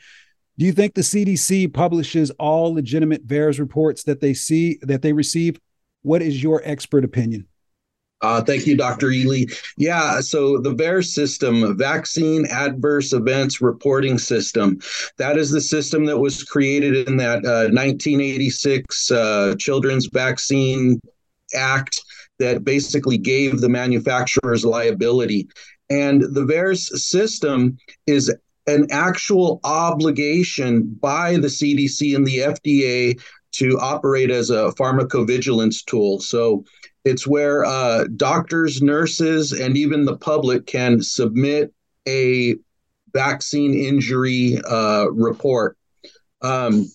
Do 0.57 0.65
you 0.65 0.73
think 0.73 0.95
the 0.95 1.03
CDC 1.03 1.75
publishes 1.75 2.31
all 2.39 2.73
legitimate 2.73 3.27
VAERS 3.27 3.59
reports 3.59 4.05
that 4.05 4.23
they 4.23 4.33
see 4.33 4.79
that 4.81 5.03
they 5.03 5.13
receive? 5.13 5.61
What 6.01 6.23
is 6.23 6.43
your 6.43 6.63
expert 6.65 7.05
opinion? 7.05 7.47
Uh, 8.23 8.41
thank 8.41 8.67
you, 8.67 8.77
Dr. 8.77 9.09
Ealy. 9.09 9.53
Yeah, 9.77 10.21
so 10.21 10.59
the 10.59 10.75
VAERS 10.75 11.07
system, 11.07 11.77
Vaccine 11.77 12.47
Adverse 12.47 13.13
Events 13.13 13.61
Reporting 13.61 14.17
System, 14.17 14.79
that 15.19 15.37
is 15.37 15.51
the 15.51 15.61
system 15.61 16.05
that 16.07 16.19
was 16.19 16.45
created 16.45 17.09
in 17.09 17.17
that 17.17 17.45
uh, 17.45 17.69
1986 17.73 19.11
uh, 19.11 19.55
Children's 19.59 20.07
Vaccine 20.07 21.01
Act 21.55 22.01
that 22.39 22.65
basically 22.65 23.19
gave 23.19 23.61
the 23.61 23.69
manufacturers 23.69 24.65
liability. 24.65 25.49
And 25.91 26.23
the 26.23 26.47
VAERS 26.47 26.97
system 26.99 27.77
is 28.07 28.33
an 28.69 28.87
actual 28.91 29.61
obligation 29.65 30.97
by 31.01 31.37
the 31.37 31.49
CDC 31.49 32.15
and 32.15 32.25
the 32.25 32.39
FDA 32.39 33.21
to 33.53 33.79
operate 33.81 34.31
as 34.31 34.51
a 34.51 34.73
pharmacovigilance 34.79 35.85
tool. 35.85 36.21
So 36.21 36.65
it's 37.05 37.27
where 37.27 37.65
uh, 37.65 38.05
doctors, 38.17 38.83
nurses, 38.83 39.53
and 39.53 39.77
even 39.77 40.05
the 40.05 40.17
public 40.17 40.67
can 40.67 41.03
submit 41.03 41.73
a 42.07 42.57
vaccine 43.13 43.75
injury 43.75 44.59
uh, 44.69 45.07
report. 45.11 45.77
Um, 46.43 46.91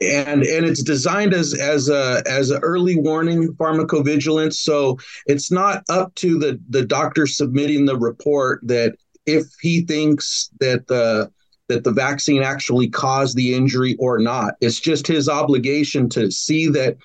and 0.00 0.42
and 0.42 0.66
it's 0.66 0.82
designed 0.82 1.32
as 1.32 1.54
as 1.54 1.88
a 1.88 2.22
as 2.26 2.50
an 2.50 2.60
early 2.62 2.98
warning 2.98 3.54
pharmacovigilance. 3.54 4.54
So 4.54 4.98
it's 5.26 5.50
not 5.50 5.84
up 5.88 6.14
to 6.16 6.38
the 6.38 6.60
the 6.68 6.84
doctor 6.84 7.26
submitting 7.26 7.86
the 7.86 7.96
report 7.96 8.60
that 8.64 8.96
if 9.24 9.46
he 9.60 9.82
thinks 9.82 10.50
that 10.60 10.86
the 10.86 11.30
that 11.68 11.84
the 11.84 11.92
vaccine 11.92 12.42
actually 12.42 12.88
caused 12.88 13.36
the 13.36 13.54
injury 13.54 13.96
or 13.98 14.18
not. 14.18 14.54
It's 14.60 14.78
just 14.78 15.06
his 15.06 15.28
obligation 15.28 16.08
to 16.10 16.30
see 16.30 16.68
that 16.68 16.96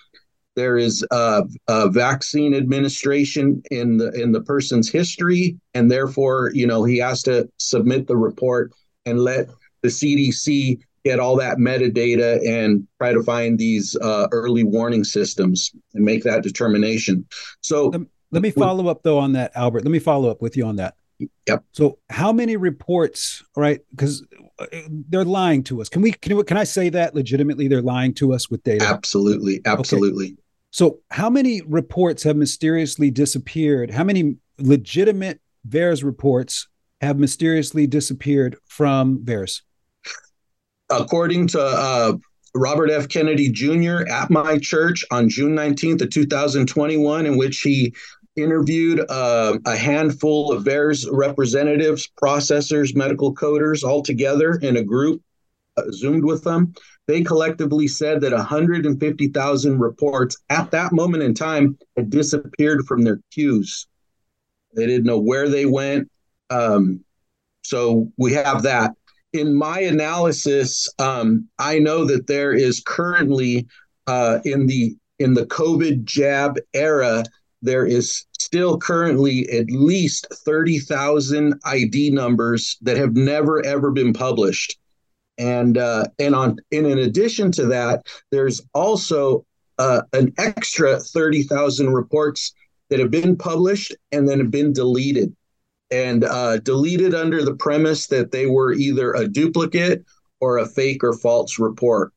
there 0.56 0.78
is 0.78 1.06
a, 1.12 1.44
a, 1.68 1.90
vaccine 1.90 2.54
administration 2.54 3.62
in 3.72 3.98
the 3.98 4.12
in 4.12 4.32
the 4.32 4.42
person's 4.42 4.90
history, 4.90 5.58
and 5.74 5.90
therefore, 5.90 6.52
you 6.54 6.68
know, 6.68 6.84
he 6.84 6.98
has 6.98 7.22
to 7.24 7.50
submit 7.58 8.08
the 8.08 8.18
report 8.18 8.72
and 9.06 9.20
let 9.20 9.48
the 9.82 9.90
CDC 9.90 10.80
get 11.04 11.20
all 11.20 11.36
that 11.38 11.58
metadata 11.58 12.48
and 12.48 12.88
try 13.00 13.12
to 13.12 13.24
find 13.24 13.58
these 13.58 13.96
uh, 14.02 14.28
early 14.32 14.64
warning 14.64 15.04
systems 15.04 15.72
and 15.94 16.06
make 16.06 16.24
that 16.24 16.44
determination. 16.44 17.26
So 17.62 17.88
let, 17.88 18.02
let 18.32 18.42
me 18.42 18.52
follow 18.52 18.88
up 18.88 19.04
though 19.04 19.18
on 19.18 19.34
that, 19.34 19.52
Albert. 19.56 19.84
Let 19.84 19.92
me 19.92 20.00
follow 20.00 20.30
up 20.30 20.42
with 20.42 20.56
you 20.56 20.66
on 20.66 20.76
that. 20.78 20.96
Yep. 21.48 21.64
So 21.72 22.00
how 22.10 22.32
many 22.32 22.58
reports, 22.58 23.44
right? 23.56 23.82
Because 23.92 24.26
they're 25.10 25.26
lying 25.26 25.64
to 25.64 25.82
us. 25.82 25.90
Can 25.90 26.02
we 26.02 26.12
can, 26.12 26.44
can 26.44 26.58
I 26.58 26.64
say 26.64 26.90
that 26.90 27.16
legitimately 27.16 27.68
they're 27.68 27.82
lying 27.82 28.14
to 28.16 28.34
us 28.34 28.50
with 28.50 28.64
data? 28.64 28.86
Absolutely. 28.86 29.62
Absolutely. 29.66 30.26
Okay. 30.26 30.36
So 30.72 31.00
how 31.10 31.30
many 31.30 31.62
reports 31.62 32.24
have 32.24 32.38
mysteriously 32.38 33.12
disappeared? 33.12 33.92
How 33.92 34.04
many 34.04 34.38
legitimate 34.58 35.42
VAERS 35.68 36.04
reports 36.04 36.68
have 37.02 37.20
mysteriously 37.20 37.88
disappeared 37.88 38.56
from 38.68 39.20
VAERS? 39.26 39.62
According 40.90 41.48
to 41.48 41.62
uh, 41.62 42.14
Robert 42.54 42.90
F. 42.90 43.08
Kennedy 43.10 43.50
Jr. 43.50 44.08
at 44.10 44.30
my 44.30 44.58
church 44.58 45.06
on 45.12 45.30
June 45.30 45.56
19th 45.56 46.02
of 46.02 46.10
2021, 46.10 47.26
in 47.26 47.38
which 47.38 47.62
he 47.62 47.94
interviewed 48.42 49.00
uh, 49.10 49.58
a 49.66 49.76
handful 49.76 50.52
of 50.52 50.64
VAERS 50.64 51.08
representatives, 51.12 52.10
processors, 52.22 52.96
medical 52.96 53.34
coders 53.34 53.84
all 53.84 54.02
together 54.02 54.54
in 54.62 54.78
a 54.78 54.84
group, 54.84 55.22
uh, 55.78 55.84
Zoomed 55.92 56.26
with 56.26 56.44
them. 56.44 56.74
They 57.08 57.24
collectively 57.24 57.88
said 57.88 58.22
that 58.22 58.32
150,000 58.32 59.80
reports 59.80 60.38
at 60.50 60.72
that 60.72 60.94
moment 60.94 61.24
in 61.24 61.34
time 61.34 61.78
had 61.98 62.10
disappeared 62.10 62.86
from 62.86 63.04
their 63.04 63.20
queues. 63.32 63.88
They 64.76 64.86
didn't 64.86 65.06
know 65.06 65.20
where 65.20 65.50
they 65.50 65.66
went. 65.66 66.10
Um, 66.50 67.04
so 67.64 68.12
we 68.18 68.34
have 68.34 68.64
that. 68.64 68.92
In 69.34 69.56
my 69.56 69.80
analysis, 69.82 70.90
um, 71.00 71.48
I 71.58 71.80
know 71.80 72.06
that 72.06 72.28
there 72.28 72.54
is 72.54 72.82
currently 72.86 73.68
uh, 74.08 74.40
in 74.44 74.68
the 74.68 74.96
in 75.20 75.34
the 75.36 75.46
COVID 75.46 76.04
jab 76.04 76.58
era 76.74 77.24
there 77.62 77.86
is 77.86 78.26
still 78.40 78.78
currently 78.78 79.50
at 79.50 79.70
least 79.70 80.28
30,000 80.46 81.60
ID 81.64 82.10
numbers 82.12 82.78
that 82.82 82.98
have 82.98 83.16
never 83.16 83.66
ever 83.66 83.92
been 83.92 84.14
published. 84.14 84.78
And 85.38 85.78
uh, 85.78 86.06
and 86.20 86.36
on 86.36 86.58
and 86.72 86.86
in 86.86 87.00
addition 87.00 87.52
to 87.54 87.68
that, 87.68 88.06
there's 88.32 88.62
also 88.74 89.46
uh, 89.78 90.02
an 90.14 90.34
extra 90.38 91.00
30,000 91.00 91.92
reports 91.92 92.54
that 92.90 93.00
have 93.00 93.10
been 93.10 93.36
published 93.36 93.96
and 94.12 94.28
then 94.28 94.40
have 94.40 94.52
been 94.52 94.74
deleted. 94.74 95.36
And 95.90 96.24
uh, 96.24 96.58
deleted 96.60 97.14
under 97.14 97.44
the 97.44 97.56
premise 97.56 98.08
that 98.08 98.32
they 98.32 98.46
were 98.46 98.72
either 98.74 99.14
a 99.14 99.28
duplicate 99.28 100.06
or 100.40 100.58
a 100.58 100.66
fake 100.66 101.04
or 101.04 101.14
false 101.14 101.60
report, 101.60 102.14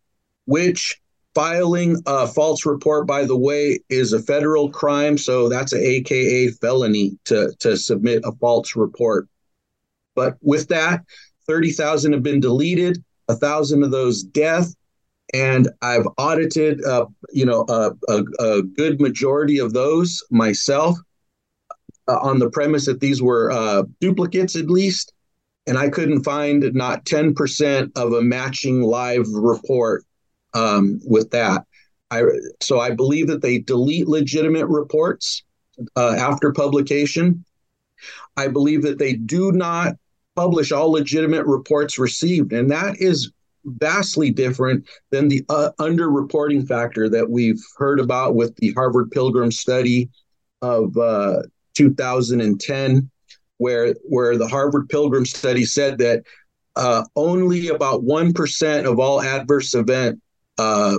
which 0.47 1.01
Filing 1.35 2.01
a 2.07 2.29
false 2.29 2.65
report, 2.65 3.09
by 3.09 3.25
the 3.25 3.37
way, 3.37 3.81
is 3.89 4.13
a 4.13 4.23
federal 4.23 4.71
crime, 4.71 5.19
so 5.19 5.49
that's 5.49 5.73
a 5.73 5.85
AKA 5.85 6.51
felony 6.53 7.19
to, 7.25 7.53
to 7.59 7.77
submit 7.77 8.23
a 8.25 8.31
false 8.33 8.77
report. 8.77 9.29
But 10.15 10.37
with 10.43 10.69
that, 10.69 11.05
30,000 11.49 12.13
have 12.13 12.23
been 12.23 12.39
deleted, 12.39 13.03
a 13.29 13.35
thousand 13.35 13.83
of 13.83 13.91
those 13.91 14.23
death, 14.23 14.75
and 15.33 15.69
I've 15.83 16.07
audited, 16.19 16.85
uh, 16.85 17.07
you 17.33 17.45
know, 17.45 17.65
a, 17.69 17.91
a, 18.09 18.23
a, 18.39 18.63
good 18.63 19.01
majority 19.01 19.59
of 19.59 19.73
those 19.73 20.23
myself 20.31 20.97
uh, 22.07 22.19
on 22.19 22.39
the 22.39 22.51
premise 22.51 22.87
that 22.87 23.01
these 23.01 23.21
were 23.21 23.51
uh, 23.51 23.83
duplicates 24.01 24.55
at 24.55 24.67
least. 24.67 25.13
and 25.67 25.79
I 25.79 25.89
couldn't 25.89 26.23
find 26.23 26.63
not 26.75 27.05
10% 27.05 27.91
of 27.97 28.13
a 28.13 28.23
matching 28.23 28.83
live 28.83 29.27
report 29.29 30.05
um, 30.55 31.01
with 31.05 31.31
that. 31.31 31.65
I, 32.11 32.23
so 32.63 32.81
I 32.81 32.91
believe 32.91 33.27
that 33.29 33.43
they 33.43 33.59
delete 33.59 34.09
legitimate 34.09 34.67
reports 34.67 35.43
uh, 35.97 36.15
after 36.19 36.53
publication. 36.53 37.45
I 38.37 38.49
believe 38.49 38.83
that 38.83 38.99
they 38.99 39.15
do 39.15 39.53
not 39.53 39.95
publish 40.37 40.73
all 40.73 40.93
legitimate 40.93 41.47
reports 41.47 41.99
received, 41.99 42.53
and 42.53 42.71
that 42.71 43.01
is 43.01 43.33
vastly 43.65 44.31
different 44.31 44.87
than 45.11 45.29
the 45.29 45.45
uh, 45.49 45.71
underreporting 45.79 46.67
factor 46.67 47.09
that 47.09 47.31
we've 47.31 47.63
heard 47.77 47.99
about 47.99 48.35
with 48.35 48.55
the 48.57 48.73
Harvard 48.73 49.11
Pilgrim 49.11 49.51
study 49.51 50.11
of 50.61 50.97
uh, 50.97 51.43
2010 51.75 53.11
where 53.59 53.95
where 54.03 54.37
the 54.37 54.49
Harvard 54.49 54.89
Pilgrim 54.89 55.25
study 55.25 55.65
said 55.65 55.99
that 55.99 56.25
uh, 56.77 57.05
only 57.17 57.69
about 57.69 58.03
one 58.03 58.33
percent 58.33 58.87
of 58.87 58.99
all 58.99 59.23
adverse 59.23 59.75
event 59.75 60.21
uh, 60.59 60.99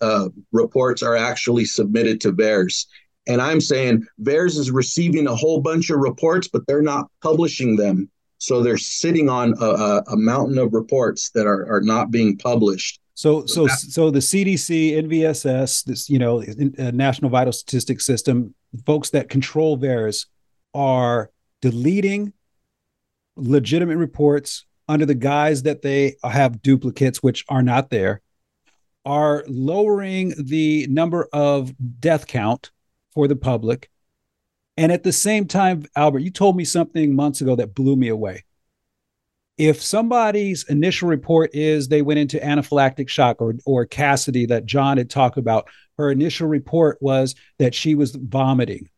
uh, 0.00 0.28
reports 0.52 1.02
are 1.02 1.16
actually 1.16 1.64
submitted 1.64 2.20
to 2.20 2.32
VAERS. 2.32 2.86
And 3.26 3.40
I'm 3.42 3.60
saying 3.60 4.06
VAERS 4.22 4.58
is 4.58 4.70
receiving 4.70 5.26
a 5.26 5.34
whole 5.34 5.60
bunch 5.60 5.90
of 5.90 5.98
reports, 5.98 6.48
but 6.48 6.66
they're 6.66 6.82
not 6.82 7.10
publishing 7.22 7.76
them. 7.76 8.10
So 8.38 8.62
they're 8.62 8.76
sitting 8.76 9.28
on 9.28 9.54
a, 9.60 10.02
a 10.08 10.16
mountain 10.16 10.58
of 10.58 10.74
reports 10.74 11.30
that 11.30 11.46
are, 11.46 11.66
are 11.72 11.80
not 11.80 12.10
being 12.10 12.36
published. 12.36 13.00
So, 13.14 13.46
so, 13.46 13.66
so 13.66 14.10
the 14.10 14.18
CDC, 14.18 15.02
NVSS, 15.04 15.84
this, 15.84 16.10
you 16.10 16.18
know, 16.18 16.42
uh, 16.42 16.90
National 16.90 17.30
Vital 17.30 17.52
Statistics 17.52 18.04
System, 18.04 18.54
folks 18.84 19.08
that 19.10 19.30
control 19.30 19.78
VAERS 19.78 20.26
are 20.74 21.30
deleting 21.62 22.34
legitimate 23.36 23.96
reports 23.96 24.66
under 24.86 25.06
the 25.06 25.14
guise 25.14 25.62
that 25.62 25.80
they 25.80 26.16
have 26.22 26.60
duplicates, 26.60 27.22
which 27.22 27.44
are 27.48 27.62
not 27.62 27.88
there, 27.88 28.20
are 29.06 29.44
lowering 29.46 30.34
the 30.36 30.86
number 30.88 31.28
of 31.32 31.72
death 32.00 32.26
count 32.26 32.72
for 33.14 33.28
the 33.28 33.36
public. 33.36 33.88
And 34.76 34.90
at 34.92 35.04
the 35.04 35.12
same 35.12 35.46
time, 35.46 35.86
Albert, 35.94 36.18
you 36.18 36.30
told 36.30 36.56
me 36.56 36.64
something 36.64 37.14
months 37.14 37.40
ago 37.40 37.56
that 37.56 37.74
blew 37.74 37.96
me 37.96 38.08
away. 38.08 38.44
If 39.56 39.80
somebody's 39.80 40.64
initial 40.64 41.08
report 41.08 41.54
is 41.54 41.88
they 41.88 42.02
went 42.02 42.18
into 42.18 42.38
anaphylactic 42.38 43.08
shock, 43.08 43.40
or, 43.40 43.54
or 43.64 43.86
Cassidy 43.86 44.44
that 44.46 44.66
John 44.66 44.98
had 44.98 45.08
talked 45.08 45.38
about, 45.38 45.68
her 45.96 46.10
initial 46.10 46.48
report 46.48 46.98
was 47.00 47.34
that 47.58 47.74
she 47.74 47.94
was 47.94 48.14
vomiting 48.14 48.90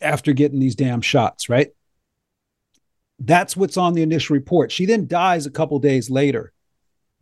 after 0.00 0.32
getting 0.32 0.58
these 0.58 0.74
damn 0.74 1.00
shots, 1.00 1.48
right? 1.48 1.68
That's 3.20 3.56
what's 3.56 3.76
on 3.76 3.92
the 3.92 4.02
initial 4.02 4.34
report. 4.34 4.72
She 4.72 4.86
then 4.86 5.06
dies 5.06 5.46
a 5.46 5.50
couple 5.50 5.78
days 5.78 6.10
later. 6.10 6.52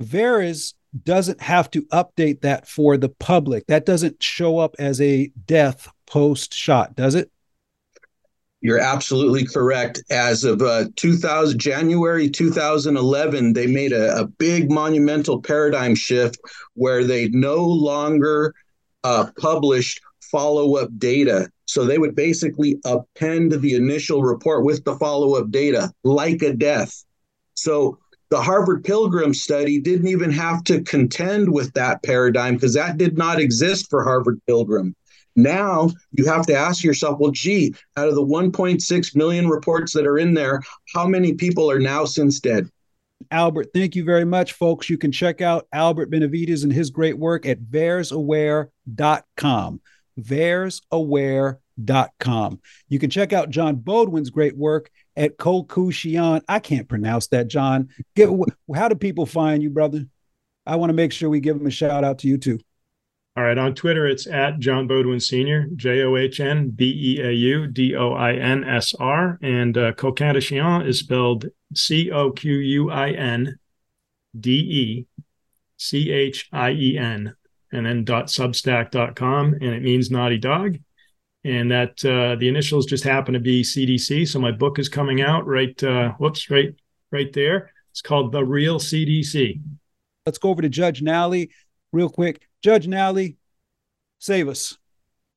VAERS 0.03 0.73
doesn't 1.05 1.41
have 1.41 1.71
to 1.71 1.83
update 1.87 2.43
that 2.43 2.69
for 2.69 2.97
the 2.97 3.09
public. 3.09 3.67
That 3.67 3.87
doesn't 3.87 4.23
show 4.23 4.59
up 4.59 4.75
as 4.79 5.01
a 5.01 5.33
death 5.47 5.89
post 6.07 6.55
shot, 6.55 6.95
does 6.97 7.15
it? 7.15 7.31
You're 8.61 8.79
absolutely 8.79 9.45
correct. 9.45 10.03
As 10.11 10.45
of 10.45 10.63
uh, 10.63 10.85
2000, 10.95 11.59
January 11.59 12.31
2011, 12.31 13.55
they 13.55 13.67
made 13.67 13.93
a, 13.93 14.21
a 14.21 14.27
big 14.27 14.71
monumental 14.71 15.43
paradigm 15.43 15.97
shift 15.97 16.39
where 16.75 17.03
they 17.03 17.29
no 17.29 17.65
longer 17.65 18.55
uh, 19.03 19.27
published 19.41 20.01
follow 20.31 20.77
up 20.77 20.91
data. 20.97 21.51
So 21.65 21.85
they 21.85 21.99
would 21.99 22.15
basically 22.15 22.79
append 22.85 23.53
the 23.53 23.75
initial 23.75 24.23
report 24.23 24.65
with 24.65 24.85
the 24.85 24.97
follow 24.97 25.35
up 25.35 25.51
data, 25.51 25.93
like 26.05 26.43
a 26.43 26.53
death. 26.53 27.05
So 27.55 27.99
the 28.33 28.41
Harvard 28.41 28.83
Pilgrim 28.83 29.35
study 29.35 29.79
didn't 29.79 30.07
even 30.07 30.31
have 30.31 30.65
to 30.65 30.81
contend 30.81 31.53
with 31.53 31.71
that 31.75 32.03
paradigm 32.03 32.55
because 32.55 32.73
that 32.73 32.97
did 32.97 33.19
not 33.19 33.39
exist 33.39 33.91
for 33.91 34.03
Harvard 34.03 34.41
Pilgrim. 34.47 34.97
Now 35.37 35.91
you 36.13 36.25
have 36.25 36.47
to 36.47 36.55
ask 36.55 36.83
yourself, 36.83 37.19
well, 37.21 37.31
gee, 37.31 37.75
out 37.99 38.09
of 38.09 38.15
the 38.15 38.25
1.6 38.25 39.17
million 39.17 39.51
reports 39.51 39.93
that 39.93 40.07
are 40.07 40.17
in 40.17 40.33
there, 40.33 40.63
how 40.95 41.07
many 41.07 41.35
people 41.35 41.71
are 41.71 41.79
now 41.79 42.07
since 42.07 42.41
dead? 42.41 42.71
Albert, 43.31 43.67
thank 43.75 43.95
you 43.95 44.03
very 44.03 44.25
much, 44.25 44.55
folks. 44.55 44.89
You 44.89 44.97
can 44.97 45.13
check 45.13 45.43
out 45.43 45.67
Albert 45.71 46.09
Benavides 46.09 46.65
and 46.65 46.73
his 46.73 46.89
great 46.89 47.19
work 47.19 47.45
at 47.45 47.61
vaersaware.com 47.61 49.81
vaersaware.com. 50.21 52.61
You 52.89 52.99
can 52.99 53.11
check 53.11 53.33
out 53.33 53.51
John 53.51 53.77
Beaudoin's 53.77 54.31
great 54.31 54.57
work 54.57 54.91
at 55.17 55.39
Kokushian. 55.39 56.43
I 56.49 56.59
can't 56.59 56.89
pronounce 56.89 57.29
that, 57.29 57.49
John. 57.49 57.89
Get, 58.15 58.29
how 58.75 58.89
do 58.89 58.95
people 58.95 59.27
find 59.27 59.63
you, 59.63 59.71
brother? 59.71 60.07
I 60.67 60.77
want 60.77 60.91
to 60.91 60.95
make 60.95 61.13
sure 61.13 61.29
we 61.29 61.41
give 61.41 61.59
them 61.59 61.67
a 61.67 61.71
shout 61.71 62.05
out 62.05 62.19
to 62.21 62.29
you 62.29 62.39
too. 62.39 62.59
All 63.37 63.45
right. 63.45 63.57
On 63.57 63.75
Twitter, 63.75 64.07
it's 64.07 64.27
at 64.27 64.59
John 64.59 64.87
Beaudoin 64.87 65.21
Sr., 65.21 65.69
J 65.75 66.03
O 66.03 66.17
H 66.17 66.39
N 66.39 66.69
B 66.69 67.17
E 67.17 67.21
A 67.23 67.33
U 67.33 67.67
D 67.67 67.97
O 67.97 68.13
I 68.13 68.35
N 68.35 68.63
S 68.63 68.95
R. 68.95 69.39
And 69.43 69.77
uh, 69.77 69.93
is 69.97 70.99
spelled 70.99 71.47
C 71.75 72.11
O 72.11 72.31
Q 72.31 72.53
U 72.53 72.91
I 72.91 73.11
N 73.11 73.59
D 74.39 74.51
E 74.53 75.07
C 75.79 76.11
H 76.11 76.49
I 76.53 76.73
E 76.73 76.99
N 76.99 77.35
and 77.73 77.87
then 77.87 78.05
dot 78.05 78.27
.substack.com, 78.27 79.55
and 79.55 79.75
it 79.75 79.83
means 79.83 80.11
naughty 80.11 80.39
dog. 80.39 80.79
And 81.45 81.71
that 81.71 82.05
uh, 82.05 82.37
the 82.37 82.49
initials 82.49 82.87
just 82.87 83.03
happen 83.03 83.35
to 83.35 83.41
be 83.41 83.63
CDC. 83.63 84.29
So 84.29 84.39
my 84.39 84.53
book 84.53 84.79
is 84.79 84.89
coming 84.89 85.23
out 85.23 85.47
right. 85.47 85.83
Uh, 85.83 86.13
whoops, 86.13 86.51
right, 86.51 86.75
right 87.11 87.33
there. 87.33 87.73
It's 87.91 88.01
called 88.01 88.33
The 88.33 88.45
Real 88.45 88.79
CDC. 88.79 89.61
Let's 90.25 90.39
go 90.39 90.51
over 90.51 90.63
to 90.63 90.69
Judge 90.69 91.03
Nally 91.03 91.51
real 91.93 92.09
quick. 92.09 92.47
Judge 92.63 92.87
Nally, 92.87 93.37
save 94.19 94.49
us. 94.49 94.79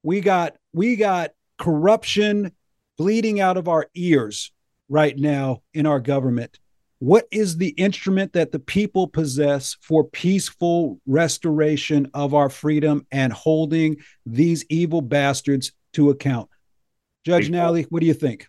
We 0.03 0.22
got 0.22 0.56
we 0.74 0.95
got 0.95 1.32
corruption 1.58 2.51
bleeding 2.97 3.39
out 3.39 3.58
of 3.58 3.68
our 3.68 3.88
ears 3.95 4.51
right 4.89 5.18
now 5.18 5.64
in 5.74 5.86
our 5.86 5.99
government. 5.99 6.60
What 6.99 7.28
is 7.32 7.58
the 7.58 7.70
instrument 7.70 8.34
that 8.34 8.51
the 8.51 8.60
people 8.60 9.08
possess 9.08 9.76
for 9.82 10.03
peaceful 10.03 11.01
restoration 11.06 12.10
of 12.14 12.34
our 12.34 12.49
freedom 12.49 13.06
and 13.12 13.34
holding 13.34 13.97
these 14.26 14.66
evil 14.70 15.01
bastards 15.01 15.74
to 15.95 16.09
account? 16.09 16.49
Judge 17.25 17.47
before, 17.47 17.61
Nally, 17.63 17.83
what 17.89 18.01
do 18.01 18.05
you 18.05 18.13
think? 18.13 18.47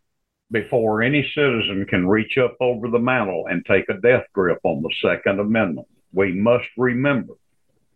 Before 0.50 1.02
any 1.02 1.28
citizen 1.34 1.86
can 1.88 2.06
reach 2.06 2.38
up 2.38 2.56
over 2.60 2.88
the 2.88 2.98
mantle 2.98 3.46
and 3.48 3.64
take 3.64 3.88
a 3.88 4.00
death 4.00 4.24
grip 4.32 4.60
on 4.62 4.82
the 4.82 4.94
Second 5.02 5.40
Amendment, 5.40 5.88
we 6.12 6.32
must 6.32 6.68
remember 6.76 7.34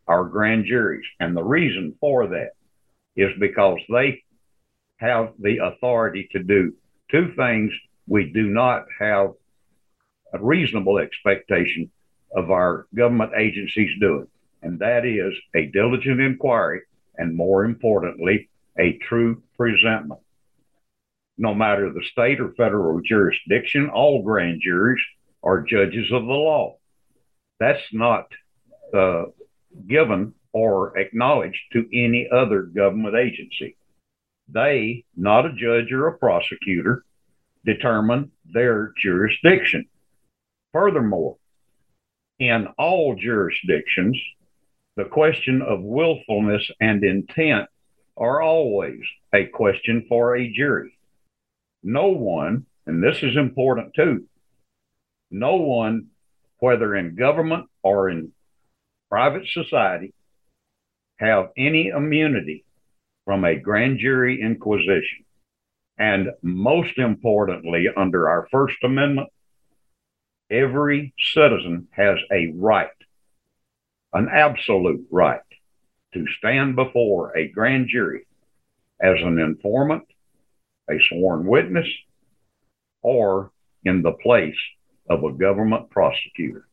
our 0.09 0.25
grand 0.25 0.65
juries. 0.65 1.07
And 1.21 1.37
the 1.37 1.43
reason 1.43 1.95
for 2.01 2.27
that 2.29 2.51
is 3.15 3.31
because 3.39 3.79
they 3.89 4.23
have 4.97 5.33
the 5.39 5.59
authority 5.59 6.29
to 6.33 6.43
do 6.43 6.75
two 7.11 7.33
things 7.37 7.73
we 8.07 8.31
do 8.33 8.49
not 8.49 8.87
have 8.99 9.33
a 10.33 10.39
reasonable 10.39 10.99
expectation 10.99 11.91
of 12.35 12.51
our 12.51 12.87
government 12.95 13.33
agencies 13.37 13.91
doing, 14.01 14.29
and 14.63 14.79
that 14.79 15.05
is 15.05 15.35
a 15.55 15.67
diligent 15.67 16.21
inquiry 16.21 16.83
and, 17.17 17.37
more 17.37 17.65
importantly, 17.65 18.49
a 18.79 18.99
true 18.99 19.43
presentment. 19.57 20.21
No 21.39 21.55
matter 21.55 21.91
the 21.91 22.05
state 22.11 22.41
or 22.41 22.53
federal 22.53 23.01
jurisdiction, 23.01 23.89
all 23.89 24.23
grand 24.23 24.61
juries 24.63 25.03
are 25.43 25.63
judges 25.63 26.11
of 26.13 26.23
the 26.23 26.33
law. 26.33 26.77
That's 27.59 27.83
not 27.93 28.27
uh, 28.95 29.25
given 29.87 30.35
or 30.53 30.99
acknowledged 30.99 31.61
to 31.73 31.87
any 31.93 32.29
other 32.31 32.63
government 32.63 33.17
agency. 33.17 33.77
They, 34.49 35.05
not 35.17 35.47
a 35.47 35.53
judge 35.53 35.93
or 35.93 36.09
a 36.09 36.19
prosecutor, 36.19 37.05
determine 37.65 38.33
their 38.53 38.93
jurisdiction. 38.99 39.87
Furthermore, 40.73 41.37
in 42.39 42.67
all 42.79 43.15
jurisdictions, 43.15 44.19
the 44.97 45.05
question 45.05 45.63
of 45.63 45.83
willfulness 45.83 46.69
and 46.81 47.05
intent 47.05 47.69
are 48.21 48.43
always 48.43 49.01
a 49.35 49.47
question 49.47 50.05
for 50.09 50.37
a 50.37 50.53
jury. 50.53 50.97
No 51.83 52.09
one, 52.09 52.67
and 52.87 53.03
this 53.03 53.23
is 53.23 53.37
important 53.37 53.95
too, 53.95 54.27
no 55.31 55.57
one, 55.57 56.09
whether 56.59 56.95
in 56.95 57.17
government 57.17 57.67
or 57.83 58.11
in 58.11 58.33
private 59.09 59.49
society, 59.49 60.13
have 61.19 61.49
any 61.57 61.89
immunity 61.89 62.65
from 63.25 63.45
a 63.45 63.59
grand 63.59 63.99
jury 63.99 64.43
inquisition. 64.43 65.25
And 65.99 66.31
most 66.43 66.99
importantly, 66.99 67.87
under 67.95 68.29
our 68.29 68.49
First 68.51 68.77
Amendment, 68.83 69.29
every 70.51 71.15
citizen 71.19 71.89
has 71.93 72.19
a 72.33 72.53
right, 72.57 72.89
an 74.13 74.29
absolute 74.33 75.07
right, 75.11 75.41
to 76.15 76.25
stand 76.39 76.77
before 76.77 77.37
a 77.37 77.49
grand 77.49 77.89
jury 77.89 78.27
as 79.01 79.17
an 79.23 79.39
informant, 79.39 80.05
a 80.91 80.95
sworn 81.09 81.47
witness, 81.47 81.87
or 83.03 83.51
in 83.85 84.03
the 84.03 84.13
place 84.13 84.57
of 85.09 85.25
a 85.25 85.33
government 85.33 85.91
prosecutor. 85.91 86.67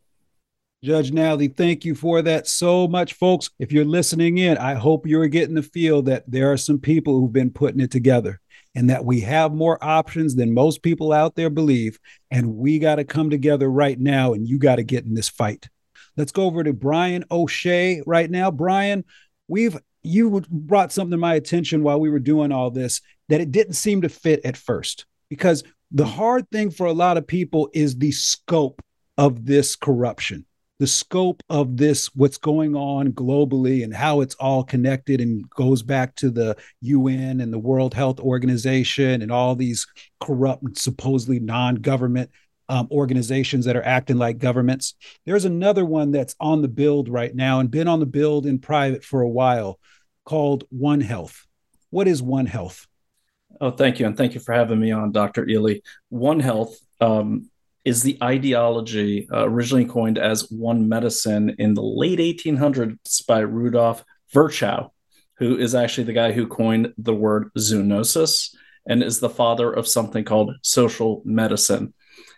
Judge 0.84 1.12
Nally, 1.12 1.48
thank 1.48 1.86
you 1.86 1.96
for 1.96 2.22
that 2.22 2.48
so 2.48 2.88
much, 2.88 3.14
folks. 3.14 3.50
If 3.58 3.72
you're 3.72 3.86
listening 3.86 4.38
in, 4.38 4.58
I 4.58 4.76
hope 4.76 5.08
you're 5.08 5.28
getting 5.28 5.56
the 5.56 5.64
feel 5.64 6.04
that 6.04 6.30
there 6.30 6.52
are 6.52 6.58
some 6.58 6.78
people 6.78 7.20
who've 7.20 7.34
been 7.34 7.50
putting 7.50 7.80
it 7.80 7.90
together 7.90 8.40
and 8.76 8.92
that 8.92 9.04
we 9.04 9.22
have 9.22 9.54
more 9.54 9.84
options 9.84 10.36
than 10.36 10.54
most 10.54 10.84
people 10.84 11.12
out 11.12 11.36
there 11.36 11.50
believe. 11.50 11.98
And 12.30 12.58
we 12.58 12.78
got 12.78 12.96
to 12.96 13.04
come 13.04 13.32
together 13.32 13.72
right 13.72 14.00
now, 14.00 14.34
and 14.34 14.48
you 14.48 14.60
got 14.60 14.76
to 14.76 14.84
get 14.84 15.04
in 15.04 15.16
this 15.16 15.30
fight. 15.30 15.68
Let's 16.16 16.32
go 16.32 16.44
over 16.44 16.64
to 16.64 16.74
Brian 16.74 17.26
O'Shea 17.32 18.04
right 18.06 18.30
now. 18.30 18.52
Brian, 18.52 19.04
we've 19.48 19.78
you 20.04 20.42
brought 20.50 20.92
something 20.92 21.12
to 21.12 21.18
my 21.18 21.36
attention 21.36 21.84
while 21.84 22.00
we 22.00 22.10
were 22.10 22.20
doing 22.20 22.52
all 22.52 22.72
this 22.72 23.02
that 23.30 23.42
it 23.42 23.52
didn't 23.52 23.74
seem 23.74 24.02
to 24.02 24.10
fit 24.10 24.40
at 24.46 24.56
first. 24.56 25.06
Because 25.30 25.64
the 25.92 26.06
hard 26.06 26.50
thing 26.52 26.72
for 26.72 26.88
a 26.88 26.94
lot 26.94 27.18
of 27.18 27.28
people 27.28 27.70
is 27.74 27.98
the 27.98 28.12
scope 28.12 28.82
of 29.18 29.46
this 29.46 29.76
corruption 29.76 30.46
the 30.80 30.88
scope 30.88 31.42
of 31.50 31.78
this, 31.78 32.08
what's 32.16 32.38
going 32.38 32.76
on 32.76 33.12
globally, 33.12 33.84
and 33.84 33.94
how 33.94 34.22
it's 34.22 34.36
all 34.36 34.64
connected 34.64 35.20
and 35.20 35.50
goes 35.50 35.82
back 35.82 36.16
to 36.16 36.30
the 36.30 36.56
UN 36.82 37.42
and 37.42 37.52
the 37.52 37.60
World 37.60 37.94
Health 37.94 38.20
Organization 38.20 39.22
and 39.22 39.32
all 39.32 39.56
these 39.56 39.88
corrupt, 40.20 40.78
supposedly 40.78 41.40
non 41.40 41.76
government 41.76 42.30
um, 42.70 42.88
organizations 42.92 43.66
that 43.66 43.76
are 43.76 43.86
acting 43.86 44.18
like 44.18 44.38
governments. 44.38 44.96
There's 45.26 45.46
another 45.46 45.86
one 45.86 46.12
that's 46.12 46.36
on 46.40 46.62
the 46.62 46.68
build 46.68 47.10
right 47.10 47.34
now 47.34 47.60
and 47.60 47.72
been 47.72 47.88
on 47.88 48.00
the 48.00 48.06
build 48.06 48.46
in 48.46 48.60
private 48.60 49.04
for 49.04 49.22
a 49.22 49.30
while 49.30 49.80
called 50.26 50.66
One 50.70 51.02
Health. 51.02 51.46
What 51.90 52.08
is 52.08 52.22
One 52.22 52.46
Health? 52.46 52.88
Oh, 53.62 53.72
thank 53.72 54.00
you. 54.00 54.06
And 54.06 54.18
thank 54.18 54.34
you 54.34 54.40
for 54.40 54.54
having 54.54 54.80
me 54.80 54.92
on, 54.92 55.12
Dr. 55.12 55.46
Ealy. 55.46 55.82
One 56.10 56.40
Health 56.40 56.78
um, 57.00 57.50
is 57.86 58.04
the 58.04 58.18
ideology 58.22 59.28
uh, 59.32 59.48
originally 59.48 59.86
coined 59.86 60.18
as 60.18 60.52
one 60.52 60.90
medicine 60.90 61.56
in 61.58 61.74
the 61.74 61.82
late 61.82 62.20
1800s 62.20 63.26
by 63.26 63.40
Rudolf 63.40 64.04
Virchow, 64.34 64.92
who 65.38 65.58
is 65.58 65.74
actually 65.74 66.04
the 66.04 66.14
guy 66.14 66.34
who 66.34 66.48
coined 66.48 66.94
the 66.98 67.14
word 67.14 67.50
zoonosis 67.58 68.54
and 68.88 69.02
is 69.02 69.20
the 69.20 69.30
father 69.30 69.72
of 69.72 69.88
something 69.88 70.24
called 70.24 70.56
social 70.62 71.22
medicine. 71.26 71.94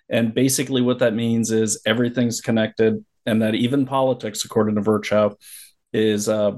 And 0.09 0.33
basically, 0.33 0.81
what 0.81 0.99
that 0.99 1.13
means 1.13 1.51
is 1.51 1.81
everything's 1.85 2.41
connected, 2.41 3.03
and 3.25 3.41
that 3.41 3.55
even 3.55 3.85
politics, 3.85 4.43
according 4.45 4.75
to 4.75 4.81
Virchow, 4.81 5.35
is 5.93 6.27
uh, 6.27 6.57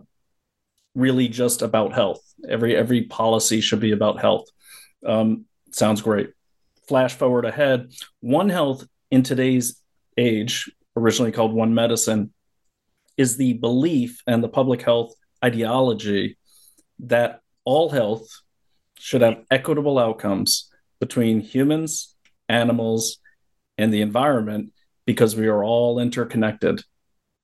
really 0.95 1.27
just 1.27 1.61
about 1.61 1.93
health. 1.93 2.21
Every 2.47 2.75
every 2.75 3.03
policy 3.03 3.61
should 3.61 3.79
be 3.79 3.91
about 3.91 4.21
health. 4.21 4.47
Um, 5.05 5.45
sounds 5.71 6.01
great 6.01 6.31
flash 6.91 7.13
forward 7.13 7.45
ahead, 7.45 7.89
One 8.19 8.49
Health 8.49 8.85
in 9.11 9.23
today's 9.23 9.81
age, 10.17 10.69
originally 10.97 11.31
called 11.31 11.53
One 11.53 11.73
Medicine, 11.73 12.33
is 13.15 13.37
the 13.37 13.53
belief 13.53 14.21
and 14.27 14.43
the 14.43 14.49
public 14.49 14.81
health 14.81 15.13
ideology 15.41 16.37
that 16.99 17.39
all 17.63 17.89
health 17.89 18.27
should 18.99 19.21
have 19.21 19.45
equitable 19.49 19.99
outcomes 19.99 20.69
between 20.99 21.39
humans, 21.39 22.13
animals, 22.49 23.19
and 23.81 23.93
the 23.93 24.01
environment 24.01 24.71
because 25.05 25.35
we 25.35 25.47
are 25.47 25.63
all 25.63 25.99
interconnected. 25.99 26.83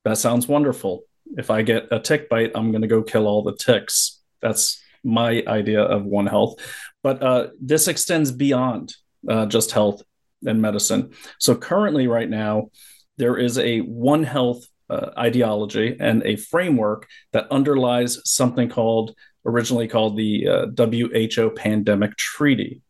That 0.05 0.17
sounds 0.17 0.47
wonderful. 0.47 1.03
If 1.37 1.49
I 1.49 1.61
get 1.61 1.87
a 1.91 1.99
tick 1.99 2.29
bite, 2.29 2.51
I'm 2.55 2.71
going 2.71 2.83
to 2.83 2.87
go 2.87 3.03
kill 3.03 3.27
all 3.27 3.43
the 3.43 3.55
ticks. 3.55 4.21
That's 4.41 4.81
my 5.03 5.43
idea 5.47 5.81
of 5.81 6.05
One 6.05 6.27
Health. 6.27 6.59
But 7.03 7.21
uh, 7.21 7.47
this 7.59 7.87
extends 7.87 8.31
beyond 8.31 8.95
uh, 9.27 9.45
just 9.47 9.71
health 9.71 10.01
and 10.45 10.61
medicine. 10.61 11.11
So 11.39 11.55
currently, 11.55 12.07
right 12.07 12.29
now, 12.29 12.69
there 13.17 13.37
is 13.37 13.57
a 13.57 13.79
One 13.79 14.23
Health 14.23 14.65
uh, 14.89 15.09
ideology 15.17 15.97
and 15.99 16.23
a 16.23 16.37
framework 16.37 17.07
that 17.33 17.51
underlies 17.51 18.19
something 18.23 18.69
called 18.69 19.15
originally 19.45 19.87
called 19.87 20.17
the 20.17 20.47
uh, 20.47 20.65
WHO 20.77 21.49
Pandemic 21.51 22.15
Treaty. 22.17 22.81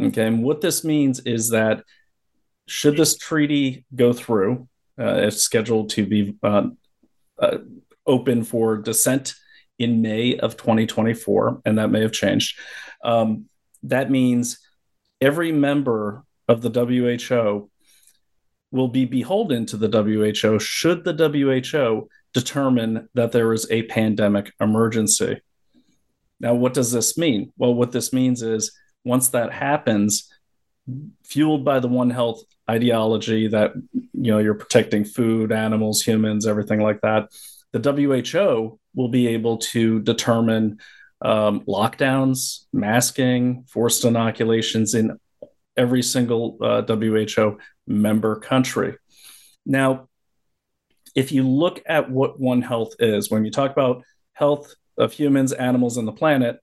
Okay, 0.00 0.26
and 0.26 0.42
what 0.42 0.60
this 0.60 0.84
means 0.84 1.20
is 1.20 1.50
that 1.50 1.82
should 2.70 2.96
this 2.96 3.18
treaty 3.18 3.84
go 3.94 4.12
through, 4.12 4.68
uh, 4.98 5.14
it's 5.26 5.42
scheduled 5.42 5.90
to 5.90 6.06
be 6.06 6.36
uh, 6.42 6.68
uh, 7.38 7.58
open 8.06 8.44
for 8.44 8.76
dissent 8.76 9.34
in 9.78 10.02
May 10.02 10.38
of 10.38 10.56
2024, 10.56 11.62
and 11.64 11.78
that 11.78 11.90
may 11.90 12.00
have 12.00 12.12
changed. 12.12 12.58
Um, 13.02 13.46
that 13.82 14.10
means 14.10 14.58
every 15.20 15.50
member 15.50 16.24
of 16.46 16.62
the 16.62 16.70
WHO 16.70 17.70
will 18.70 18.88
be 18.88 19.04
beholden 19.04 19.66
to 19.66 19.76
the 19.76 19.88
WHO 19.88 20.60
should 20.60 21.02
the 21.02 21.14
WHO 21.14 22.08
determine 22.32 23.08
that 23.14 23.32
there 23.32 23.52
is 23.52 23.68
a 23.70 23.82
pandemic 23.84 24.52
emergency. 24.60 25.40
Now, 26.38 26.54
what 26.54 26.74
does 26.74 26.92
this 26.92 27.18
mean? 27.18 27.52
Well, 27.56 27.74
what 27.74 27.90
this 27.90 28.12
means 28.12 28.42
is 28.42 28.78
once 29.04 29.30
that 29.30 29.52
happens, 29.52 30.30
fueled 31.24 31.64
by 31.64 31.80
the 31.80 31.88
One 31.88 32.10
Health 32.10 32.42
ideology 32.70 33.48
that 33.48 33.72
you 33.92 34.32
know 34.32 34.38
you're 34.38 34.54
protecting 34.54 35.04
food, 35.04 35.52
animals, 35.52 36.02
humans, 36.02 36.46
everything 36.46 36.80
like 36.80 37.00
that, 37.02 37.28
the 37.72 37.80
WHO 37.80 38.78
will 38.94 39.08
be 39.08 39.28
able 39.28 39.58
to 39.58 40.00
determine 40.00 40.78
um, 41.22 41.60
lockdowns, 41.62 42.64
masking, 42.72 43.64
forced 43.68 44.04
inoculations 44.04 44.94
in 44.94 45.18
every 45.76 46.02
single 46.02 46.58
uh, 46.60 46.82
WHO 46.82 47.58
member 47.86 48.36
country. 48.36 48.96
Now, 49.66 50.08
if 51.14 51.32
you 51.32 51.46
look 51.46 51.82
at 51.86 52.10
what 52.10 52.40
One 52.40 52.62
Health 52.62 52.94
is, 52.98 53.30
when 53.30 53.44
you 53.44 53.50
talk 53.50 53.70
about 53.70 54.02
health 54.32 54.74
of 54.96 55.12
humans, 55.12 55.52
animals, 55.52 55.96
and 55.96 56.06
the 56.06 56.12
planet, 56.12 56.58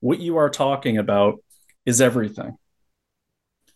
what 0.00 0.18
you 0.18 0.36
are 0.36 0.50
talking 0.50 0.98
about 0.98 1.42
is 1.86 2.00
everything. 2.00 2.56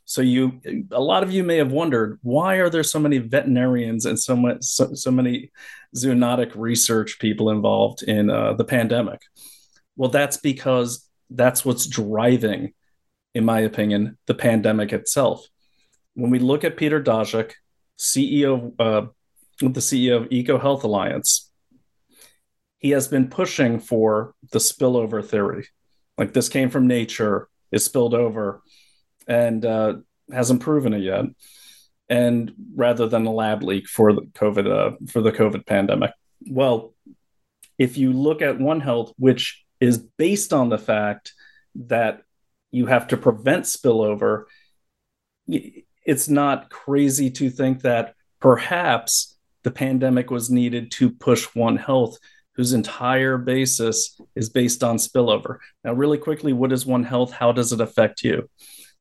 So 0.07 0.23
you, 0.23 0.61
a 0.93 1.01
lot 1.01 1.25
of 1.25 1.33
you 1.33 1.43
may 1.43 1.57
have 1.57 1.73
wondered 1.73 2.21
why 2.23 2.57
are 2.57 2.71
there 2.71 2.85
so 2.85 3.01
many 3.01 3.19
veterinarians 3.19 4.07
and 4.07 4.19
so 4.19 4.37
much, 4.37 4.63
so, 4.63 4.95
so 4.95 5.11
many 5.11 5.51
zoonotic 5.97 6.53
research 6.55 7.19
people 7.19 7.51
involved 7.51 8.05
in 8.05 8.31
uh, 8.31 8.53
the 8.53 8.65
pandemic? 8.65 9.21
Well, 9.97 10.09
that's 10.09 10.37
because 10.37 11.09
that's 11.29 11.65
what's 11.65 11.89
driving, 11.89 12.73
in 13.35 13.45
my 13.45 13.61
opinion, 13.61 14.17
the 14.27 14.35
pandemic 14.35 14.93
itself. 14.93 15.45
When 16.15 16.31
we 16.31 16.39
look 16.39 16.63
at 16.63 16.77
Peter 16.77 17.03
Daszak, 17.03 17.55
CEO, 17.99 18.75
uh, 18.79 19.09
the 19.59 19.81
CEO 19.81 20.23
of 20.23 20.29
EcoHealth 20.29 20.85
Alliance, 20.85 21.51
he 22.79 22.91
has 22.91 23.09
been 23.09 23.27
pushing 23.27 23.81
for 23.81 24.35
the 24.53 24.61
spillover 24.61 25.25
theory. 25.27 25.67
Like 26.17 26.33
this 26.33 26.49
came 26.49 26.71
from 26.71 26.87
nature, 26.87 27.49
is 27.73 27.85
spilled 27.85 28.15
over, 28.15 28.63
and 29.27 29.64
uh, 29.64 29.95
hasn't 30.33 30.61
proven 30.61 30.95
it 30.95 31.03
yet. 31.03 31.24
And 32.09 32.53
rather 32.74 33.09
than 33.09 33.27
a 33.27 33.33
lab 33.33 33.62
leak 33.62 33.89
for 33.89 34.12
the 34.12 34.22
COVID 34.22 34.70
uh, 34.70 34.97
for 35.09 35.20
the 35.20 35.33
COVID 35.33 35.66
pandemic, 35.66 36.12
well, 36.49 36.95
if 37.79 37.97
you 37.99 38.12
look 38.12 38.43
at 38.43 38.61
One 38.61 38.81
Health, 38.81 39.12
which 39.18 39.64
is 39.81 39.99
based 39.99 40.53
on 40.53 40.68
the 40.68 40.79
fact 40.79 41.33
that 41.74 42.22
you 42.70 42.87
have 42.87 43.09
to 43.09 43.16
prevent 43.16 43.64
spillover. 43.64 44.45
It's 45.47 46.29
not 46.29 46.70
crazy 46.70 47.31
to 47.31 47.51
think 47.51 47.83
that 47.83 48.14
perhaps 48.41 49.37
the 49.62 49.70
pandemic 49.70 50.31
was 50.31 50.51
needed 50.51 50.91
to 50.93 51.11
push 51.11 51.47
One 51.55 51.77
Health, 51.77 52.18
whose 52.55 52.72
entire 52.72 53.39
basis 53.39 54.18
is 54.35 54.51
based 54.51 54.85
on 54.85 54.97
spillover. 54.97 55.59
Now, 55.85 55.93
really 55.93 56.18
quickly, 56.18 56.53
what 56.53 56.72
is 56.72 56.87
One 56.87 57.05
Health? 57.05 57.33
How 57.33 57.53
does 57.53 57.72
it 57.72 57.81
affect 57.81 58.22
you? 58.22 58.49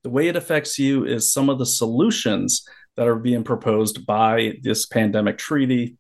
The 0.06 0.12
way 0.12 0.28
it 0.28 0.36
affects 0.36 0.78
you 0.78 1.04
is 1.04 1.34
some 1.34 1.50
of 1.50 1.58
the 1.58 1.66
solutions 1.66 2.64
that 2.96 3.08
are 3.08 3.16
being 3.16 3.44
proposed 3.44 4.06
by 4.06 4.60
this 4.62 4.86
pandemic 4.86 5.40
treaty 5.40 5.98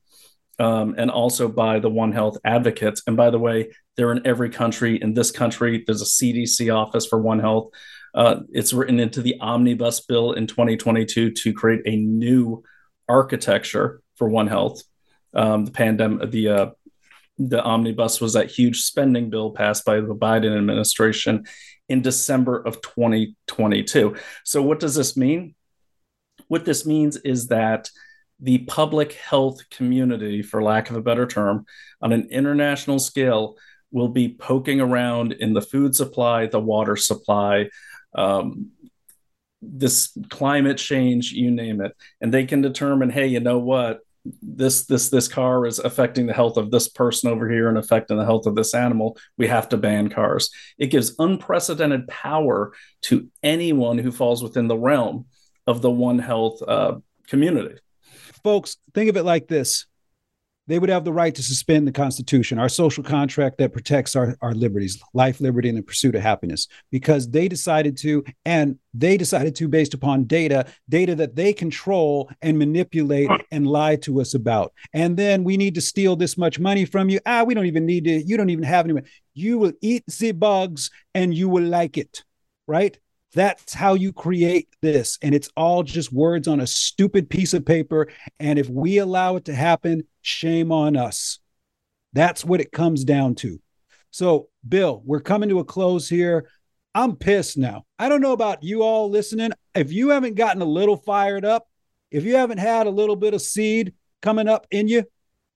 um, 0.60 0.93
and 0.99 1.10
also 1.10 1.47
by 1.47 1.80
the 1.80 1.89
One 1.89 2.12
Health 2.12 2.38
advocates. 2.45 3.01
And 3.08 3.18
by 3.18 3.32
the 3.32 3.39
way, 3.39 3.72
they're 3.97 4.12
in 4.12 4.22
every 4.24 4.51
country. 4.51 5.01
In 5.01 5.16
this 5.16 5.32
country, 5.32 5.84
there's 5.88 6.03
a 6.03 6.06
CDC 6.06 6.72
office 6.72 7.08
for 7.08 7.20
One 7.20 7.39
Health. 7.39 7.72
Uh, 8.14 8.41
it's 8.49 8.74
written 8.74 8.99
into 8.99 9.24
the 9.24 9.39
omnibus 9.41 10.01
bill 10.01 10.34
in 10.34 10.45
2022 10.45 11.32
to 11.32 11.53
create 11.53 11.82
a 11.88 11.95
new 11.95 12.62
architecture 13.10 14.03
for 14.18 14.30
One 14.30 14.45
Health. 14.45 14.84
Um, 15.34 15.66
the 15.66 15.72
pandemic, 15.72 16.30
the 16.30 16.49
uh, 16.49 16.70
the 17.38 17.61
omnibus 17.63 18.21
was 18.21 18.33
that 18.33 18.49
huge 18.49 18.81
spending 18.81 19.29
bill 19.29 19.51
passed 19.51 19.86
by 19.86 19.99
the 19.99 20.15
Biden 20.15 20.57
administration 20.57 21.45
in 21.89 22.01
December 22.01 22.61
of 22.61 22.81
2022. 22.81 24.15
So, 24.43 24.61
what 24.61 24.79
does 24.79 24.95
this 24.95 25.17
mean? 25.17 25.55
What 26.47 26.65
this 26.65 26.86
means 26.86 27.17
is 27.17 27.47
that 27.47 27.89
the 28.39 28.59
public 28.59 29.13
health 29.13 29.69
community, 29.69 30.41
for 30.41 30.61
lack 30.61 30.89
of 30.89 30.95
a 30.95 31.01
better 31.01 31.25
term, 31.25 31.65
on 32.01 32.11
an 32.11 32.27
international 32.29 32.99
scale, 32.99 33.55
will 33.91 34.09
be 34.09 34.29
poking 34.29 34.81
around 34.81 35.33
in 35.33 35.53
the 35.53 35.61
food 35.61 35.95
supply, 35.95 36.47
the 36.47 36.59
water 36.59 36.95
supply, 36.95 37.69
um, 38.13 38.71
this 39.61 40.15
climate 40.29 40.77
change, 40.77 41.31
you 41.31 41.49
name 41.51 41.81
it, 41.81 41.93
and 42.21 42.33
they 42.33 42.45
can 42.45 42.61
determine, 42.61 43.09
hey, 43.09 43.27
you 43.27 43.39
know 43.39 43.57
what, 43.59 43.99
this 44.41 44.86
this 44.86 45.09
this 45.09 45.28
car 45.28 45.65
is 45.65 45.80
affecting 45.80 46.26
the 46.26 46.34
health 46.34 46.57
of 46.57 46.71
this 46.71 46.88
person 46.88 47.30
over 47.30 47.49
here 47.49 47.69
and 47.69 47.78
affecting 47.78 48.17
the 48.17 48.26
health 48.26 48.45
of 48.45 48.55
this 48.55 48.73
animal 48.73 49.17
we 49.38 49.47
have 49.47 49.69
to 49.69 49.78
ban 49.78 50.09
cars. 50.09 50.49
It 50.78 50.88
gives 50.88 51.15
unprecedented 51.19 52.07
power 52.07 52.73
to 53.03 53.30
anyone 53.43 53.97
who 53.97 54.11
falls 54.11 54.41
within 54.41 54.67
the 54.67 54.78
realm 54.78 55.26
of 55.67 55.82
the 55.82 55.91
one 55.91 56.19
health 56.19 56.61
uh, 56.67 56.95
community. 57.28 57.76
Folks 58.43 58.78
think 58.93 59.09
of 59.09 59.17
it 59.17 59.23
like 59.23 59.47
this 59.47 59.86
they 60.68 60.80
would 60.80 60.89
have 60.89 61.05
the 61.05 61.13
right 61.13 61.36
to 61.36 61.43
suspend 61.43 61.88
the 61.88 61.91
Constitution, 61.91 62.57
our 62.57 62.70
social 62.70 63.03
contract 63.03 63.57
that 63.59 63.74
protects 63.74 64.16
our, 64.16 64.36
our 64.41 64.53
liberties, 64.53 65.01
life, 65.13 65.39
liberty, 65.39 65.70
and 65.70 65.78
the 65.78 65.84
pursuit 65.84 66.16
of 66.16 66.22
happiness, 66.22 66.68
because 66.91 67.30
they 67.30 67.47
decided 67.47 67.97
to, 67.97 68.24
and 68.45 68.80
they 68.93 69.18
decided 69.18 69.55
to 69.55 69.68
based 69.68 69.93
upon 69.93 70.24
data, 70.26 70.66
data 70.89 71.13
that 71.16 71.36
they 71.36 71.53
control 71.53 72.30
and 72.41 72.57
manipulate 72.57 73.30
and 73.51 73.68
lie 73.68 73.95
to 73.97 74.22
us 74.22 74.34
about. 74.34 74.74
And 74.93 75.16
then 75.16 75.43
we 75.43 75.57
need 75.57 75.76
to 75.76 75.82
steal 75.82 76.16
this 76.16 76.38
much 76.38 76.59
money 76.59 76.86
from 76.86 77.09
you. 77.09 77.20
Ah, 77.26 77.43
we 77.43 77.53
don't 77.53 77.68
even 77.68 77.86
need 77.86 78.05
to, 78.05 78.24
you 78.24 78.38
don't 78.38 78.49
even 78.49 78.63
have 78.63 78.89
any. 78.89 78.99
You 79.34 79.57
will 79.57 79.74
eat 79.82 80.05
the 80.07 80.32
bugs 80.32 80.89
and 81.13 81.34
you 81.34 81.49
will 81.49 81.66
like 81.66 81.97
it, 81.97 82.24
right? 82.68 82.97
That's 83.34 83.74
how 83.74 83.95
you 83.95 84.13
create 84.13 84.70
this. 84.82 85.20
And 85.22 85.36
it's 85.36 85.49
all 85.57 85.84
just 85.84 86.13
words 86.13 86.47
on 86.47 86.61
a 86.61 86.68
stupid 86.68 87.30
piece 87.30 87.53
of 87.53 87.66
paper. 87.66 88.07
And 88.39 88.57
if 88.57 88.70
we 88.70 88.97
allow 88.97 89.36
it 89.36 89.45
to 89.45 89.53
happen, 89.53 90.03
shame 90.26 90.71
on 90.71 90.97
us. 90.97 91.39
That's 92.13 92.43
what 92.43 92.61
it 92.61 92.71
comes 92.71 93.03
down 93.03 93.36
to. 93.36 93.61
So, 94.11 94.47
Bill, 94.67 95.01
we're 95.05 95.19
coming 95.19 95.49
to 95.49 95.59
a 95.59 95.65
close 95.65 96.09
here. 96.09 96.49
I'm 96.93 97.15
pissed 97.15 97.57
now. 97.57 97.86
I 97.99 98.09
don't 98.09 98.21
know 98.21 98.32
about 98.32 98.63
you 98.63 98.82
all 98.82 99.09
listening. 99.09 99.51
If 99.76 99.91
you 99.91 100.09
haven't 100.09 100.36
gotten 100.36 100.61
a 100.61 100.65
little 100.65 100.97
fired 100.97 101.43
up, 101.43 101.67
if 102.09 102.23
you 102.23 102.38
haven't 102.38 102.59
had 102.59 102.88
a 102.88 102.91
little 102.91 103.17
bit 103.17 103.34
of 103.34 103.41
seed 103.41 103.93
coming 104.21 104.47
up 104.47 104.65
in 104.71 104.88
you, 104.88 105.03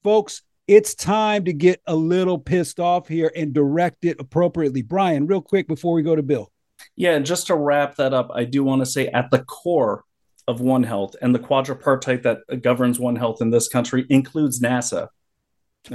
folks, 0.03 0.43
it's 0.67 0.93
time 0.93 1.45
to 1.45 1.53
get 1.53 1.82
a 1.88 1.95
little 1.95 2.38
pissed 2.38 2.80
off 2.80 3.07
here 3.07 3.32
and 3.36 3.53
direct 3.53 4.05
it 4.05 4.17
appropriately. 4.20 4.82
Brian, 4.82 5.26
real 5.26 5.41
quick 5.41 5.67
before 5.67 5.93
we 5.93 6.03
go 6.03 6.15
to 6.15 6.22
Bill. 6.22 6.51
Yeah, 6.95 7.15
and 7.15 7.26
just 7.26 7.47
to 7.47 7.55
wrap 7.55 7.95
that 7.95 8.13
up, 8.13 8.30
I 8.34 8.43
do 8.43 8.63
want 8.63 8.82
to 8.82 8.86
say 8.86 9.07
at 9.07 9.32
the 9.32 9.39
core 9.39 10.03
of 10.50 10.62
One 10.62 10.82
Health 10.82 11.16
and 11.22 11.34
the 11.34 11.39
quadripartite 11.39 12.24
that 12.24 12.64
governs 12.64 13.00
One 13.00 13.16
Health 13.16 13.39
in 13.39 13.52
this 13.52 13.68
country 13.68 14.08
includes 14.10 14.60
NASA. 14.60 15.10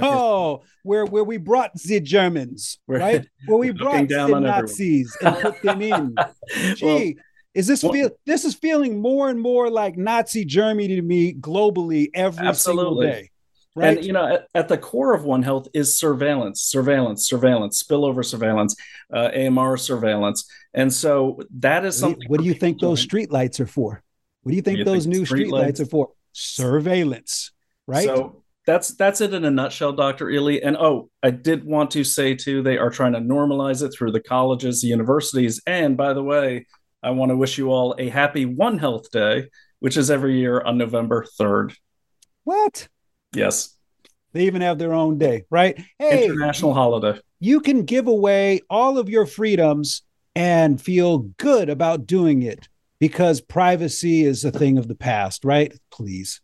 Oh, 0.01 0.63
where 0.83 1.05
where 1.05 1.25
we 1.25 1.35
brought 1.35 1.73
the 1.73 1.99
Germans, 1.99 2.79
right? 2.87 3.27
Where 3.47 3.57
we 3.57 3.71
brought 3.71 4.07
the 4.07 4.39
Nazis 4.39 5.15
and 5.21 5.35
put 5.35 5.61
them 5.63 5.81
in. 5.81 6.15
Gee, 6.75 6.85
well, 6.85 7.11
is 7.53 7.67
this 7.67 7.81
feel? 7.81 8.09
This 8.25 8.45
is 8.45 8.55
feeling 8.55 9.01
more 9.01 9.29
and 9.29 9.39
more 9.39 9.69
like 9.69 9.97
Nazi 9.97 10.45
Germany 10.45 10.95
to 10.95 11.01
me 11.01 11.33
globally 11.33 12.07
every 12.13 12.47
absolutely. 12.47 13.07
single 13.07 13.21
day. 13.21 13.31
Right. 13.75 13.97
And 13.97 14.07
you 14.07 14.13
know, 14.13 14.25
at, 14.25 14.47
at, 14.55 14.67
the 14.69 14.77
core 14.77 15.13
of 15.13 15.25
One 15.25 15.43
Health 15.43 15.67
is 15.73 15.97
surveillance, 15.97 16.61
surveillance, 16.61 17.27
surveillance, 17.27 17.83
spillover 17.83 18.23
surveillance, 18.23 18.73
uh, 19.13 19.31
AMR 19.35 19.75
surveillance, 19.75 20.49
and 20.73 20.93
so 20.93 21.41
that 21.57 21.83
is 21.83 21.97
something. 21.97 22.29
What 22.29 22.39
do 22.39 22.45
you 22.45 22.53
think 22.53 22.79
those 22.79 23.01
street 23.01 23.33
lights 23.33 23.59
are 23.59 23.67
for? 23.67 24.01
What 24.45 24.51
do 24.51 24.57
you 24.57 24.61
think 24.61 24.75
do 24.75 24.79
you 24.79 24.85
those 24.85 25.05
think 25.05 25.15
new 25.15 25.25
street 25.25 25.49
lights 25.49 25.79
are 25.79 25.87
for? 25.87 26.11
Surveillance, 26.33 27.51
right? 27.87 28.05
So 28.05 28.43
that's 28.67 28.89
that's 28.89 29.19
it 29.19 29.33
in 29.33 29.43
a 29.43 29.49
nutshell, 29.49 29.93
Dr. 29.93 30.27
Ealy. 30.27 30.59
And 30.63 30.77
oh, 30.77 31.09
I 31.23 31.31
did 31.31 31.65
want 31.65 31.89
to 31.91 32.03
say 32.03 32.35
too, 32.35 32.61
they 32.61 32.77
are 32.77 32.91
trying 32.91 33.13
to 33.13 33.19
normalize 33.19 33.81
it 33.81 33.89
through 33.89 34.11
the 34.11 34.19
colleges, 34.19 34.81
the 34.81 34.87
universities, 34.89 35.63
and 35.65 35.97
by 35.97 36.13
the 36.13 36.21
way, 36.21 36.67
I 37.01 37.09
want 37.09 37.31
to 37.31 37.35
wish 37.35 37.57
you 37.57 37.71
all 37.71 37.95
a 37.97 38.07
happy 38.07 38.45
One 38.45 38.77
Health 38.77 39.09
Day, 39.09 39.49
which 39.79 39.97
is 39.97 40.11
every 40.11 40.37
year 40.37 40.61
on 40.61 40.77
November 40.77 41.25
third. 41.39 41.73
What? 42.43 42.87
Yes. 43.33 43.75
They 44.33 44.45
even 44.45 44.61
have 44.61 44.77
their 44.77 44.93
own 44.93 45.17
day, 45.17 45.45
right? 45.49 45.83
Hey, 45.97 46.25
international 46.25 46.75
holiday. 46.75 47.19
You 47.39 47.61
can 47.61 47.83
give 47.83 48.05
away 48.05 48.61
all 48.69 48.99
of 48.99 49.09
your 49.09 49.25
freedoms 49.25 50.03
and 50.35 50.79
feel 50.79 51.17
good 51.39 51.67
about 51.69 52.05
doing 52.05 52.43
it 52.43 52.67
because 52.99 53.41
privacy 53.41 54.23
is 54.23 54.43
a 54.43 54.51
thing 54.51 54.77
of 54.77 54.87
the 54.87 54.95
past, 54.95 55.45
right? 55.45 55.73
Please. 55.91 56.41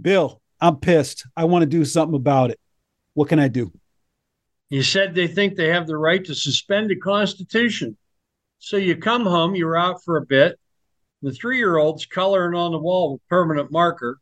Bill, 0.00 0.40
I'm 0.60 0.76
pissed. 0.76 1.26
I 1.36 1.44
want 1.44 1.62
to 1.62 1.66
do 1.66 1.84
something 1.84 2.16
about 2.16 2.50
it. 2.50 2.60
What 3.14 3.28
can 3.28 3.38
I 3.38 3.48
do? 3.48 3.72
You 4.70 4.82
said 4.82 5.14
they 5.14 5.26
think 5.26 5.54
they 5.54 5.68
have 5.68 5.86
the 5.86 5.96
right 5.96 6.24
to 6.24 6.34
suspend 6.34 6.90
the 6.90 6.96
Constitution. 6.96 7.96
So 8.58 8.76
you 8.76 8.96
come 8.96 9.26
home, 9.26 9.54
you're 9.54 9.76
out 9.76 10.02
for 10.04 10.16
a 10.16 10.26
bit. 10.26 10.58
The 11.20 11.32
three 11.32 11.58
year 11.58 11.76
old's 11.76 12.06
coloring 12.06 12.56
on 12.56 12.72
the 12.72 12.78
wall 12.78 13.12
with 13.12 13.28
permanent 13.28 13.70
marker 13.70 14.18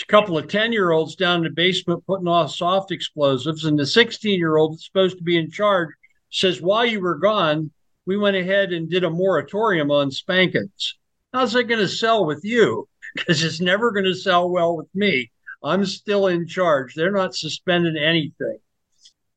a 0.00 0.06
couple 0.06 0.38
of 0.38 0.48
10 0.48 0.72
year 0.72 0.90
olds 0.90 1.16
down 1.16 1.38
in 1.38 1.44
the 1.44 1.50
basement 1.50 2.06
putting 2.06 2.28
off 2.28 2.50
soft 2.50 2.90
explosives. 2.90 3.64
And 3.64 3.78
the 3.78 3.86
16 3.86 4.38
year 4.38 4.56
old 4.56 4.72
that's 4.72 4.86
supposed 4.86 5.18
to 5.18 5.22
be 5.24 5.36
in 5.36 5.50
charge 5.50 5.90
says, 6.30 6.62
While 6.62 6.86
you 6.86 7.00
were 7.00 7.18
gone, 7.18 7.70
we 8.06 8.16
went 8.16 8.36
ahead 8.36 8.72
and 8.72 8.90
did 8.90 9.04
a 9.04 9.10
moratorium 9.10 9.90
on 9.90 10.10
spankings. 10.10 10.98
How's 11.32 11.52
that 11.52 11.64
going 11.64 11.80
to 11.80 11.88
sell 11.88 12.24
with 12.24 12.44
you? 12.44 12.88
Because 13.14 13.44
it's 13.44 13.60
never 13.60 13.90
going 13.90 14.06
to 14.06 14.14
sell 14.14 14.48
well 14.48 14.74
with 14.74 14.88
me. 14.94 15.30
I'm 15.62 15.84
still 15.84 16.28
in 16.28 16.46
charge. 16.46 16.94
They're 16.94 17.12
not 17.12 17.34
suspending 17.34 17.98
anything. 17.98 18.56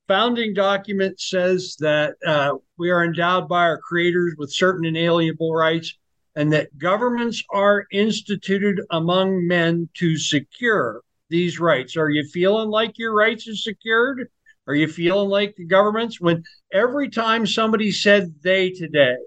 Founding 0.07 0.53
document 0.53 1.19
says 1.19 1.75
that 1.79 2.15
uh, 2.25 2.53
we 2.77 2.89
are 2.91 3.03
endowed 3.03 3.49
by 3.49 3.63
our 3.63 3.77
creators 3.77 4.35
with 4.37 4.53
certain 4.53 4.85
inalienable 4.85 5.53
rights 5.53 5.93
and 6.35 6.53
that 6.53 6.77
governments 6.77 7.43
are 7.49 7.85
instituted 7.91 8.79
among 8.91 9.45
men 9.45 9.89
to 9.95 10.17
secure 10.17 11.01
these 11.29 11.59
rights. 11.59 11.97
Are 11.97 12.09
you 12.09 12.23
feeling 12.29 12.69
like 12.69 12.97
your 12.97 13.13
rights 13.13 13.47
are 13.47 13.55
secured? 13.55 14.29
Are 14.67 14.75
you 14.75 14.87
feeling 14.87 15.29
like 15.29 15.55
the 15.55 15.65
governments? 15.65 16.19
When 16.19 16.43
every 16.73 17.09
time 17.09 17.45
somebody 17.45 17.91
said 17.91 18.33
they 18.41 18.71
today, 18.71 19.17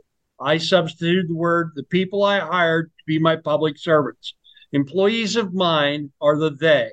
I 0.40 0.58
substituted 0.58 1.28
the 1.28 1.34
word 1.34 1.72
the 1.74 1.84
people 1.84 2.24
I 2.24 2.40
hired 2.40 2.86
to 2.86 3.04
be 3.06 3.18
my 3.18 3.36
public 3.36 3.78
servants. 3.78 4.34
Employees 4.72 5.36
of 5.36 5.54
mine 5.54 6.12
are 6.20 6.38
the 6.38 6.50
they. 6.50 6.90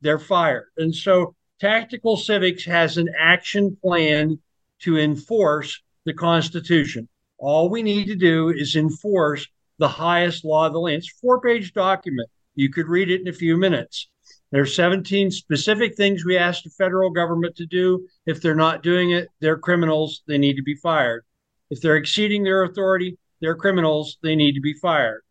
They're 0.00 0.18
fired. 0.18 0.68
And 0.76 0.94
so 0.94 1.34
Tactical 1.60 2.16
Civics 2.16 2.64
has 2.66 2.98
an 2.98 3.08
action 3.18 3.76
plan 3.82 4.38
to 4.80 4.98
enforce 4.98 5.80
the 6.04 6.12
Constitution. 6.12 7.08
All 7.38 7.70
we 7.70 7.82
need 7.82 8.06
to 8.06 8.16
do 8.16 8.50
is 8.50 8.76
enforce 8.76 9.46
the 9.78 9.88
highest 9.88 10.44
law 10.44 10.66
of 10.66 10.72
the 10.72 10.80
land. 10.80 10.98
It's 10.98 11.10
a 11.10 11.20
four 11.20 11.40
page 11.40 11.72
document. 11.72 12.28
You 12.54 12.70
could 12.70 12.88
read 12.88 13.10
it 13.10 13.20
in 13.20 13.28
a 13.28 13.32
few 13.32 13.56
minutes. 13.56 14.08
There 14.50 14.62
are 14.62 14.66
17 14.66 15.30
specific 15.30 15.96
things 15.96 16.24
we 16.24 16.38
ask 16.38 16.62
the 16.62 16.70
federal 16.70 17.10
government 17.10 17.56
to 17.56 17.66
do. 17.66 18.06
If 18.26 18.40
they're 18.40 18.54
not 18.54 18.82
doing 18.82 19.10
it, 19.10 19.28
they're 19.40 19.58
criminals. 19.58 20.22
They 20.26 20.38
need 20.38 20.56
to 20.56 20.62
be 20.62 20.76
fired. 20.76 21.24
If 21.70 21.80
they're 21.80 21.96
exceeding 21.96 22.44
their 22.44 22.62
authority, 22.62 23.18
they're 23.40 23.56
criminals. 23.56 24.18
They 24.22 24.36
need 24.36 24.54
to 24.54 24.60
be 24.60 24.74
fired. 24.74 25.22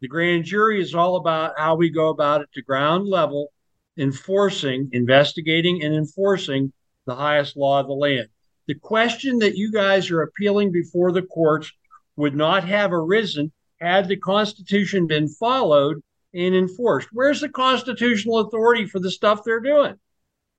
The 0.00 0.08
grand 0.08 0.44
jury 0.44 0.80
is 0.80 0.94
all 0.94 1.16
about 1.16 1.58
how 1.58 1.76
we 1.76 1.90
go 1.90 2.08
about 2.08 2.40
it 2.40 2.48
to 2.54 2.62
ground 2.62 3.08
level, 3.08 3.52
enforcing, 3.96 4.88
investigating, 4.92 5.82
and 5.82 5.94
enforcing 5.94 6.72
the 7.06 7.14
highest 7.14 7.56
law 7.56 7.80
of 7.80 7.86
the 7.86 7.92
land 7.92 8.28
the 8.66 8.74
question 8.74 9.38
that 9.40 9.56
you 9.56 9.70
guys 9.70 10.10
are 10.10 10.22
appealing 10.22 10.72
before 10.72 11.12
the 11.12 11.22
courts 11.22 11.70
would 12.16 12.34
not 12.34 12.64
have 12.64 12.92
arisen 12.92 13.52
had 13.80 14.08
the 14.08 14.16
Constitution 14.16 15.06
been 15.06 15.28
followed 15.28 16.02
and 16.34 16.54
enforced. 16.54 17.08
Where's 17.12 17.40
the 17.40 17.48
constitutional 17.48 18.40
authority 18.40 18.86
for 18.86 18.98
the 18.98 19.10
stuff 19.10 19.44
they're 19.44 19.60
doing? 19.60 19.94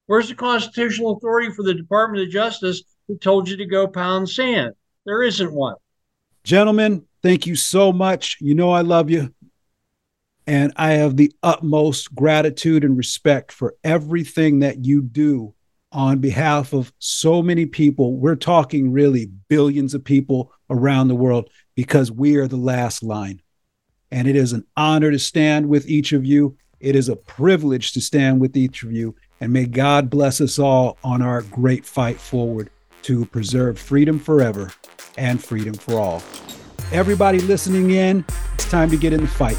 Where's 0.08 0.30
the 0.30 0.36
constitutional 0.36 1.18
authority 1.18 1.52
for 1.52 1.64
the 1.64 1.74
Department 1.74 2.24
of 2.24 2.30
Justice 2.30 2.84
that 3.08 3.22
told 3.22 3.50
you 3.50 3.58
to 3.58 3.66
go 3.66 3.88
pound 3.88 4.30
sand? 4.30 4.74
There 5.06 5.22
isn't 5.24 5.52
one. 5.52 5.76
Gentlemen, 6.44 7.06
thank 7.22 7.46
you 7.46 7.56
so 7.56 7.92
much. 7.92 8.38
You 8.40 8.56
know 8.56 8.72
I 8.72 8.82
love 8.82 9.10
you. 9.10 9.34
And 10.48 10.72
I 10.76 10.94
have 10.94 11.18
the 11.18 11.34
utmost 11.42 12.14
gratitude 12.14 12.84
and 12.84 12.96
respect 12.96 13.52
for 13.52 13.76
everything 13.84 14.60
that 14.60 14.86
you 14.86 15.02
do 15.02 15.56
on 15.92 16.20
behalf 16.20 16.74
of 16.74 16.94
so 17.00 17.42
many 17.42 17.66
people. 17.66 18.16
We're 18.18 18.36
talking 18.36 18.92
really 18.92 19.28
billions 19.48 19.96
of 19.96 20.04
people 20.04 20.52
around 20.70 21.08
the 21.08 21.16
world 21.16 21.50
because 21.74 22.12
we 22.12 22.36
are 22.36 22.48
the 22.48 22.58
last 22.58 23.02
line. 23.02 23.42
And 24.12 24.28
it 24.28 24.36
is 24.36 24.54
an 24.54 24.66
honor 24.78 25.12
to 25.12 25.20
stand 25.20 25.68
with 25.68 25.88
each 25.88 26.14
of 26.14 26.26
you. 26.26 26.58
It 26.80 26.96
is 26.96 27.10
a 27.10 27.16
privilege 27.16 27.94
to 27.94 28.02
stand 28.02 28.40
with 28.40 28.56
each 28.56 28.84
of 28.84 28.92
you. 28.92 29.16
And 29.42 29.52
may 29.52 29.66
God 29.66 30.10
bless 30.10 30.40
us 30.40 30.60
all 30.60 30.98
on 31.04 31.22
our 31.22 31.42
great 31.42 31.86
fight 31.86 32.20
forward 32.20 32.70
to 33.04 33.26
preserve 33.26 33.78
freedom 33.78 34.20
forever 34.20 34.72
and 35.18 35.44
freedom 35.44 35.74
for 35.74 36.00
all. 36.00 36.24
Everybody 36.92 37.40
listening 37.40 37.92
in, 37.92 38.24
it's 38.54 38.70
time 38.70 38.90
to 38.92 38.98
get 38.98 39.14
in 39.14 39.22
the 39.22 39.28
fight. 39.28 39.58